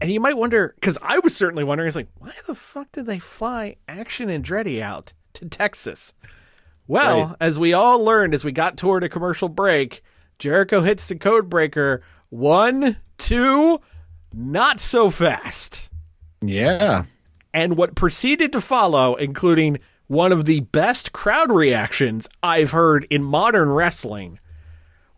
And 0.00 0.10
you 0.12 0.20
might 0.20 0.36
wonder, 0.36 0.74
because 0.76 0.98
I 1.02 1.18
was 1.18 1.34
certainly 1.34 1.64
wondering, 1.64 1.88
it's 1.88 1.96
like, 1.96 2.08
why 2.18 2.32
the 2.46 2.54
fuck 2.54 2.92
did 2.92 3.06
they 3.06 3.18
fly 3.18 3.76
Action 3.88 4.28
Andretti 4.28 4.80
out 4.80 5.12
to 5.34 5.48
Texas. 5.48 6.14
Well, 6.86 7.26
Right. 7.28 7.36
as 7.40 7.58
we 7.58 7.72
all 7.72 8.02
learned 8.02 8.32
as 8.34 8.44
we 8.44 8.52
got 8.52 8.76
toward 8.76 9.02
a 9.04 9.08
commercial 9.08 9.48
break, 9.48 10.02
Jericho 10.38 10.82
hits 10.82 11.08
the 11.08 11.16
code 11.16 11.48
breaker. 11.48 12.02
One, 12.30 12.96
two, 13.18 13.80
not 14.32 14.80
so 14.80 15.10
fast. 15.10 15.90
Yeah. 16.40 17.04
And 17.52 17.76
what 17.76 17.94
proceeded 17.96 18.52
to 18.52 18.60
follow, 18.60 19.16
including 19.16 19.78
one 20.06 20.30
of 20.32 20.44
the 20.44 20.60
best 20.60 21.12
crowd 21.12 21.52
reactions 21.52 22.28
I've 22.42 22.70
heard 22.70 23.06
in 23.10 23.22
modern 23.24 23.68
wrestling, 23.70 24.38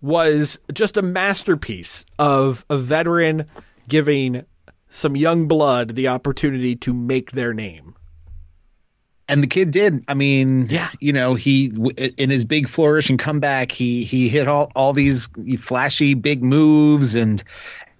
was 0.01 0.59
just 0.73 0.97
a 0.97 1.03
masterpiece 1.03 2.05
of 2.19 2.65
a 2.71 2.79
veteran 2.79 3.45
giving 3.89 4.45
some 4.91 5.17
young 5.17 5.49
blood 5.49 5.95
the 5.95 6.09
opportunity 6.09 6.77
to 6.77 6.93
make 6.93 7.31
their 7.33 7.55
name. 7.55 7.95
and 9.29 9.45
the 9.45 9.47
kid 9.47 9.71
did. 9.71 10.03
I 10.09 10.15
mean, 10.15 10.67
Yeah. 10.69 10.89
you 11.01 11.13
know, 11.13 11.35
he 11.35 11.71
in 12.19 12.31
his 12.31 12.45
big 12.45 12.67
flourish 12.69 13.09
and 13.11 13.17
comeback, 13.19 13.71
he 13.71 14.03
he 14.03 14.29
hit 14.29 14.49
all 14.49 14.73
all 14.75 14.93
these 14.93 15.29
flashy 15.59 16.15
big 16.15 16.43
moves 16.43 17.15
and 17.15 17.41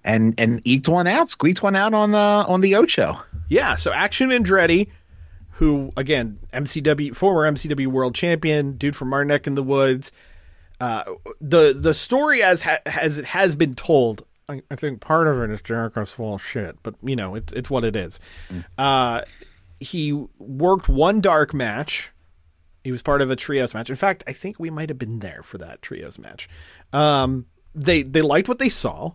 and 0.03 0.33
and 0.37 0.59
eked 0.65 0.89
one 0.89 1.07
out, 1.07 1.29
squeaked 1.29 1.63
one 1.63 1.77
out 1.77 1.93
on 1.93 2.11
the 2.11 2.17
on 2.17 2.59
the 2.59 2.75
Ocho. 2.75 3.17
Yeah, 3.47 3.75
so 3.75 3.93
Action 3.93 4.29
Andretti, 4.29 4.89
who 5.51 5.91
again 5.95 6.37
MCW 6.51 7.15
former 7.15 7.49
MCW 7.49 7.87
World 7.87 8.13
Champion, 8.13 8.73
dude 8.75 8.95
from 8.97 9.13
our 9.13 9.23
neck 9.23 9.47
in 9.47 9.55
the 9.55 9.63
woods. 9.63 10.11
Uh, 10.81 11.03
the 11.39 11.73
the 11.73 11.93
story 11.93 12.43
as 12.43 12.63
ha- 12.63 12.79
as 12.85 13.17
it 13.19 13.25
has 13.25 13.55
been 13.55 13.73
told, 13.75 14.25
I, 14.51 14.61
I 14.69 14.75
think 14.75 15.01
part 15.01 15.27
of 15.27 15.41
it 15.41 15.49
is 15.49 15.61
Jericho's 15.61 16.11
full 16.11 16.35
of 16.35 16.43
shit, 16.43 16.77
but 16.83 16.95
you 17.03 17.15
know 17.15 17.35
it's 17.35 17.53
it's 17.53 17.69
what 17.69 17.83
it 17.83 17.95
is. 17.95 18.19
Uh, 18.77 19.21
he 19.79 20.13
worked 20.37 20.87
one 20.89 21.21
dark 21.21 21.53
match. 21.53 22.11
He 22.83 22.91
was 22.91 23.01
part 23.01 23.21
of 23.21 23.29
a 23.29 23.35
trios 23.35 23.73
match. 23.73 23.89
In 23.89 23.95
fact, 23.95 24.23
I 24.27 24.33
think 24.33 24.59
we 24.59 24.69
might 24.69 24.89
have 24.89 24.97
been 24.97 25.19
there 25.19 25.41
for 25.43 25.57
that 25.59 25.81
trios 25.81 26.19
match. 26.19 26.49
Um, 26.93 27.45
they 27.73 28.03
they 28.03 28.21
liked 28.21 28.47
what 28.47 28.59
they 28.59 28.69
saw 28.69 29.13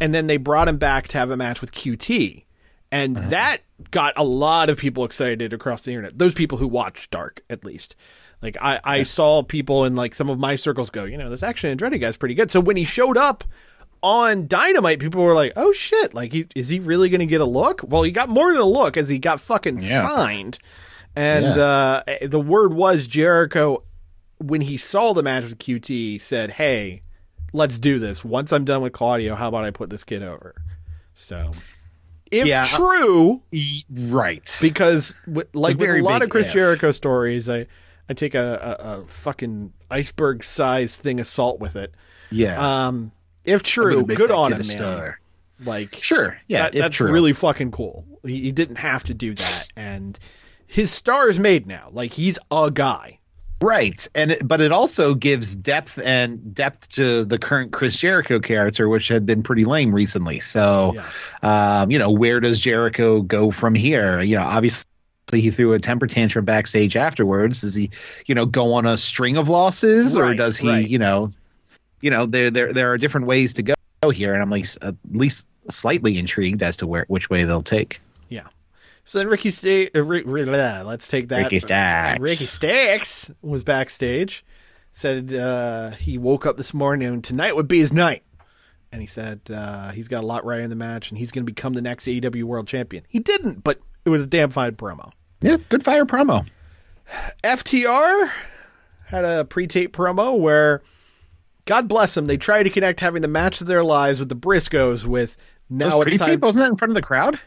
and 0.00 0.14
then 0.14 0.26
they 0.26 0.36
brought 0.36 0.68
him 0.68 0.78
back 0.78 1.08
to 1.08 1.18
have 1.18 1.30
a 1.30 1.36
match 1.36 1.60
with 1.60 1.72
QT, 1.72 2.44
and 2.90 3.16
that 3.16 3.58
got 3.90 4.14
a 4.16 4.24
lot 4.24 4.70
of 4.70 4.78
people 4.78 5.04
excited 5.04 5.52
across 5.52 5.82
the 5.82 5.90
internet. 5.90 6.18
Those 6.18 6.34
people 6.34 6.58
who 6.58 6.68
watch 6.68 7.10
Dark, 7.10 7.42
at 7.50 7.64
least. 7.64 7.96
Like 8.40 8.56
I, 8.60 8.80
I 8.84 9.02
saw 9.02 9.42
people 9.42 9.84
in 9.84 9.96
like 9.96 10.14
some 10.14 10.30
of 10.30 10.38
my 10.38 10.54
circles 10.54 10.90
go, 10.90 11.04
you 11.04 11.18
know, 11.18 11.28
this 11.28 11.42
Action 11.42 11.76
Andretti 11.76 12.00
guy's 12.00 12.16
pretty 12.16 12.36
good. 12.36 12.52
So 12.52 12.60
when 12.60 12.76
he 12.76 12.84
showed 12.84 13.16
up 13.16 13.42
on 14.02 14.46
Dynamite, 14.46 14.98
people 15.00 15.22
were 15.22 15.34
like, 15.34 15.52
oh 15.56 15.72
shit, 15.72 16.14
like 16.14 16.32
he, 16.32 16.46
is 16.54 16.68
he 16.68 16.80
really 16.80 17.08
going 17.08 17.20
to 17.20 17.26
get 17.26 17.40
a 17.40 17.44
look? 17.46 17.82
Well, 17.86 18.02
he 18.02 18.10
got 18.12 18.28
more 18.28 18.52
than 18.52 18.60
a 18.60 18.64
look 18.66 18.96
as 18.96 19.08
he 19.08 19.18
got 19.18 19.40
fucking 19.40 19.78
Yeah. 19.80 20.02
signed, 20.08 20.58
and 21.16 21.56
Yeah. 21.56 21.62
uh, 21.62 22.02
the 22.22 22.40
word 22.40 22.72
was 22.74 23.06
Jericho 23.06 23.82
when 24.40 24.60
he 24.60 24.76
saw 24.76 25.12
the 25.14 25.22
match 25.22 25.44
with 25.44 25.58
QT 25.58 26.20
said, 26.20 26.52
hey 26.52 27.02
let's 27.54 27.78
do 27.78 27.98
this. 27.98 28.22
Once 28.22 28.52
I'm 28.52 28.66
done 28.66 28.82
with 28.82 28.92
Claudio, 28.92 29.34
how 29.34 29.48
about 29.48 29.64
I 29.64 29.70
put 29.70 29.88
this 29.88 30.04
kid 30.04 30.22
over? 30.22 30.54
So, 31.14 31.52
if 32.30 32.46
Yeah. 32.46 32.64
true, 32.66 33.42
Right. 33.90 34.54
because 34.60 35.16
w- 35.26 35.48
like 35.54 35.78
with 35.78 35.88
a 35.88 36.02
lot 36.02 36.20
of 36.22 36.28
Chris 36.28 36.48
if. 36.48 36.52
Jericho 36.52 36.90
stories, 36.90 37.48
I 37.48 37.66
I 38.10 38.12
take 38.14 38.34
a, 38.34 38.76
a, 38.78 39.00
a 39.00 39.06
fucking 39.06 39.72
iceberg 39.90 40.44
size 40.44 40.96
thing 40.98 41.20
of 41.20 41.26
salt 41.26 41.58
with 41.58 41.74
it. 41.76 41.94
Yeah. 42.30 42.86
Um, 42.88 43.12
if 43.48 43.62
true, 43.62 44.04
good 44.04 44.30
on 44.30 44.52
him, 44.52 44.58
man. 44.58 44.64
star. 44.64 45.20
Like, 45.64 45.96
Sure. 46.02 46.38
Yeah. 46.46 46.64
that- 46.64 46.74
that's 46.74 46.96
true. 46.96 47.10
really 47.10 47.32
fucking 47.32 47.72
cool. 47.72 48.04
He, 48.24 48.42
he 48.42 48.52
didn't 48.52 48.76
have 48.76 49.04
to 49.04 49.14
do 49.14 49.34
that, 49.34 49.66
and 49.76 50.18
his 50.66 50.90
star 50.90 51.28
is 51.28 51.38
made 51.38 51.66
now. 51.66 51.88
Like 51.92 52.12
he's 52.12 52.38
a 52.50 52.70
guy. 52.72 53.18
Right, 53.60 54.06
and 54.14 54.30
it, 54.30 54.46
but 54.46 54.60
it 54.60 54.70
also 54.70 55.14
gives 55.16 55.56
depth 55.56 55.98
and 56.04 56.54
depth 56.54 56.90
to 56.90 57.24
the 57.24 57.40
current 57.40 57.72
Chris 57.72 57.96
Jericho 57.96 58.38
character, 58.38 58.88
which 58.88 59.08
had 59.08 59.26
been 59.26 59.42
pretty 59.42 59.64
lame 59.64 59.92
recently. 59.92 60.38
So, 60.38 60.94
um, 61.42 61.90
you 61.90 61.98
know, 61.98 62.10
where 62.10 62.38
does 62.38 62.60
Jericho 62.60 63.20
go 63.20 63.50
from 63.50 63.74
here? 63.74 64.20
You 64.20 64.36
know, 64.36 64.44
obviously 64.44 64.86
he 65.32 65.50
threw 65.50 65.72
a 65.72 65.80
temper 65.80 66.06
tantrum 66.06 66.44
backstage 66.44 66.96
afterwards. 66.96 67.62
Does 67.62 67.74
he, 67.74 67.90
you 68.26 68.34
know, 68.36 68.46
go 68.46 68.74
on 68.74 68.86
a 68.86 68.96
string 68.96 69.36
of 69.36 69.48
losses, 69.48 70.16
or 70.16 70.34
does 70.34 70.56
he, 70.56 70.68
right. 70.68 70.88
you 70.88 70.98
know, 70.98 71.32
you 72.00 72.10
know, 72.10 72.26
there 72.26 72.50
there 72.50 72.72
there 72.72 72.92
are 72.92 72.98
different 72.98 73.26
ways 73.26 73.54
to 73.54 73.62
go 73.62 73.74
here, 74.10 74.32
and 74.34 74.42
I'm 74.42 74.50
like 74.50 74.66
at 74.82 74.94
least 75.10 75.46
slightly 75.68 76.18
intrigued 76.18 76.62
as 76.62 76.76
to 76.78 76.86
where 76.86 77.04
which 77.08 77.30
way 77.30 77.44
they'll 77.44 77.60
take. 77.60 78.00
Yeah. 78.28 78.46
So 79.04 79.18
then 79.18 79.28
Ricky 79.28 79.50
Sta- 79.50 79.90
uh, 79.94 80.02
Ri- 80.02 80.22
Ri- 80.22 80.44
blah, 80.44 80.82
let's 80.82 81.08
take 81.08 81.28
that. 81.28 81.44
Ricky 81.44 81.58
Starks. 81.58 82.20
Ricky 82.20 82.46
Starks 82.46 83.30
was 83.42 83.62
backstage. 83.62 84.44
Said 84.92 85.32
uh, 85.32 85.90
he 85.90 86.18
woke 86.18 86.44
up 86.44 86.56
this 86.56 86.74
morning 86.74 87.08
and 87.08 87.24
tonight 87.24 87.54
would 87.56 87.68
be 87.68 87.78
his 87.78 87.92
night. 87.92 88.22
And 88.90 89.00
he 89.00 89.06
said 89.06 89.40
uh, 89.50 89.90
he's 89.92 90.08
got 90.08 90.24
a 90.24 90.26
lot 90.26 90.44
right 90.44 90.60
in 90.60 90.70
the 90.70 90.76
match 90.76 91.10
and 91.10 91.18
he's 91.18 91.30
going 91.30 91.44
to 91.44 91.50
become 91.50 91.74
the 91.74 91.82
next 91.82 92.06
AEW 92.06 92.42
World 92.44 92.66
Champion. 92.66 93.04
He 93.08 93.18
didn't, 93.18 93.62
but 93.62 93.80
it 94.04 94.10
was 94.10 94.24
a 94.24 94.26
damn 94.26 94.50
fine 94.50 94.76
promo. 94.76 95.12
Yeah, 95.40 95.58
good 95.68 95.84
fire 95.84 96.04
promo. 96.04 96.46
FTR 97.44 98.30
had 99.06 99.24
a 99.24 99.44
pre-tape 99.44 99.94
promo 99.94 100.38
where, 100.38 100.82
God 101.68 101.86
bless 101.86 102.14
them, 102.14 102.26
they 102.26 102.38
tried 102.38 102.62
to 102.62 102.70
connect 102.70 103.00
having 103.00 103.20
the 103.20 103.28
match 103.28 103.60
of 103.60 103.66
their 103.66 103.84
lives 103.84 104.20
with 104.20 104.30
the 104.30 104.34
Briscoes. 104.34 105.04
With 105.04 105.36
now 105.68 105.90
Those 105.90 106.06
it's 106.06 106.16
time. 106.16 106.24
pre-tape 106.26 106.40
wasn't 106.40 106.64
that 106.64 106.70
in 106.70 106.76
front 106.78 106.90
of 106.92 106.94
the 106.94 107.02
crowd? 107.02 107.38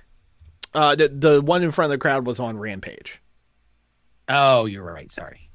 Uh, 0.75 0.95
the, 0.95 1.07
the 1.09 1.41
one 1.41 1.63
in 1.63 1.71
front 1.71 1.87
of 1.87 1.89
the 1.91 1.97
crowd 2.01 2.25
was 2.27 2.39
on 2.39 2.57
Rampage. 2.59 3.19
Oh, 4.29 4.65
you're 4.65 4.83
right. 4.83 5.11
Sorry. 5.11 5.49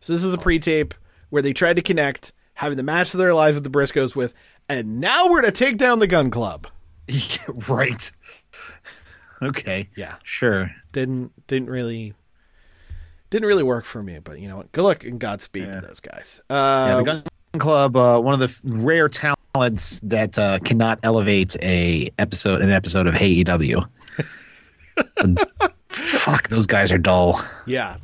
So 0.00 0.14
this 0.14 0.24
is 0.24 0.32
a 0.32 0.38
pre-tape 0.38 0.94
where 1.28 1.42
they 1.42 1.52
tried 1.52 1.76
to 1.76 1.82
connect 1.82 2.32
having 2.54 2.78
the 2.78 2.82
match 2.82 3.12
of 3.12 3.18
their 3.18 3.34
lives 3.34 3.54
with 3.54 3.64
the 3.64 3.70
Briscoes 3.70 4.16
with, 4.16 4.32
and 4.68 4.98
now 4.98 5.28
we're 5.30 5.42
to 5.42 5.52
take 5.52 5.76
down 5.76 5.98
the 5.98 6.06
Gun 6.06 6.30
Club. 6.30 6.66
right. 7.68 8.10
Okay. 9.42 9.90
Yeah. 9.94 10.14
Sure. 10.22 10.70
Didn't 10.92 11.32
didn't 11.46 11.68
really 11.68 12.14
didn't 13.30 13.46
really 13.46 13.62
work 13.62 13.84
for 13.84 14.02
me, 14.02 14.18
but 14.20 14.40
you 14.40 14.48
know 14.48 14.56
what? 14.56 14.72
Good 14.72 14.82
luck 14.82 15.04
and 15.04 15.20
Godspeed 15.20 15.64
Yeah. 15.66 15.80
to 15.80 15.86
those 15.86 16.00
guys. 16.00 16.40
Yeah, 16.50 16.56
Uh, 16.56 16.96
the 16.96 17.02
Gun 17.04 17.22
Club, 17.56 17.96
uh, 17.96 18.20
one 18.20 18.34
of 18.34 18.40
the 18.40 18.58
rare 18.64 19.08
talents 19.08 20.00
that 20.00 20.38
uh, 20.38 20.58
cannot 20.58 20.98
elevate 21.02 21.56
a 21.62 22.10
episode 22.18 22.60
an 22.60 22.70
episode 22.70 23.06
of 23.06 23.14
Hey 23.14 23.28
EW. 23.28 23.80
Fuck, 25.88 26.48
those 26.48 26.66
guys 26.66 26.92
are 26.92 26.98
dull. 26.98 27.40
yeah, 27.64 27.96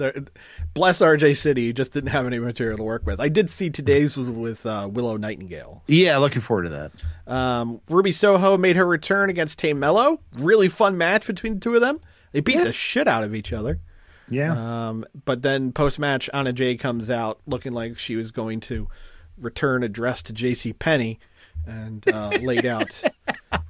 bless 0.73 1.01
RJ 1.01 1.37
City, 1.37 1.73
just 1.75 1.93
didn't 1.93 2.09
have 2.11 2.27
any 2.27 2.39
material 2.39 2.79
to 2.79 2.83
work 2.83 3.05
with. 3.05 3.21
I 3.21 3.29
did 3.29 3.51
see 3.51 3.69
today's 3.69 4.17
was 4.17 4.31
with 4.31 4.65
uh, 4.65 4.89
Willow 4.91 5.19
Nightingale. 5.19 5.83
Yeah, 5.87 6.17
looking 6.17 6.41
forward 6.41 6.63
to 6.65 6.69
that. 6.71 6.93
Um, 7.31 7.83
Ruby 7.91 8.13
Soho 8.13 8.57
made 8.57 8.77
her 8.77 8.87
return 8.87 9.29
against 9.29 9.59
Tay 9.59 9.75
Melo. 9.75 10.21
Really 10.39 10.69
fun 10.69 10.97
match 10.97 11.27
between 11.27 11.55
the 11.55 11.61
two 11.61 11.75
of 11.75 11.83
them. 11.83 12.01
They 12.33 12.41
beat 12.41 12.57
Yeah. 12.57 12.65
the 12.65 12.73
shit 12.73 13.07
out 13.07 13.25
of 13.25 13.35
each 13.35 13.53
other. 13.53 13.79
Yeah. 14.31 14.89
Um, 14.89 15.05
but 15.27 15.43
then 15.43 15.73
post 15.73 15.99
match, 15.99 16.31
Anna 16.33 16.55
Jay 16.55 16.77
comes 16.77 17.11
out 17.11 17.41
looking 17.47 17.73
like 17.73 17.99
she 17.99 18.17
was 18.17 18.31
going 18.31 18.61
to 18.61 18.89
return 19.43 19.83
a 19.83 19.89
dress 19.89 20.23
to 20.25 20.33
J.C. 20.33 20.73
Penney 20.73 21.19
and 21.67 22.07
uh, 22.09 22.31
laid 22.41 22.67
out 22.67 23.03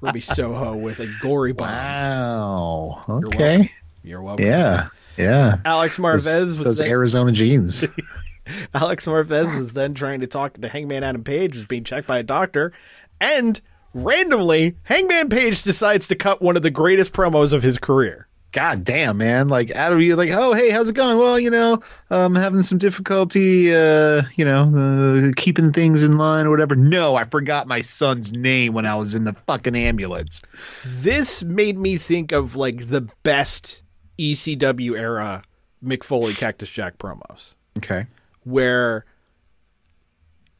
Ruby 0.00 0.20
Soho 0.20 0.76
with 0.76 1.00
a 1.00 1.08
gory 1.20 1.52
bomb. 1.52 1.68
wow. 1.68 3.04
Okay. 3.08 3.70
You're 4.02 4.22
welcome. 4.22 4.46
Yeah. 4.46 4.88
Yeah. 5.16 5.56
Alex 5.64 5.96
Those, 5.96 6.26
Marvez 6.26 6.40
was 6.40 6.58
those 6.58 6.78
then, 6.78 6.90
Arizona 6.90 7.32
jeans. 7.32 7.84
Alex 8.74 9.06
Marvez 9.06 9.54
was 9.54 9.72
then 9.72 9.94
trying 9.94 10.20
to 10.20 10.26
talk 10.26 10.54
to 10.54 10.68
Hangman 10.68 11.04
Adam 11.04 11.22
Page, 11.22 11.54
was 11.54 11.66
being 11.66 11.84
checked 11.84 12.08
by 12.08 12.18
a 12.18 12.22
doctor, 12.22 12.72
and 13.20 13.60
randomly, 13.94 14.76
Hangman 14.84 15.28
Page 15.28 15.62
decides 15.62 16.08
to 16.08 16.16
cut 16.16 16.42
one 16.42 16.56
of 16.56 16.62
the 16.62 16.70
greatest 16.70 17.12
promos 17.12 17.52
of 17.52 17.62
his 17.62 17.78
career. 17.78 18.26
God 18.52 18.84
damn, 18.84 19.16
man! 19.16 19.48
Like 19.48 19.70
out 19.74 19.92
of 19.94 20.02
you, 20.02 20.14
like, 20.14 20.28
oh, 20.30 20.52
hey, 20.52 20.70
how's 20.70 20.90
it 20.90 20.94
going? 20.94 21.16
Well, 21.18 21.40
you 21.40 21.48
know, 21.50 21.80
um, 22.10 22.34
having 22.34 22.60
some 22.62 22.76
difficulty, 22.78 23.74
uh, 23.74 24.22
you 24.36 24.44
know, 24.44 25.28
uh, 25.30 25.32
keeping 25.36 25.72
things 25.72 26.02
in 26.02 26.18
line 26.18 26.44
or 26.46 26.50
whatever. 26.50 26.76
No, 26.76 27.14
I 27.14 27.24
forgot 27.24 27.66
my 27.66 27.80
son's 27.80 28.32
name 28.32 28.74
when 28.74 28.84
I 28.84 28.94
was 28.96 29.14
in 29.14 29.24
the 29.24 29.32
fucking 29.32 29.74
ambulance. 29.74 30.42
This 30.84 31.42
made 31.42 31.78
me 31.78 31.96
think 31.96 32.32
of 32.32 32.54
like 32.54 32.88
the 32.90 33.08
best 33.22 33.80
ECW 34.18 34.98
era 34.98 35.42
Mick 35.82 36.04
Foley 36.04 36.34
Cactus 36.34 36.68
Jack 36.70 36.98
promos, 36.98 37.54
Okay. 37.78 38.06
where 38.44 39.06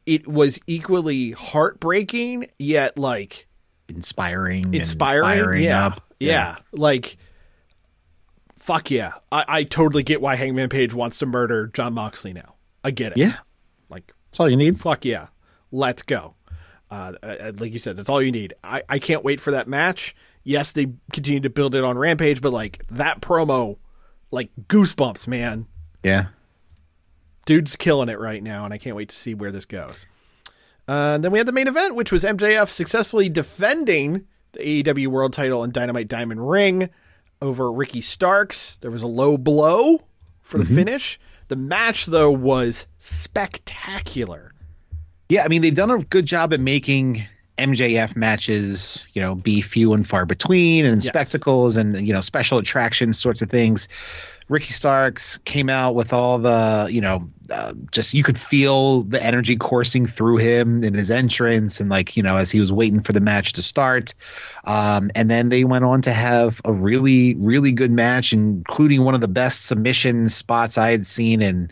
it 0.05 0.27
was 0.27 0.59
equally 0.67 1.31
heartbreaking 1.31 2.47
yet 2.59 2.97
like 2.97 3.47
Inspiring. 3.87 4.73
inspiring. 4.73 5.63
yeah, 5.63 5.87
up. 5.87 6.01
yeah, 6.19 6.55
like 6.71 7.17
fuck 8.63 8.89
yeah. 8.89 9.13
I, 9.31 9.45
I 9.47 9.63
totally 9.63 10.03
get 10.03 10.21
why 10.21 10.35
Hangman 10.35 10.69
Page 10.69 10.93
wants 10.93 11.19
to 11.19 11.25
murder 11.25 11.67
Jon 11.67 11.93
Moxley 11.93 12.31
now. 12.33 12.55
I 12.83 12.91
get 12.91 13.11
it. 13.11 13.17
Yeah. 13.17 13.37
like 13.89 14.13
That's 14.27 14.39
all 14.39 14.49
you 14.49 14.55
need. 14.57 14.79
fuck 14.79 15.03
yeah, 15.05 15.27
let's 15.71 16.03
go. 16.03 16.35
Uh, 16.89 17.13
uh, 17.23 17.51
like 17.57 17.73
you 17.73 17.79
said, 17.79 17.97
that's 17.97 18.09
all 18.09 18.21
you 18.21 18.31
need. 18.31 18.53
I, 18.63 18.83
I 18.87 18.99
can't 18.99 19.23
wait 19.23 19.39
for 19.39 19.51
that 19.51 19.67
match. 19.67 20.15
Yes, 20.43 20.71
they 20.71 20.87
continue 21.11 21.39
to 21.41 21.49
build 21.49 21.75
it 21.75 21.83
on 21.83 21.97
Rampage, 21.97 22.41
but 22.41 22.53
like 22.53 22.85
that 22.89 23.19
promo, 23.21 23.77
like 24.31 24.49
goosebumps, 24.67 25.27
man. 25.27 25.65
Yeah. 26.03 26.27
dude's 27.45 27.75
killing 27.75 28.09
it 28.09 28.19
right 28.19 28.43
now, 28.43 28.63
and 28.65 28.73
I 28.73 28.77
can't 28.77 28.95
wait 28.95 29.09
to 29.09 29.15
see 29.15 29.33
where 29.33 29.51
this 29.51 29.65
goes. 29.65 30.05
Uh, 30.87 31.17
then 31.17 31.31
we 31.31 31.37
had 31.37 31.47
the 31.47 31.53
main 31.53 31.67
event, 31.67 31.95
which 31.95 32.11
was 32.11 32.23
MJF 32.23 32.69
successfully 32.69 33.29
defending 33.29 34.25
the 34.51 34.83
AEW 34.83 35.07
World 35.07 35.33
Title 35.33 35.63
and 35.63 35.73
Dynamite 35.73 36.07
Diamond 36.09 36.47
Ring 36.47 36.89
over 37.43 37.71
Ricky 37.71 38.01
Starks. 38.01 38.77
There 38.77 38.89
was 38.89 39.01
a 39.01 39.07
low 39.07 39.37
blow 39.37 40.01
for 40.41 40.57
the 40.57 40.63
mm-hmm. 40.63 40.75
finish. 40.75 41.19
The 41.49 41.55
match, 41.57 42.07
though, 42.07 42.31
was 42.31 42.87
spectacular. 42.97 44.53
Yeah, 45.29 45.43
I 45.43 45.49
mean 45.49 45.61
they've 45.61 45.75
done 45.75 45.91
a 45.91 45.99
good 45.99 46.25
job 46.25 46.53
at 46.53 46.59
making 46.59 47.25
MJF 47.57 48.15
matches, 48.15 49.05
you 49.13 49.21
know, 49.21 49.35
be 49.35 49.61
few 49.61 49.93
and 49.93 50.07
far 50.07 50.25
between, 50.25 50.85
and 50.85 51.03
Yes. 51.03 51.07
spectacles 51.07 51.77
and 51.77 52.05
you 52.05 52.13
know 52.13 52.21
special 52.21 52.57
attractions 52.57 53.19
sorts 53.19 53.41
of 53.41 53.49
things. 53.49 53.87
Ricky 54.53 54.71
Starks 54.71 55.37
came 55.39 55.67
out 55.67 55.95
with 55.95 56.13
all 56.13 56.37
the, 56.37 56.87
you 56.91 57.01
know, 57.01 57.27
uh, 57.51 57.73
just 57.91 58.13
you 58.13 58.21
could 58.23 58.37
feel 58.37 59.01
the 59.01 59.21
energy 59.21 59.55
coursing 59.55 60.05
through 60.05 60.37
him 60.37 60.83
in 60.83 60.93
his 60.93 61.09
entrance, 61.09 61.81
and 61.81 61.89
like 61.89 62.15
you 62.15 62.21
know 62.21 62.37
as 62.37 62.51
he 62.51 62.59
was 62.59 62.71
waiting 62.71 63.01
for 63.01 63.13
the 63.13 63.19
match 63.19 63.53
to 63.53 63.63
start. 63.63 64.13
Um, 64.65 65.09
and 65.15 65.29
then 65.29 65.49
they 65.49 65.63
went 65.63 65.85
on 65.85 66.03
to 66.03 66.13
have 66.13 66.61
a 66.65 66.71
really, 66.71 67.33
really 67.35 67.71
good 67.71 67.91
match, 67.91 68.31
including 68.31 69.03
one 69.03 69.15
of 69.15 69.21
the 69.21 69.27
best 69.27 69.65
submission 69.65 70.29
spots 70.29 70.77
I 70.77 70.91
had 70.91 71.05
seen 71.07 71.41
in 71.41 71.71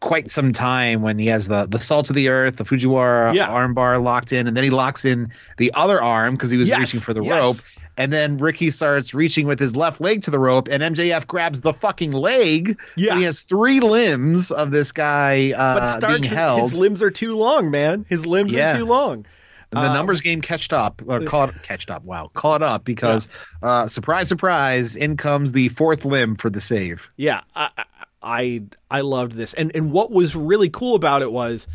quite 0.00 0.30
some 0.30 0.52
time 0.52 1.02
when 1.02 1.18
he 1.18 1.26
has 1.26 1.48
the 1.48 1.66
the 1.66 1.78
salt 1.78 2.08
of 2.10 2.16
the 2.16 2.28
earth, 2.28 2.56
the 2.56 2.64
Fujiwara 2.64 3.34
Yeah. 3.34 3.48
armbar 3.48 4.02
locked 4.02 4.32
in, 4.32 4.48
and 4.48 4.56
then 4.56 4.64
he 4.64 4.70
locks 4.70 5.04
in 5.04 5.30
the 5.58 5.70
other 5.74 6.02
arm 6.02 6.34
because 6.34 6.50
he 6.50 6.56
was 6.56 6.68
Yes, 6.68 6.80
reaching 6.80 7.00
for 7.00 7.12
the 7.12 7.22
yes. 7.22 7.30
rope. 7.30 7.56
And 7.96 8.12
then 8.12 8.38
Ricky 8.38 8.70
starts 8.70 9.12
reaching 9.12 9.46
with 9.46 9.58
his 9.58 9.76
left 9.76 10.00
leg 10.00 10.22
to 10.22 10.30
the 10.30 10.38
rope, 10.38 10.68
and 10.70 10.82
MJF 10.82 11.26
grabs 11.26 11.60
the 11.60 11.74
fucking 11.74 12.12
leg. 12.12 12.80
Yeah. 12.96 13.16
He 13.16 13.24
has 13.24 13.40
three 13.40 13.80
limbs 13.80 14.50
of 14.50 14.70
this 14.70 14.92
guy 14.92 15.52
uh, 15.52 15.78
But 15.78 15.86
Starks, 15.98 16.20
being 16.20 16.32
held. 16.34 16.60
his 16.62 16.78
limbs 16.78 17.02
are 17.02 17.10
too 17.10 17.36
long, 17.36 17.70
man. 17.70 18.06
His 18.08 18.24
limbs 18.26 18.54
Yeah. 18.54 18.74
are 18.74 18.78
too 18.78 18.86
long. 18.86 19.26
And 19.74 19.82
the 19.82 19.94
numbers 19.94 20.20
game 20.20 20.42
catched 20.42 20.74
up 20.74 21.00
or 21.06 21.20
caught 21.20 21.62
catched 21.62 21.90
up. 21.90 22.04
Wow, 22.04 22.30
caught 22.34 22.62
up 22.62 22.84
because 22.84 23.28
uh, 23.62 23.86
surprise, 23.86 24.28
surprise, 24.28 24.96
in 24.96 25.16
comes 25.16 25.52
the 25.52 25.68
fourth 25.70 26.04
limb 26.04 26.36
for 26.36 26.50
the 26.50 26.60
save. 26.60 27.08
Yeah, 27.16 27.40
I, 27.56 27.70
I 27.78 27.84
I 28.22 28.62
I 28.90 29.00
loved 29.00 29.32
this, 29.32 29.54
and 29.54 29.74
and 29.74 29.90
what 29.90 30.10
was 30.12 30.36
really 30.36 30.68
cool 30.68 30.94
about 30.94 31.22
it 31.22 31.32
was, 31.32 31.66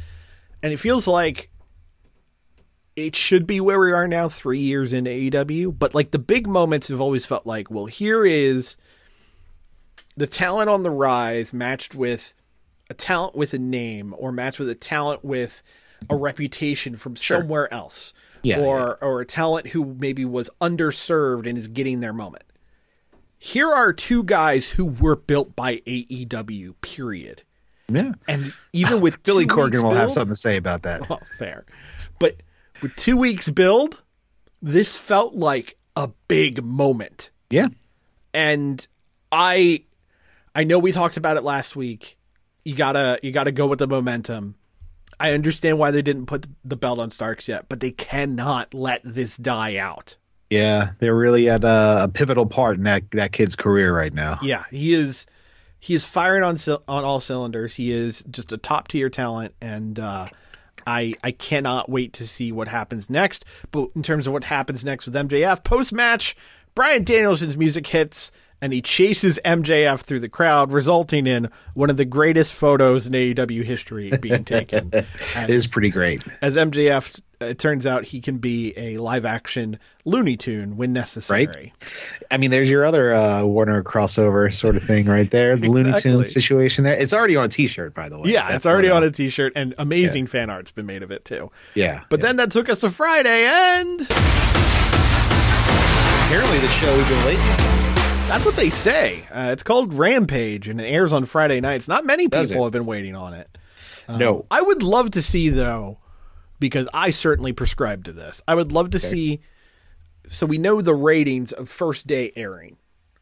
and 0.61 0.72
it 0.72 0.78
feels 0.78 1.07
like 1.07 1.49
it 2.97 3.15
should 3.15 3.47
be 3.47 3.61
where 3.61 3.79
we 3.79 3.93
are 3.93 4.07
now, 4.07 4.27
three 4.27 4.59
years 4.59 4.91
into 4.91 5.09
AEW. 5.09 5.77
But 5.77 5.95
like 5.95 6.11
the 6.11 6.19
big 6.19 6.47
moments 6.47 6.89
have 6.89 6.99
always 6.99 7.25
felt 7.25 7.45
like, 7.45 7.71
well, 7.71 7.85
here 7.85 8.25
is 8.25 8.75
the 10.17 10.27
talent 10.27 10.69
on 10.69 10.83
the 10.83 10.89
rise 10.89 11.53
matched 11.53 11.95
with 11.95 12.33
a 12.89 12.93
talent 12.93 13.35
with 13.35 13.53
a 13.53 13.59
name, 13.59 14.13
or 14.17 14.31
matched 14.31 14.59
with 14.59 14.69
a 14.69 14.75
talent 14.75 15.23
with 15.23 15.63
a 16.09 16.15
reputation 16.15 16.97
from 16.97 17.15
somewhere 17.15 17.73
else, 17.73 18.13
Yeah, 18.43 18.61
or 18.61 18.97
or 19.01 19.21
a 19.21 19.25
talent 19.25 19.67
who 19.67 19.95
maybe 19.99 20.25
was 20.25 20.49
underserved 20.59 21.47
and 21.47 21.57
is 21.57 21.67
getting 21.67 22.01
their 22.01 22.13
moment 22.13 22.43
here 23.39 23.67
are 23.67 23.93
two 23.93 24.23
guys 24.23 24.71
who 24.71 24.85
were 24.85 25.15
built 25.15 25.55
by 25.55 25.77
AEW. 25.77 26.73
Period. 26.81 27.43
Yeah, 27.89 28.13
And 28.27 28.53
even 28.73 28.99
with 28.99 29.21
Billy 29.23 29.45
Corgan 29.45 29.83
will 29.83 29.91
have 29.91 30.11
something 30.11 30.33
to 30.33 30.35
say 30.35 30.57
about 30.57 30.83
that. 30.83 31.07
Well, 31.07 31.19
oh, 31.23 31.25
fair, 31.37 31.65
but 32.19 32.41
with 32.82 32.95
two 32.95 33.17
weeks 33.17 33.49
build, 33.49 34.01
this 34.61 34.97
felt 34.97 35.36
like 35.36 35.78
a 35.95 36.09
big 36.28 36.63
moment. 36.63 37.30
Yeah, 37.49 37.67
And 38.34 38.86
I, 39.32 39.84
I 40.53 40.63
know 40.63 40.80
we 40.80 40.91
talked 40.91 41.17
about 41.17 41.38
it 41.38 41.43
last 41.43 41.75
week. 41.75 42.17
You 42.65 42.75
gotta, 42.75 43.19
you 43.23 43.32
gotta 43.32 43.51
go 43.51 43.67
with 43.67 43.80
the 43.80 43.88
momentum. 43.88 44.55
I 45.19 45.32
understand 45.32 45.80
why 45.80 45.91
they 45.91 46.01
didn't 46.01 46.25
put 46.28 46.45
the 46.63 46.75
belt 46.75 46.99
on 46.99 47.09
Starks 47.09 47.47
yet, 47.47 47.67
but 47.69 47.80
they 47.80 47.91
cannot 47.91 48.73
let 48.73 49.01
this 49.03 49.38
die 49.38 49.78
out. 49.78 50.17
yeah, 50.49 50.91
they're 50.99 51.15
really 51.15 51.49
at 51.49 51.63
a, 51.63 52.03
a 52.03 52.07
pivotal 52.07 52.45
part 52.45 52.78
in 52.78 52.84
that 52.84 53.09
that 53.11 53.32
kid's 53.32 53.55
career 53.55 53.95
right 53.95 54.13
now. 54.13 54.39
Yeah, 54.41 54.65
he 54.69 54.93
is. 54.93 55.25
He 55.80 55.93
is 55.93 56.03
firing 56.05 56.43
on 56.43 56.57
on 56.88 57.03
all 57.03 57.19
cylinders. 57.19 57.75
He 57.75 57.91
is 57.91 58.23
just 58.30 58.51
a 58.51 58.57
top 58.57 58.88
tier 58.89 59.09
talent, 59.09 59.55
and 59.61 59.99
uh, 59.99 60.28
I 60.88 61.13
I 61.23 61.31
cannot 61.31 61.89
wait 61.89 62.13
to 62.13 62.25
see 62.25 62.51
what 62.51 62.69
happens 62.69 63.09
next. 63.09 63.45
But 63.71 63.89
in 63.95 64.01
terms 64.01 64.25
of 64.25 64.33
what 64.33 64.45
happens 64.45 64.83
next 64.83 65.05
with 65.05 65.13
MJF 65.13 65.63
post 65.63 65.93
match, 65.93 66.35
Bryan 66.73 67.03
Danielson's 67.03 67.57
music 67.57 67.85
hits, 67.85 68.31
and 68.62 68.74
he 68.74 68.82
chases 68.82 69.39
MJF 69.45 70.01
through 70.01 70.20
the 70.22 70.30
crowd, 70.30 70.72
resulting 70.72 71.28
in 71.28 71.49
one 71.74 71.89
of 71.89 71.97
the 71.97 72.05
greatest 72.05 72.53
photos 72.53 73.05
in 73.05 73.14
AEW 73.14 73.64
history 73.64 74.12
being 74.20 74.43
taken. 74.43 74.91
It 75.38 75.49
is 75.49 75.68
pretty 75.68 75.89
great. 75.89 76.24
as 76.41 76.55
MJF, 76.55 77.22
it 77.39 77.60
turns 77.60 77.86
out 77.86 78.03
he 78.03 78.20
can 78.20 78.39
be 78.39 78.74
a 78.76 78.97
live 78.97 79.24
action 79.26 79.78
Looney 80.05 80.36
Tune 80.38 80.76
when 80.76 80.91
necessary. 80.93 81.45
Right? 81.45 81.72
I 82.32 82.38
mean, 82.38 82.49
there's 82.49 82.70
your 82.70 82.84
other 82.84 83.14
uh, 83.14 83.43
Warner 83.43 83.84
crossover 83.84 84.51
sort 84.53 84.76
of 84.76 84.82
thing 84.84 85.05
right 85.05 85.30
there. 85.30 85.55
The 85.55 85.70
Looney 85.70 85.89
Exactly. 85.89 86.12
Tunes 86.14 86.34
situation 86.34 86.84
there. 86.84 86.95
It's 86.95 87.14
already 87.14 87.36
on 87.36 87.45
a 87.45 87.47
T-shirt, 87.47 87.93
by 87.93 88.10
the 88.10 88.18
way. 88.20 88.32
Yeah, 88.32 88.45
That's 88.47 88.58
it's 88.58 88.66
already 88.66 88.89
on 88.89 89.03
uh, 89.03 89.08
a 89.08 89.12
T-shirt, 89.12 89.53
and 89.55 89.76
amazing 89.78 90.26
fan 90.28 90.49
art's 90.49 90.72
been 90.72 90.88
made 90.88 91.03
of 91.03 91.12
it 91.12 91.24
too. 91.26 91.51
Yeah, 91.76 92.01
But 92.10 92.20
yeah. 92.22 92.26
then 92.28 92.38
that 92.38 92.49
took 92.51 92.70
us 92.70 92.80
to 92.82 92.89
Friday, 92.89 93.45
and 93.45 94.01
apparently 96.26 96.60
the 96.60 96.68
show 96.70 96.97
we've 96.97 97.08
been 97.08 97.26
waiting. 97.26 97.96
That's 98.28 98.45
what 98.45 98.55
they 98.55 98.69
say. 98.69 99.23
Uh, 99.32 99.49
it's 99.53 99.63
called 99.63 99.93
Rampage, 99.93 100.67
and 100.67 100.82
it 100.82 100.86
airs 100.86 101.13
on 101.13 101.25
Friday 101.25 101.61
nights. 101.61 101.88
Not 101.88 102.05
many 102.05 102.28
people 102.28 102.63
have 102.65 102.73
been 102.73 102.86
waiting 102.86 103.15
on 103.15 103.34
it. 103.34 103.49
no, 104.09 104.45
I 104.51 104.61
would 104.61 104.84
love 104.84 105.11
to 105.11 105.21
see 105.21 105.49
though, 105.49 105.99
because 106.59 106.89
I 106.93 107.09
certainly 107.11 107.53
prescribe 107.53 108.03
to 108.05 108.13
this. 108.13 108.43
I 108.47 108.55
would 108.55 108.71
love 108.71 108.89
to 108.91 108.99
see. 108.99 109.39
So 110.30 110.45
we 110.45 110.57
know 110.57 110.82
the 110.82 110.93
ratings 110.95 111.53
of 111.53 111.69
first 111.69 112.05
day 112.05 112.34
airing. 112.36 112.78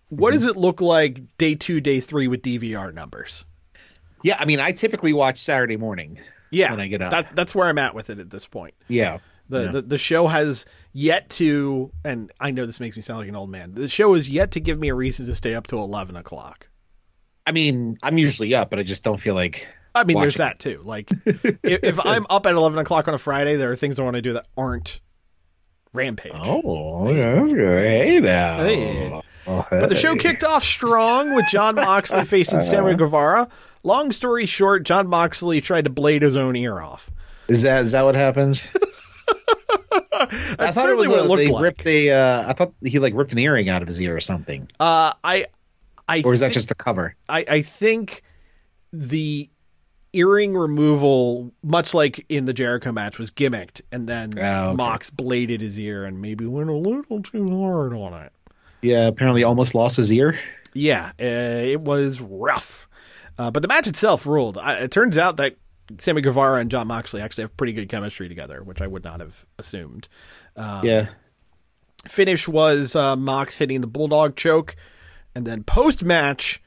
What 0.10 0.34
Mm-hmm. 0.34 0.42
does 0.44 0.52
it 0.52 0.58
look 0.58 0.82
like 0.82 1.38
day 1.38 1.54
two, 1.56 1.82
day 1.82 2.00
three 2.00 2.28
with 2.28 2.42
DVR 2.42 2.92
numbers? 2.94 3.46
yeah. 4.24 4.38
I 4.40 4.46
mean, 4.46 4.60
I 4.60 4.72
typically 4.72 5.14
watch 5.14 5.38
Saturday 5.38 5.78
morning. 5.78 6.20
Yeah, 6.50 6.72
when 6.72 6.80
I 6.80 6.88
get 6.88 7.02
up. 7.04 7.12
That, 7.12 7.36
that's 7.36 7.54
where 7.54 7.68
I'm 7.68 7.78
at 7.78 7.94
with 7.94 8.10
it 8.10 8.18
at 8.20 8.30
this 8.32 8.48
point. 8.48 8.74
yeah, 8.88 9.20
The, 9.48 9.64
yeah. 9.64 9.72
the 9.72 9.82
the 9.84 9.98
show 9.98 10.28
has 10.28 10.66
yet 10.92 11.30
to, 11.32 11.92
and 12.04 12.32
I 12.40 12.52
know 12.52 12.66
this 12.66 12.80
makes 12.80 12.96
me 12.96 13.02
sound 13.02 13.20
like 13.20 13.30
an 13.30 13.36
old 13.36 13.50
man. 13.50 13.74
The 13.74 13.88
show 13.88 14.14
has 14.16 14.28
yet 14.28 14.52
to 14.52 14.60
give 14.60 14.80
me 14.80 14.90
a 14.90 14.96
reason 14.96 15.26
to 15.28 15.36
stay 15.36 15.54
up 15.54 15.68
till 15.68 15.80
eleven 15.80 16.16
o'clock. 16.16 16.68
I 17.46 17.52
mean, 17.52 17.98
I'm 18.02 18.18
usually 18.18 18.56
up, 18.56 18.70
but 18.72 18.80
I 18.80 18.84
just 18.84 19.04
don't 19.04 19.20
feel 19.20 19.36
like. 19.36 19.68
I 19.94 20.04
mean, 20.04 20.20
there's 20.20 20.38
that 20.38 20.60
too. 20.60 20.82
Like, 20.84 21.10
if, 21.26 21.56
if 21.64 22.06
I'm 22.06 22.26
up 22.30 22.46
at 22.48 22.54
eleven 22.54 22.80
o'clock 22.80 23.08
on 23.08 23.14
a 23.14 23.20
Friday, 23.20 23.56
there 23.56 23.72
are 23.72 23.76
things 23.76 24.00
I 24.00 24.04
want 24.04 24.16
to 24.16 24.22
do 24.22 24.34
that 24.34 24.48
aren't 24.58 25.00
Rampage. 25.96 26.34
Oh, 26.36 27.10
yeah, 27.12 27.36
that's 27.36 27.54
good. 27.54 27.88
Hey 27.88 28.20
now. 28.20 28.58
Hey. 28.58 29.22
Oh, 29.48 29.66
But 29.70 29.90
the 29.90 29.96
show 29.96 30.16
kicked 30.16 30.44
off 30.44 30.64
strong 30.64 31.36
with 31.36 31.46
Jon 31.50 31.76
Moxley 31.76 32.24
facing 32.26 32.62
Sammy 32.62 32.96
Guevara. 32.96 33.48
Long 33.84 34.12
story 34.12 34.46
short, 34.46 34.84
Jon 34.84 35.08
Moxley 35.08 35.62
tried 35.62 35.86
to 35.86 35.90
blade 35.90 36.22
his 36.22 36.36
own 36.36 36.56
ear 36.56 36.80
off. 36.80 37.10
Is 37.48 37.62
that 37.62 37.84
is 37.84 37.92
that 37.92 38.04
what 38.04 38.16
happens? 38.16 38.68
I 40.60 40.72
thought 40.72 40.90
it 40.90 40.98
was 40.98 41.10
what 41.10 41.20
a, 41.20 41.24
it 41.24 41.28
looked 41.28 41.38
they 41.44 41.48
like. 41.50 41.64
ripped 41.64 41.86
a. 41.88 42.12
Uh, 42.12 42.50
I 42.50 42.54
thought 42.54 42.74
he 42.84 43.00
like 43.00 43.14
ripped 43.14 43.32
an 43.34 43.40
earring 43.40 43.70
out 43.70 43.82
of 43.82 43.88
his 43.88 44.02
ear 44.02 44.16
or 44.16 44.20
something, 44.20 44.70
Uh, 44.80 45.14
I, 45.24 45.48
I, 46.08 46.22
or 46.26 46.34
is 46.34 46.40
that 46.40 46.52
just 46.54 46.70
the 46.70 46.76
cover? 46.76 47.16
I, 47.28 47.46
I 47.48 47.62
think 47.62 48.22
the 48.94 49.50
earring 50.14 50.56
removal, 50.56 51.52
much 51.64 51.94
like 51.94 52.26
in 52.30 52.46
the 52.46 52.54
Jericho 52.54 52.92
match, 52.92 53.20
was 53.20 53.32
gimmicked, 53.32 53.82
and 53.92 54.08
then 54.08 54.34
Oh, 54.38 54.68
okay. 54.70 54.76
Mox 54.76 55.10
bladed 55.10 55.62
his 55.62 55.80
ear 55.80 56.06
and 56.06 56.22
maybe 56.22 56.46
went 56.46 56.70
a 56.70 56.74
little 56.74 57.22
too 57.22 57.60
hard 57.62 57.94
on 57.94 58.14
it. 58.24 58.32
Yeah, 58.82 59.08
apparently 59.08 59.44
almost 59.44 59.76
lost 59.76 59.98
his 59.98 60.12
ear. 60.14 60.40
Yeah, 60.74 61.12
uh, 61.20 61.24
it 61.66 61.82
was 61.82 62.22
rough. 62.22 62.88
Uh, 63.38 63.52
but 63.52 63.62
the 63.62 63.68
match 63.68 63.88
itself 63.88 64.26
ruled. 64.26 64.58
I, 64.58 64.76
it 64.80 64.92
turns 64.92 65.18
out 65.18 65.38
that 65.38 65.56
Sammy 65.98 66.22
Guevara 66.22 66.60
and 66.60 66.72
Jon 66.72 66.88
Moxley 66.88 67.22
actually 67.22 67.44
have 67.44 67.56
pretty 67.58 67.74
good 67.74 67.90
chemistry 67.90 68.28
together, 68.28 68.64
which 68.64 68.82
I 68.82 68.88
would 68.88 69.04
not 69.04 69.20
have 69.20 69.46
assumed. 69.60 70.08
yeah, 70.58 71.10
Finish 72.08 72.48
was 72.48 72.96
uh, 72.96 73.16
Mox 73.16 73.58
hitting 73.58 73.82
the 73.82 73.88
Bulldog 73.88 74.36
choke. 74.36 74.76
And 75.34 75.46
then 75.46 75.64
post 75.64 76.04
match, 76.04 76.62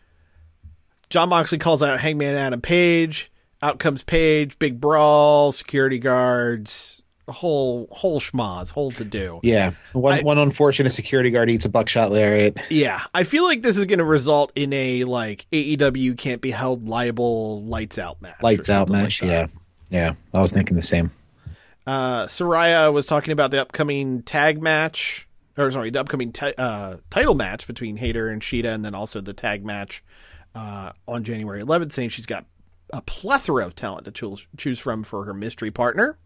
Jon 1.09 1.31
Moxley 1.31 1.59
calls 1.59 1.83
out 1.83 2.01
Hangman 2.01 2.35
Adam 2.35 2.61
Page. 2.61 3.33
Out 3.61 3.79
comes 3.79 4.05
Page, 4.05 4.59
big 4.59 4.81
brawl, 4.81 5.51
security 5.51 5.99
guards, 5.99 7.03
whole 7.29 7.89
whole 7.91 8.21
schmaz, 8.21 8.73
whole 8.73 8.91
to 8.93 9.05
do. 9.05 9.41
yeah. 9.43 9.73
One 9.93 10.13
I- 10.15 10.23
one 10.23 10.39
unfortunate 10.39 10.91
security 10.91 11.31
guard 11.31 11.51
eats 11.51 11.65
a 11.65 11.69
buckshot 11.69 12.11
lariat. 12.11 12.57
Yeah, 12.71 13.01
I 13.15 13.25
feel 13.25 13.45
like 13.45 13.63
this 13.63 13.77
is 13.77 13.85
going 13.85 13.99
to 13.99 14.05
result 14.05 14.53
in 14.55 14.73
a 14.73 15.05
like 15.05 15.47
AEW 15.53 16.17
can't 16.19 16.41
be 16.41 16.51
held 16.51 16.89
liable 16.89 17.63
lights 17.63 17.99
out 17.99 18.21
match. 18.23 18.43
Lights 18.43 18.69
out 18.71 18.91
match. 18.91 19.23
like 19.23 19.31
yeah, 19.31 19.47
yeah. 19.91 20.15
I 20.35 20.41
was 20.41 20.53
thinking 20.53 20.77
the 20.77 20.83
same. 20.83 21.11
Uh, 21.87 22.27
Saraya 22.27 22.93
was 22.93 23.07
talking 23.07 23.33
about 23.33 23.51
the 23.51 23.61
upcoming 23.63 24.23
tag 24.23 24.61
match, 24.61 25.27
or 25.57 25.71
sorry, 25.71 25.91
the 25.91 26.01
upcoming 26.01 26.33
ti- 26.33 26.53
uh, 26.59 26.99
title 27.09 27.35
match 27.35 27.67
between 27.67 27.97
Hayter 27.97 28.29
and 28.29 28.43
Shida, 28.43 28.75
and 28.75 28.85
then 28.85 28.95
also 28.95 29.21
the 29.23 29.33
tag 29.33 29.65
match 29.65 30.05
uh, 30.55 30.93
on 31.07 31.25
January 31.25 31.63
11th, 31.63 31.93
saying 31.93 32.11
she's 32.11 32.27
got 32.27 32.45
a 32.93 33.01
plethora 33.03 33.65
of 33.67 33.75
talent 33.75 34.13
to 34.15 34.37
choose 34.57 34.79
from 34.79 35.03
for 35.03 35.25
her 35.25 35.33
mystery 35.35 35.71
partner. 35.71 36.19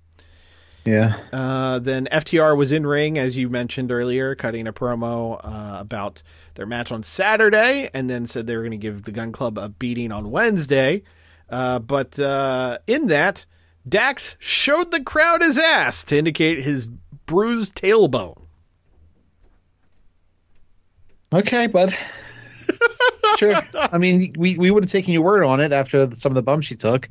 Yeah. 0.84 1.18
Uh, 1.32 1.78
then 1.78 2.08
FTR 2.10 2.56
was 2.56 2.72
in 2.72 2.86
ring, 2.86 3.18
as 3.18 3.36
you 3.36 3.48
mentioned 3.48 3.92
earlier, 3.92 4.34
cutting 4.34 4.66
a 4.66 4.72
promo 4.72 5.40
uh, 5.42 5.78
about 5.78 6.22
their 6.54 6.66
match 6.66 6.90
on 6.90 7.02
Saturday, 7.02 7.88
and 7.94 8.10
then 8.10 8.26
said 8.26 8.46
they 8.46 8.56
were 8.56 8.62
going 8.62 8.72
to 8.72 8.76
give 8.76 9.02
the 9.02 9.12
Gun 9.12 9.32
Club 9.32 9.58
a 9.58 9.68
beating 9.68 10.10
on 10.10 10.30
Wednesday. 10.30 11.02
Uh, 11.48 11.78
but 11.78 12.18
uh, 12.18 12.78
in 12.86 13.06
that, 13.08 13.46
Dax 13.88 14.36
showed 14.38 14.90
the 14.90 15.02
crowd 15.02 15.42
his 15.42 15.58
ass 15.58 16.04
to 16.04 16.18
indicate 16.18 16.62
his 16.62 16.86
bruised 17.26 17.74
tailbone. 17.74 18.38
Okay, 21.32 21.66
bud. 21.66 21.96
sure. 23.38 23.62
I 23.74 23.98
mean, 23.98 24.34
we, 24.36 24.56
we 24.56 24.70
would 24.70 24.84
have 24.84 24.90
taken 24.90 25.14
your 25.14 25.22
word 25.22 25.44
on 25.44 25.60
it 25.60 25.72
after 25.72 26.10
some 26.14 26.30
of 26.30 26.34
the 26.34 26.42
bumps 26.42 26.66
she 26.66 26.76
took. 26.76 27.08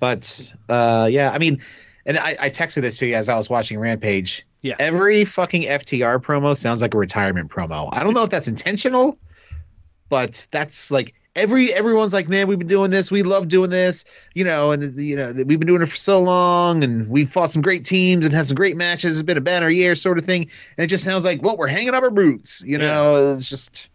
But 0.00 0.52
uh, 0.68 1.08
yeah, 1.10 1.30
I 1.30 1.38
mean, 1.38 1.62
and 2.04 2.18
I, 2.18 2.36
I 2.40 2.50
texted 2.50 2.82
this 2.82 2.98
to 2.98 3.06
you 3.06 3.14
as 3.14 3.28
I 3.28 3.36
was 3.36 3.48
watching 3.48 3.78
Rampage. 3.78 4.46
Yeah. 4.60 4.76
Every 4.78 5.24
fucking 5.24 5.62
FTR 5.62 6.22
promo 6.22 6.56
sounds 6.56 6.82
like 6.82 6.94
a 6.94 6.98
retirement 6.98 7.50
promo. 7.50 7.88
I 7.92 8.04
don't 8.04 8.14
know 8.14 8.22
if 8.22 8.30
that's 8.30 8.48
intentional, 8.48 9.18
but 10.08 10.46
that's 10.50 10.90
like 10.90 11.14
every 11.34 11.72
everyone's 11.72 12.12
like, 12.12 12.28
man, 12.28 12.46
we've 12.46 12.58
been 12.58 12.68
doing 12.68 12.90
this, 12.90 13.10
we 13.10 13.22
love 13.22 13.48
doing 13.48 13.70
this, 13.70 14.04
you 14.34 14.44
know, 14.44 14.72
and 14.72 14.94
you 14.94 15.16
know 15.16 15.32
we've 15.34 15.58
been 15.58 15.66
doing 15.66 15.82
it 15.82 15.86
for 15.86 15.96
so 15.96 16.20
long, 16.20 16.84
and 16.84 17.08
we've 17.08 17.30
fought 17.30 17.50
some 17.50 17.62
great 17.62 17.84
teams 17.84 18.24
and 18.24 18.34
had 18.34 18.46
some 18.46 18.54
great 18.54 18.76
matches. 18.76 19.18
It's 19.18 19.26
been 19.26 19.38
a 19.38 19.42
banner 19.42 19.68
year, 19.68 19.94
sort 19.94 20.18
of 20.18 20.24
thing. 20.24 20.50
And 20.76 20.84
it 20.84 20.88
just 20.88 21.04
sounds 21.04 21.24
like, 21.24 21.42
well, 21.42 21.56
we're 21.56 21.68
hanging 21.68 21.94
up 21.94 22.02
our 22.02 22.10
boots, 22.10 22.62
you 22.64 22.78
know. 22.78 23.32
It's 23.32 23.48
just 23.48 23.90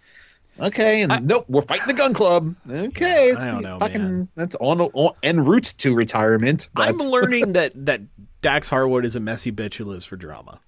okay, 0.59 1.01
and 1.01 1.27
nope, 1.27 1.45
we're 1.47 1.61
fighting 1.61 1.87
the 1.87 1.93
Gun 1.93 2.13
Club. 2.13 2.55
Okay, 2.69 3.29
it's 3.29 3.43
I 3.45 3.51
don't 3.51 3.61
know, 3.63 3.79
fucking 3.79 4.01
man. 4.03 4.27
that's 4.35 4.55
on, 4.59 4.81
on 4.81 5.13
en 5.23 5.41
route 5.43 5.73
to 5.79 5.95
retirement. 5.95 6.69
But 6.73 6.89
I'm 6.89 6.97
learning 6.97 7.53
that 7.53 7.71
that 7.85 8.01
Dax 8.41 8.69
Harwood 8.69 9.05
is 9.05 9.15
a 9.15 9.19
messy 9.19 9.51
bitch 9.51 9.75
who 9.75 9.85
lives 9.85 10.05
for 10.05 10.15
drama. 10.15 10.59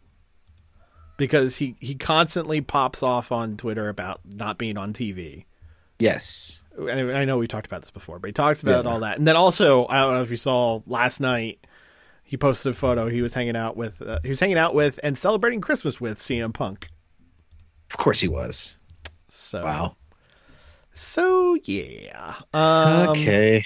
Because 1.17 1.57
he, 1.57 1.75
he 1.81 1.95
constantly 1.95 2.61
pops 2.61 3.03
off 3.03 3.33
on 3.33 3.57
Twitter 3.57 3.89
about 3.89 4.21
not 4.25 4.57
being 4.57 4.77
on 4.77 4.93
TV. 4.93 5.43
yes, 5.99 6.63
I, 6.81 6.91
I 6.91 7.25
know 7.25 7.37
we 7.37 7.45
talked 7.47 7.67
about 7.67 7.81
this 7.81 7.91
before, 7.91 8.19
but 8.19 8.27
he 8.29 8.31
talks 8.31 8.63
about 8.63 8.85
Yeah. 8.85 8.91
all 8.91 8.99
that. 9.01 9.17
And 9.17 9.27
then 9.27 9.35
also, 9.35 9.85
I 9.87 9.99
don't 9.99 10.13
know 10.13 10.21
if 10.21 10.31
you 10.31 10.37
saw 10.37 10.79
last 10.87 11.19
night, 11.19 11.59
he 12.23 12.37
posted 12.37 12.71
a 12.71 12.73
photo. 12.73 13.09
He 13.09 13.21
was 13.21 13.33
hanging 13.33 13.57
out 13.57 13.75
with 13.75 14.01
uh, 14.01 14.19
he 14.23 14.29
was 14.29 14.39
hanging 14.39 14.57
out 14.57 14.73
with 14.73 14.97
and 15.03 15.17
celebrating 15.17 15.59
Christmas 15.59 15.99
with 15.99 16.19
CM 16.19 16.53
Punk. 16.53 16.87
of 17.91 17.97
course 17.97 18.21
he 18.21 18.29
was. 18.29 18.77
So 19.29 19.63
Wow. 19.63 19.95
So 20.93 21.57
yeah. 21.63 22.35
Um, 22.53 23.09
okay. 23.09 23.63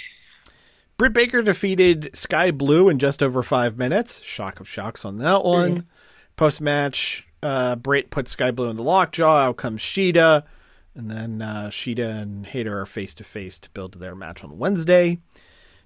Britt 0.97 1.13
Baker 1.13 1.41
defeated 1.41 2.11
Sky 2.15 2.51
Blue 2.51 2.89
in 2.89 2.99
just 2.99 3.23
over 3.23 3.41
five 3.41 3.77
minutes. 3.77 4.21
Shock 4.21 4.59
of 4.59 4.69
shocks 4.69 5.03
on 5.05 5.17
that 5.17 5.43
one. 5.43 5.87
Post 6.35 6.61
match, 6.61 7.27
uh, 7.41 7.75
Britt 7.75 8.09
puts 8.09 8.31
Sky 8.31 8.51
Blue 8.51 8.69
in 8.69 8.75
the 8.77 8.83
lockjaw. 8.83 9.37
Out 9.37 9.57
comes 9.57 9.81
Shida. 9.81 10.43
And 10.95 11.09
then 11.09 11.41
uh, 11.41 11.69
Shida 11.69 12.21
and 12.21 12.45
Hayter 12.45 12.79
are 12.79 12.85
face 12.85 13.15
to 13.15 13.23
face 13.23 13.57
to 13.59 13.69
build 13.71 13.95
their 13.95 14.15
match 14.15 14.43
on 14.43 14.59
Wednesday. 14.59 15.19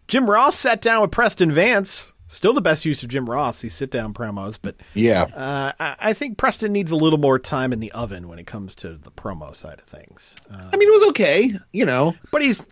Jim 0.07 0.29
Ross 0.29 0.55
sat 0.55 0.81
down 0.81 1.01
with 1.01 1.11
Preston 1.11 1.51
Vance. 1.51 2.11
Still 2.29 2.53
the 2.53 2.61
best 2.61 2.83
use 2.85 3.03
of 3.03 3.09
Jim 3.09 3.29
Ross, 3.29 3.61
these 3.61 3.73
sit 3.73 3.89
down 3.89 4.13
promos. 4.13 4.59
But 4.61 4.75
Yeah. 4.93 5.23
uh, 5.23 5.71
I, 5.79 5.95
I 5.99 6.13
think 6.13 6.37
Preston 6.37 6.73
needs 6.73 6.91
a 6.91 6.95
little 6.97 7.19
more 7.19 7.39
time 7.39 7.71
in 7.71 7.79
the 7.79 7.91
oven 7.93 8.27
when 8.27 8.37
it 8.37 8.45
comes 8.47 8.75
to 8.77 8.93
the 8.97 9.11
promo 9.11 9.55
side 9.55 9.79
of 9.79 9.85
things. 9.85 10.35
Uh, 10.51 10.69
I 10.73 10.75
mean, 10.77 10.89
it 10.89 10.91
was 10.91 11.09
okay. 11.09 11.53
You 11.71 11.85
know, 11.85 12.15
but 12.31 12.41
he's. 12.41 12.65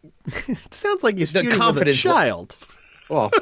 it 0.48 0.74
sounds 0.74 1.04
like 1.04 1.18
he's 1.18 1.32
The 1.32 1.40
feuding 1.40 1.52
with 1.52 1.58
a 1.58 1.64
confidence- 1.64 2.02
child. 2.02 2.58
Well, 3.10 3.32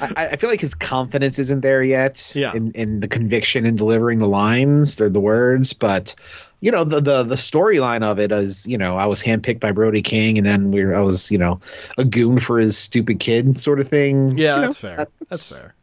I, 0.00 0.28
I 0.32 0.36
feel 0.36 0.50
like 0.50 0.60
his 0.60 0.74
confidence 0.74 1.38
isn't 1.38 1.60
there 1.60 1.82
yet. 1.82 2.32
Yeah. 2.34 2.52
In, 2.54 2.70
in 2.72 3.00
the 3.00 3.08
conviction 3.08 3.64
in 3.66 3.76
delivering 3.76 4.18
the 4.18 4.28
lines, 4.28 4.96
they're 4.96 5.08
the 5.08 5.20
words, 5.20 5.72
but 5.72 6.14
you 6.66 6.72
know 6.72 6.82
the 6.82 7.00
the 7.00 7.22
the 7.22 7.36
storyline 7.36 8.02
of 8.02 8.18
it 8.18 8.32
is 8.32 8.66
you 8.66 8.76
know 8.76 8.96
I 8.96 9.06
was 9.06 9.22
handpicked 9.22 9.60
by 9.60 9.70
Brody 9.70 10.02
King, 10.02 10.36
and 10.36 10.44
then 10.44 10.72
we 10.72 10.84
were, 10.84 10.96
I 10.96 11.00
was 11.00 11.30
you 11.30 11.38
know 11.38 11.60
a 11.96 12.04
goon 12.04 12.40
for 12.40 12.58
his 12.58 12.76
stupid 12.76 13.20
kid 13.20 13.56
sort 13.56 13.78
of 13.78 13.86
thing. 13.86 14.36
Yeah, 14.36 14.56
You 14.56 14.60
know, 14.62 14.62
that's 14.62 14.76
fair. 14.76 15.06
That's 15.30 15.56
fair. 15.56 15.74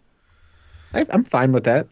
I, 0.94 1.06
I'm 1.10 1.24
fine 1.24 1.54
with 1.54 1.64
that. 1.64 1.88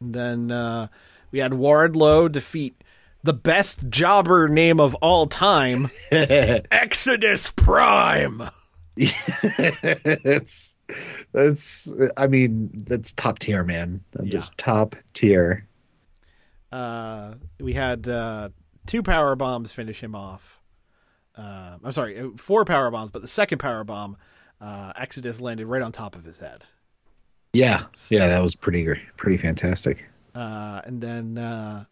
And 0.00 0.14
then 0.14 0.50
uh, 0.52 0.86
we 1.32 1.40
had 1.40 1.50
Wardlow 1.50 2.30
defeat 2.30 2.76
the 3.24 3.32
best 3.34 3.90
jobber 3.90 4.48
name 4.48 4.78
of 4.78 4.94
all 5.02 5.26
time, 5.26 5.88
Exodus 6.12 7.50
Prime. 7.50 8.48
it's 8.96 10.76
that's 11.32 11.92
I 12.16 12.26
mean 12.28 12.70
that's 12.86 13.12
top 13.12 13.40
tier, 13.40 13.64
man. 13.64 14.02
That 14.12 14.26
Yeah. 14.26 14.36
is 14.36 14.50
top 14.56 14.94
tier. 15.14 15.66
Uh, 16.72 17.34
we 17.58 17.72
had 17.72 18.08
uh, 18.08 18.50
two 18.86 19.02
power 19.02 19.34
bombs 19.36 19.72
finish 19.72 20.02
him 20.02 20.14
off. 20.14 20.60
Uh, 21.36 21.78
I'm 21.82 21.92
sorry, 21.92 22.18
uh, 22.18 22.28
four 22.36 22.64
power 22.64 22.90
bombs, 22.90 23.10
but 23.10 23.22
the 23.22 23.28
second 23.28 23.58
power 23.58 23.84
bomb, 23.84 24.16
uh, 24.60 24.92
Exodus 24.96 25.40
landed 25.40 25.66
right 25.66 25.82
on 25.82 25.92
top 25.92 26.16
of 26.16 26.24
his 26.24 26.40
head. 26.40 26.64
Yeah, 27.52 27.84
yeah, 28.10 28.28
that 28.28 28.42
was 28.42 28.54
pretty 28.54 28.86
pretty 29.16 29.36
fantastic. 29.36 30.08
Uh, 30.34 30.80
and 30.84 31.00
then 31.00 31.38
uh, 31.38 31.84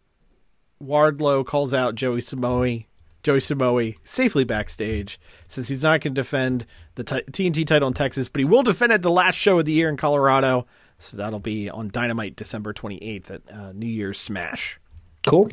Wardlow 0.81 1.45
calls 1.45 1.73
out 1.73 1.95
Joey 1.95 2.21
Samoe. 2.21 2.85
Joey 3.21 3.41
Samoe 3.41 3.95
safely 4.05 4.45
backstage 4.45 5.19
since 5.49 5.67
he's 5.67 5.83
not 5.83 5.99
going 5.99 6.15
to 6.15 6.21
defend 6.21 6.65
the 6.95 7.03
t- 7.03 7.23
TNT 7.31 7.67
title 7.67 7.89
in 7.89 7.93
Texas, 7.93 8.29
but 8.29 8.39
he 8.39 8.45
will 8.45 8.63
defend 8.63 8.93
it 8.93 8.95
at 8.95 9.01
the 9.01 9.11
last 9.11 9.35
show 9.35 9.59
of 9.59 9.65
the 9.65 9.73
year 9.73 9.89
in 9.89 9.97
Colorado. 9.97 10.65
So 10.99 11.17
that'll 11.17 11.39
be 11.39 11.69
on 11.69 11.87
Dynamite 11.87 12.35
December 12.35 12.73
28th 12.73 13.31
at 13.31 13.41
uh, 13.51 13.71
New 13.71 13.87
Year's 13.87 14.19
Smash. 14.19 14.79
Cool. 15.25 15.49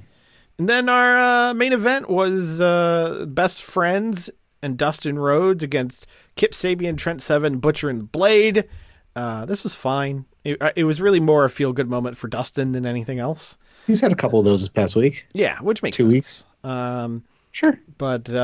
And 0.59 0.69
then 0.69 0.89
our 0.89 1.17
uh, 1.51 1.55
main 1.55 1.73
event 1.73 2.09
was 2.11 2.61
uh, 2.61 3.27
Best 3.29 3.63
Friends 3.63 4.29
and 4.63 4.77
Dustin 4.77 5.19
Rhodes 5.19 5.63
against 5.63 6.07
Kip 6.35 6.53
Sabian, 6.53 6.97
Trent 6.99 7.23
Seven, 7.23 7.59
Butcher, 7.59 7.89
and 7.89 8.11
Blade. 8.11 8.69
Uh, 9.15 9.45
this 9.45 9.63
was 9.63 9.75
fine. 9.75 10.25
It, 10.45 10.61
uh, 10.61 10.73
it 10.77 10.85
was 10.85 11.01
really 11.01 11.21
more 11.21 11.45
a 11.45 11.51
feel 11.51 11.73
good 11.73 11.89
moment 11.91 12.17
for 12.17 12.29
Dustin 12.29 12.73
than 12.73 12.85
anything 12.87 13.19
else. 13.19 13.57
He's 13.87 14.01
had 14.01 14.13
a 14.13 14.17
couple 14.17 14.39
of 14.41 14.45
those 14.45 14.63
this 14.63 14.69
past 14.69 14.97
week. 14.97 15.27
Yeah, 15.33 15.59
which 15.61 15.83
makes 15.83 15.97
Two 15.97 16.05
sense. 16.05 16.13
weeks. 16.13 16.45
Um, 16.65 17.23
Sure. 17.53 17.79
but 17.99 18.29
uh, 18.29 18.37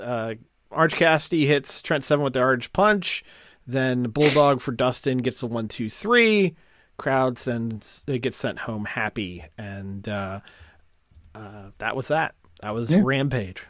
uh, 0.00 0.34
Orange 0.70 0.94
Cassidy 0.94 1.46
hits 1.46 1.82
Trent 1.82 2.04
Seven 2.04 2.24
with 2.24 2.32
the 2.32 2.40
Orange 2.40 2.72
Punch. 2.72 3.22
Then 3.70 4.04
Bulldog 4.04 4.60
for 4.60 4.72
Dustin 4.72 5.18
gets 5.18 5.40
the 5.40 5.46
one, 5.46 5.68
two, 5.68 5.88
three. 5.88 6.56
Crowd 6.96 7.38
sends 7.38 8.04
it 8.06 8.18
gets 8.20 8.36
sent 8.36 8.58
home 8.58 8.84
happy, 8.84 9.44
and 9.56 10.06
uh, 10.08 10.40
uh, 11.34 11.70
that 11.78 11.96
was 11.96 12.08
that. 12.08 12.34
That 12.60 12.74
was 12.74 12.94
Rampage. 12.94 13.66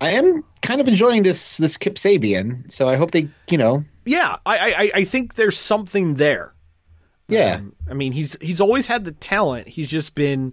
I 0.00 0.10
am 0.10 0.42
kind 0.62 0.80
of 0.80 0.88
enjoying 0.88 1.22
this 1.22 1.58
this 1.58 1.76
Kip 1.76 1.94
Sabian, 1.96 2.70
so 2.70 2.88
I 2.88 2.96
hope 2.96 3.10
they, 3.12 3.28
you 3.50 3.58
know, 3.58 3.84
Yeah, 4.04 4.36
I, 4.46 4.58
I 4.72 4.90
I 5.00 5.04
think 5.04 5.34
there's 5.34 5.58
something 5.58 6.14
there. 6.16 6.54
yeah, 7.28 7.56
Um, 7.56 7.74
I 7.88 7.94
mean, 7.94 8.12
he's 8.12 8.36
he's 8.40 8.60
always 8.60 8.86
had 8.86 9.04
the 9.04 9.12
talent. 9.12 9.68
He's 9.68 9.88
just 9.88 10.14
been 10.14 10.52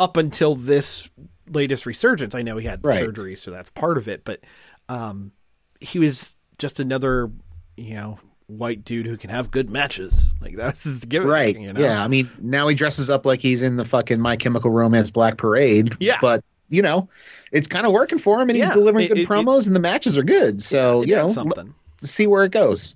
up 0.00 0.16
until 0.16 0.56
this 0.56 1.10
latest 1.48 1.86
resurgence. 1.86 2.34
I 2.34 2.42
know 2.42 2.56
he 2.56 2.66
had 2.66 2.84
Right. 2.84 2.98
surgery, 2.98 3.36
so 3.36 3.50
that's 3.52 3.70
part 3.70 3.98
of 3.98 4.08
it. 4.08 4.24
But 4.24 4.40
um, 4.88 5.32
he 5.80 5.98
was 5.98 6.36
just 6.58 6.80
another, 6.80 7.30
you 7.76 7.94
know, 7.94 8.18
white 8.46 8.84
dude 8.84 9.06
who 9.06 9.16
can 9.16 9.30
have 9.30 9.50
good 9.50 9.70
matches. 9.70 10.32
Like 10.40 10.56
that's 10.56 10.84
his 10.84 11.04
gimmick. 11.04 11.28
right, 11.28 11.58
You 11.58 11.72
know? 11.72 11.80
yeah. 11.80 12.02
I 12.02 12.08
mean, 12.08 12.30
now 12.40 12.68
he 12.68 12.74
dresses 12.74 13.10
up 13.10 13.26
like 13.26 13.40
he's 13.40 13.62
in 13.62 13.76
the 13.76 13.84
fucking 13.84 14.20
My 14.20 14.36
Chemical 14.36 14.70
Romance 14.70 15.10
Black 15.10 15.36
Parade. 15.38 15.94
Yeah. 16.00 16.18
but 16.20 16.44
you 16.68 16.82
know, 16.82 17.08
it's 17.52 17.68
kind 17.68 17.86
of 17.86 17.92
working 17.92 18.18
for 18.18 18.40
him, 18.40 18.48
and 18.50 18.58
Yeah, 18.58 18.66
he's 18.66 18.74
delivering 18.74 19.04
it- 19.06 19.08
good 19.08 19.18
it- 19.18 19.28
promos, 19.28 19.66
and 19.68 19.76
the 19.76 19.80
matches 19.80 20.18
are 20.18 20.24
good. 20.24 20.60
So 20.60 21.02
It 21.02 21.08
you 21.08 21.14
know, 21.14 21.30
something. 21.30 21.74
see 22.02 22.26
where 22.26 22.44
it 22.44 22.50
goes. 22.52 22.94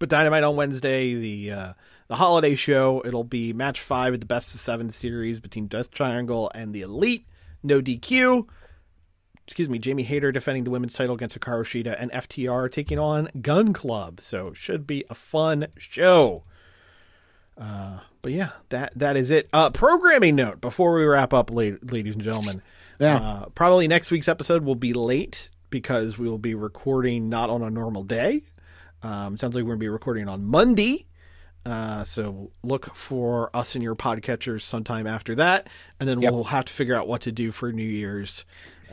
But 0.00 0.08
Dynamite 0.08 0.42
on 0.44 0.56
Wednesday, 0.56 1.14
the 1.14 1.50
uh, 1.52 1.72
the 2.08 2.14
holiday 2.16 2.54
show. 2.54 3.02
It'll 3.04 3.24
be 3.24 3.52
match 3.52 3.80
five 3.80 4.14
of 4.14 4.20
the 4.20 4.26
best 4.26 4.54
of 4.54 4.60
seven 4.60 4.90
series 4.90 5.40
between 5.40 5.66
Death 5.66 5.90
Triangle 5.90 6.50
and 6.54 6.72
the 6.72 6.82
Elite. 6.82 7.24
No 7.62 7.80
DQ. 7.82 8.46
Excuse 9.48 9.70
me, 9.70 9.78
Jamie 9.78 10.02
Hayter 10.02 10.30
defending 10.30 10.64
the 10.64 10.70
women's 10.70 10.92
title 10.92 11.14
against 11.14 11.40
Hikaru 11.40 11.62
Shida, 11.64 11.96
and 11.98 12.12
FTR 12.12 12.70
taking 12.70 12.98
on 12.98 13.30
Gun 13.40 13.72
Club. 13.72 14.20
So 14.20 14.52
should 14.52 14.86
be 14.86 15.04
a 15.08 15.14
fun 15.14 15.68
show. 15.78 16.42
Uh, 17.56 18.00
but 18.20 18.32
yeah, 18.32 18.50
that 18.68 18.92
that 18.96 19.16
is 19.16 19.30
it. 19.30 19.48
Uh, 19.52 19.70
programming 19.70 20.36
note 20.36 20.60
before 20.60 20.94
we 20.94 21.04
wrap 21.04 21.32
up, 21.32 21.50
ladies 21.50 22.14
and 22.14 22.20
gentlemen. 22.22 22.60
Yeah. 23.00 23.16
Uh, 23.16 23.44
probably 23.54 23.88
next 23.88 24.10
week's 24.10 24.28
episode 24.28 24.64
will 24.64 24.74
be 24.74 24.92
late 24.92 25.48
because 25.70 26.18
we 26.18 26.28
will 26.28 26.36
be 26.38 26.54
recording 26.54 27.28
not 27.30 27.48
on 27.48 27.62
a 27.62 27.70
normal 27.70 28.02
day. 28.02 28.42
Um, 29.02 29.38
sounds 29.38 29.54
like 29.54 29.62
we're 29.64 29.70
going 29.70 29.78
to 29.78 29.84
be 29.84 29.88
recording 29.88 30.28
on 30.28 30.44
Monday. 30.44 31.06
Uh, 31.64 32.04
so 32.04 32.50
look 32.62 32.94
for 32.94 33.50
us 33.54 33.74
in 33.76 33.82
your 33.82 33.94
podcatchers 33.96 34.60
sometime 34.62 35.06
after 35.06 35.34
that, 35.36 35.68
and 35.98 36.08
then 36.08 36.20
Yep. 36.20 36.32
we'll 36.32 36.44
have 36.44 36.64
to 36.66 36.72
figure 36.72 36.94
out 36.94 37.08
what 37.08 37.22
to 37.22 37.32
do 37.32 37.50
for 37.50 37.72
New 37.72 37.82
Year's. 37.82 38.44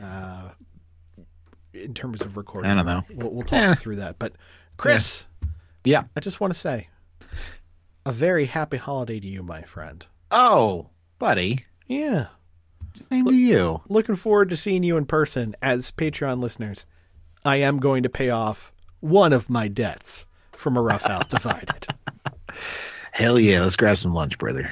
Uh, 0.02 0.50
in 1.74 1.94
terms 1.94 2.22
of 2.22 2.38
recording. 2.38 2.72
I 2.72 2.76
don't 2.76 2.86
know. 2.86 3.02
We'll, 3.16 3.32
we'll 3.32 3.44
talk 3.44 3.60
Eh. 3.60 3.74
through 3.76 3.98
that. 3.98 4.18
But 4.18 4.34
Chris, 4.78 5.26
Yeah. 5.84 6.04
I 6.16 6.20
just 6.22 6.40
want 6.40 6.54
to 6.54 6.60
say 6.60 6.88
a 8.06 8.12
very 8.14 8.46
happy 8.46 8.78
holiday 8.78 9.20
to 9.20 9.28
you, 9.28 9.44
my 9.44 9.62
friend. 9.64 10.06
Oh, 10.32 10.90
buddy. 11.20 11.66
Yeah. 11.88 12.28
Same 13.10 13.26
to 13.26 13.34
you. 13.34 13.82
Looking 13.90 14.16
forward 14.16 14.50
to 14.52 14.58
seeing 14.58 14.84
you 14.84 14.96
in 14.96 15.06
person 15.06 15.54
as 15.62 15.92
Patreon 15.92 16.40
listeners. 16.40 16.86
I 17.44 17.58
am 17.58 17.80
going 17.80 18.04
to 18.04 18.10
pay 18.10 18.30
off 18.30 18.72
one 19.02 19.34
of 19.34 19.50
my 19.50 19.68
debts 19.68 20.26
from 20.54 20.78
a 20.78 20.82
rough 20.82 21.04
house 21.04 21.26
divided. 21.28 21.88
Hell 23.12 23.38
yeah. 23.38 23.62
Let's 23.62 23.76
grab 23.76 23.98
some 23.98 24.14
lunch, 24.14 24.38
brother. 24.38 24.72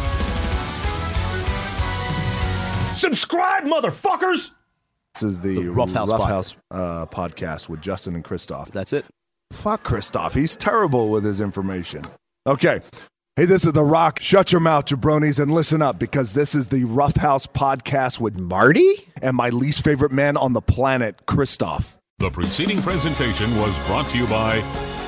Subscribe, 3.01 3.63
motherfuckers! 3.63 4.51
This 5.15 5.23
is 5.23 5.41
the, 5.41 5.69
Rough 5.69 5.91
House 5.91 6.11
Rough 6.11 6.29
House 6.29 6.55
uh, 6.69 7.07
podcast 7.07 7.67
with 7.67 7.81
Justin 7.81 8.13
and 8.13 8.23
Christoph. 8.23 8.69
That's 8.71 8.93
it. 8.93 9.05
Fuck 9.51 9.81
Christoph. 9.81 10.35
He's 10.35 10.55
terrible 10.55 11.09
with 11.09 11.23
his 11.23 11.41
information. 11.41 12.05
Okay. 12.45 12.79
Hey, 13.35 13.45
this 13.45 13.65
is 13.65 13.73
The 13.73 13.83
Rock. 13.83 14.19
Shut 14.19 14.51
your 14.51 14.61
mouth, 14.61 14.85
jabronis, 14.85 15.39
and 15.39 15.51
listen 15.51 15.81
up 15.81 15.97
because 15.97 16.33
this 16.33 16.53
is 16.53 16.67
the 16.67 16.83
Rough 16.83 17.15
House 17.15 17.47
podcast 17.47 18.19
with 18.19 18.39
Marty? 18.39 18.93
and 19.19 19.35
my 19.35 19.49
least 19.49 19.83
favorite 19.83 20.11
man 20.11 20.37
on 20.37 20.53
the 20.53 20.61
planet, 20.61 21.25
Christoph. 21.25 21.97
The 22.19 22.29
preceding 22.29 22.83
presentation 22.83 23.55
was 23.57 23.75
brought 23.87 24.07
to 24.11 24.17
you 24.19 24.27
by 24.27 24.57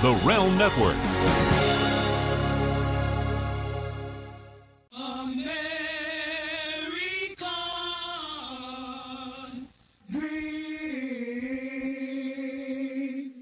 the 0.01 0.19
Realm 0.25 0.57
Network. 0.57 1.62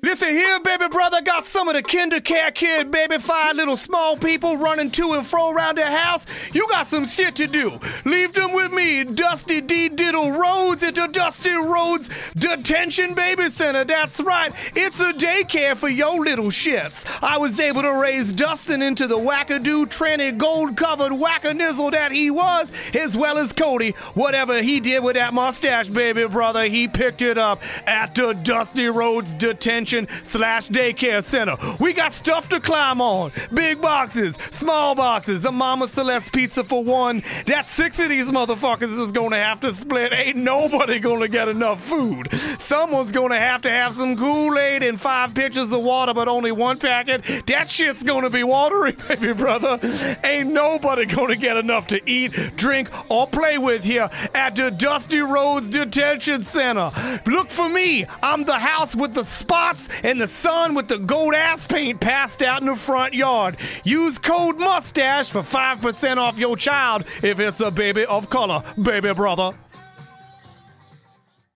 Listen 0.04 0.30
here, 0.30 0.60
baby 0.62 0.88
brother, 0.88 1.22
got 1.22 1.45
some 1.45 1.68
of 1.68 1.76
the 1.76 1.84
kinder 1.84 2.20
care 2.20 2.49
kid, 2.49 2.89
baby. 2.89 3.20
Five 3.20 3.56
little 3.56 3.78
small 3.78 4.18
people 4.18 4.58
running 4.58 4.89
to 4.89 5.14
and 5.14 5.24
fro 5.24 5.52
around 5.52 5.78
their 5.78 5.91
house. 5.91 6.26
You 6.54 6.68
got 6.70 6.88
some 6.88 7.06
shit 7.06 7.36
to 7.36 7.45
do. 7.45 7.80
Leave 8.04 8.34
them 8.34 8.52
with 8.54 8.72
me, 8.72 9.04
Dusty 9.04 9.62
D 9.62 9.89
Diddle 9.89 10.32
Rhodes 10.32 10.82
at 10.82 10.95
the 10.95 11.06
Dusty 11.06 11.52
Rhodes 11.52 12.10
Detention 12.36 13.14
Baby 13.14 13.52
Center. 13.52 13.84
That's 13.84 14.20
right, 14.20 14.52
it's 14.76 14.99
a 14.99 15.14
daycare 15.14 15.78
for 15.78 15.88
your 15.88 16.20
little 16.20 16.47
shits. 16.47 17.06
I 17.22 17.38
was 17.38 17.60
able 17.60 17.84
to 17.84 17.93
raise 17.93 18.34
Dustin 18.34 18.82
into 18.82 19.06
the 19.06 19.20
wackadoo, 19.20 19.86
tranny, 19.86 20.36
gold 20.36 20.78
covered 20.78 21.12
wackanizzle 21.12 21.91
that 21.91 22.12
he 22.12 22.32
was, 22.32 22.72
as 22.95 23.16
well 23.16 23.38
as 23.38 23.54
Cody. 23.54 23.91
Whatever 24.16 24.64
he 24.64 24.80
did 24.80 25.04
with 25.04 25.16
that 25.16 25.36
mustache, 25.36 25.89
baby 25.89 26.26
brother, 26.26 26.64
he 26.64 26.88
picked 26.88 27.22
it 27.22 27.38
up 27.38 27.62
at 27.88 28.16
the 28.16 28.34
Dusty 28.34 28.88
Rhodes 28.88 29.36
Detention 29.36 29.91
slash 30.24 30.70
Daycare 30.70 31.24
Center. 31.24 31.58
We 31.80 31.94
got 31.94 32.14
stuff 32.14 32.50
to 32.50 32.60
climb 32.60 33.02
on. 33.02 33.32
Big 33.54 33.82
boxes, 33.82 34.36
small 34.52 34.96
boxes, 34.96 35.44
a 35.46 35.52
Mama 35.52 35.88
Celeste 35.88 36.32
pizza 36.32 36.64
for 36.64 36.84
one. 36.84 37.24
That 37.46 37.68
six 37.68 38.00
of 38.00 38.10
these 38.10 38.26
motherfuckers 38.26 38.98
is 39.00 39.12
gonna 39.12 39.42
have 39.42 39.60
to 39.62 39.74
split. 39.74 40.14
Ain't 40.14 40.38
nobody 40.38 41.00
gonna 41.00 41.28
get 41.28 41.50
enough 41.50 41.84
food. 41.84 42.30
Someone's 42.60 43.12
gonna 43.12 43.39
have 43.39 43.62
to 43.64 43.70
have 43.70 43.94
some 43.94 44.16
Kool-Aid 44.16 44.84
and 44.84 45.00
five 45.00 45.34
pitchers 45.34 45.72
of 45.72 45.82
water, 45.82 46.14
but 46.14 46.28
only 46.28 46.52
one 46.52 46.78
packet. 46.80 47.24
That 47.48 47.70
shit's 47.70 48.04
gonna 48.04 48.30
be 48.30 48.44
watery, 48.44 48.94
baby 49.08 49.34
brother. 49.34 49.80
Ain't 50.24 50.52
nobody 50.52 51.06
gonna 51.06 51.36
get 51.36 51.58
enough 51.58 51.88
to 51.88 52.10
eat, 52.10 52.32
drink, 52.56 52.89
or 53.12 53.28
play 53.28 53.58
with 53.58 53.84
here 53.84 54.10
at 54.34 54.56
the 54.56 54.72
Dusty 54.72 55.20
Rhodes 55.20 55.70
Detention 55.70 56.44
Center. 56.44 56.92
Look 57.26 57.50
for 57.50 57.68
me. 57.68 58.06
I'm 58.24 58.44
the 58.44 58.60
house 58.60 58.96
with 58.96 59.14
the 59.14 59.26
spots 59.26 59.81
and 60.04 60.20
the 60.20 60.28
son 60.28 60.76
with 60.76 60.88
the 60.88 60.98
gold 60.98 61.34
ass 61.34 61.66
paint 61.66 62.00
passed 62.00 62.42
out 62.42 62.62
in 62.62 62.68
the 62.68 62.76
front 62.76 63.14
yard. 63.14 63.58
Use 63.84 64.18
code 64.18 64.58
mustache 64.58 65.30
for 65.30 65.42
5% 65.42 66.18
off 66.18 66.38
your 66.38 66.58
child 66.58 67.06
if 67.24 67.40
it's 67.40 67.60
a 67.60 67.72
baby 67.72 68.06
of 68.06 68.30
color, 68.30 68.64
baby 68.82 69.14
brother. 69.14 69.52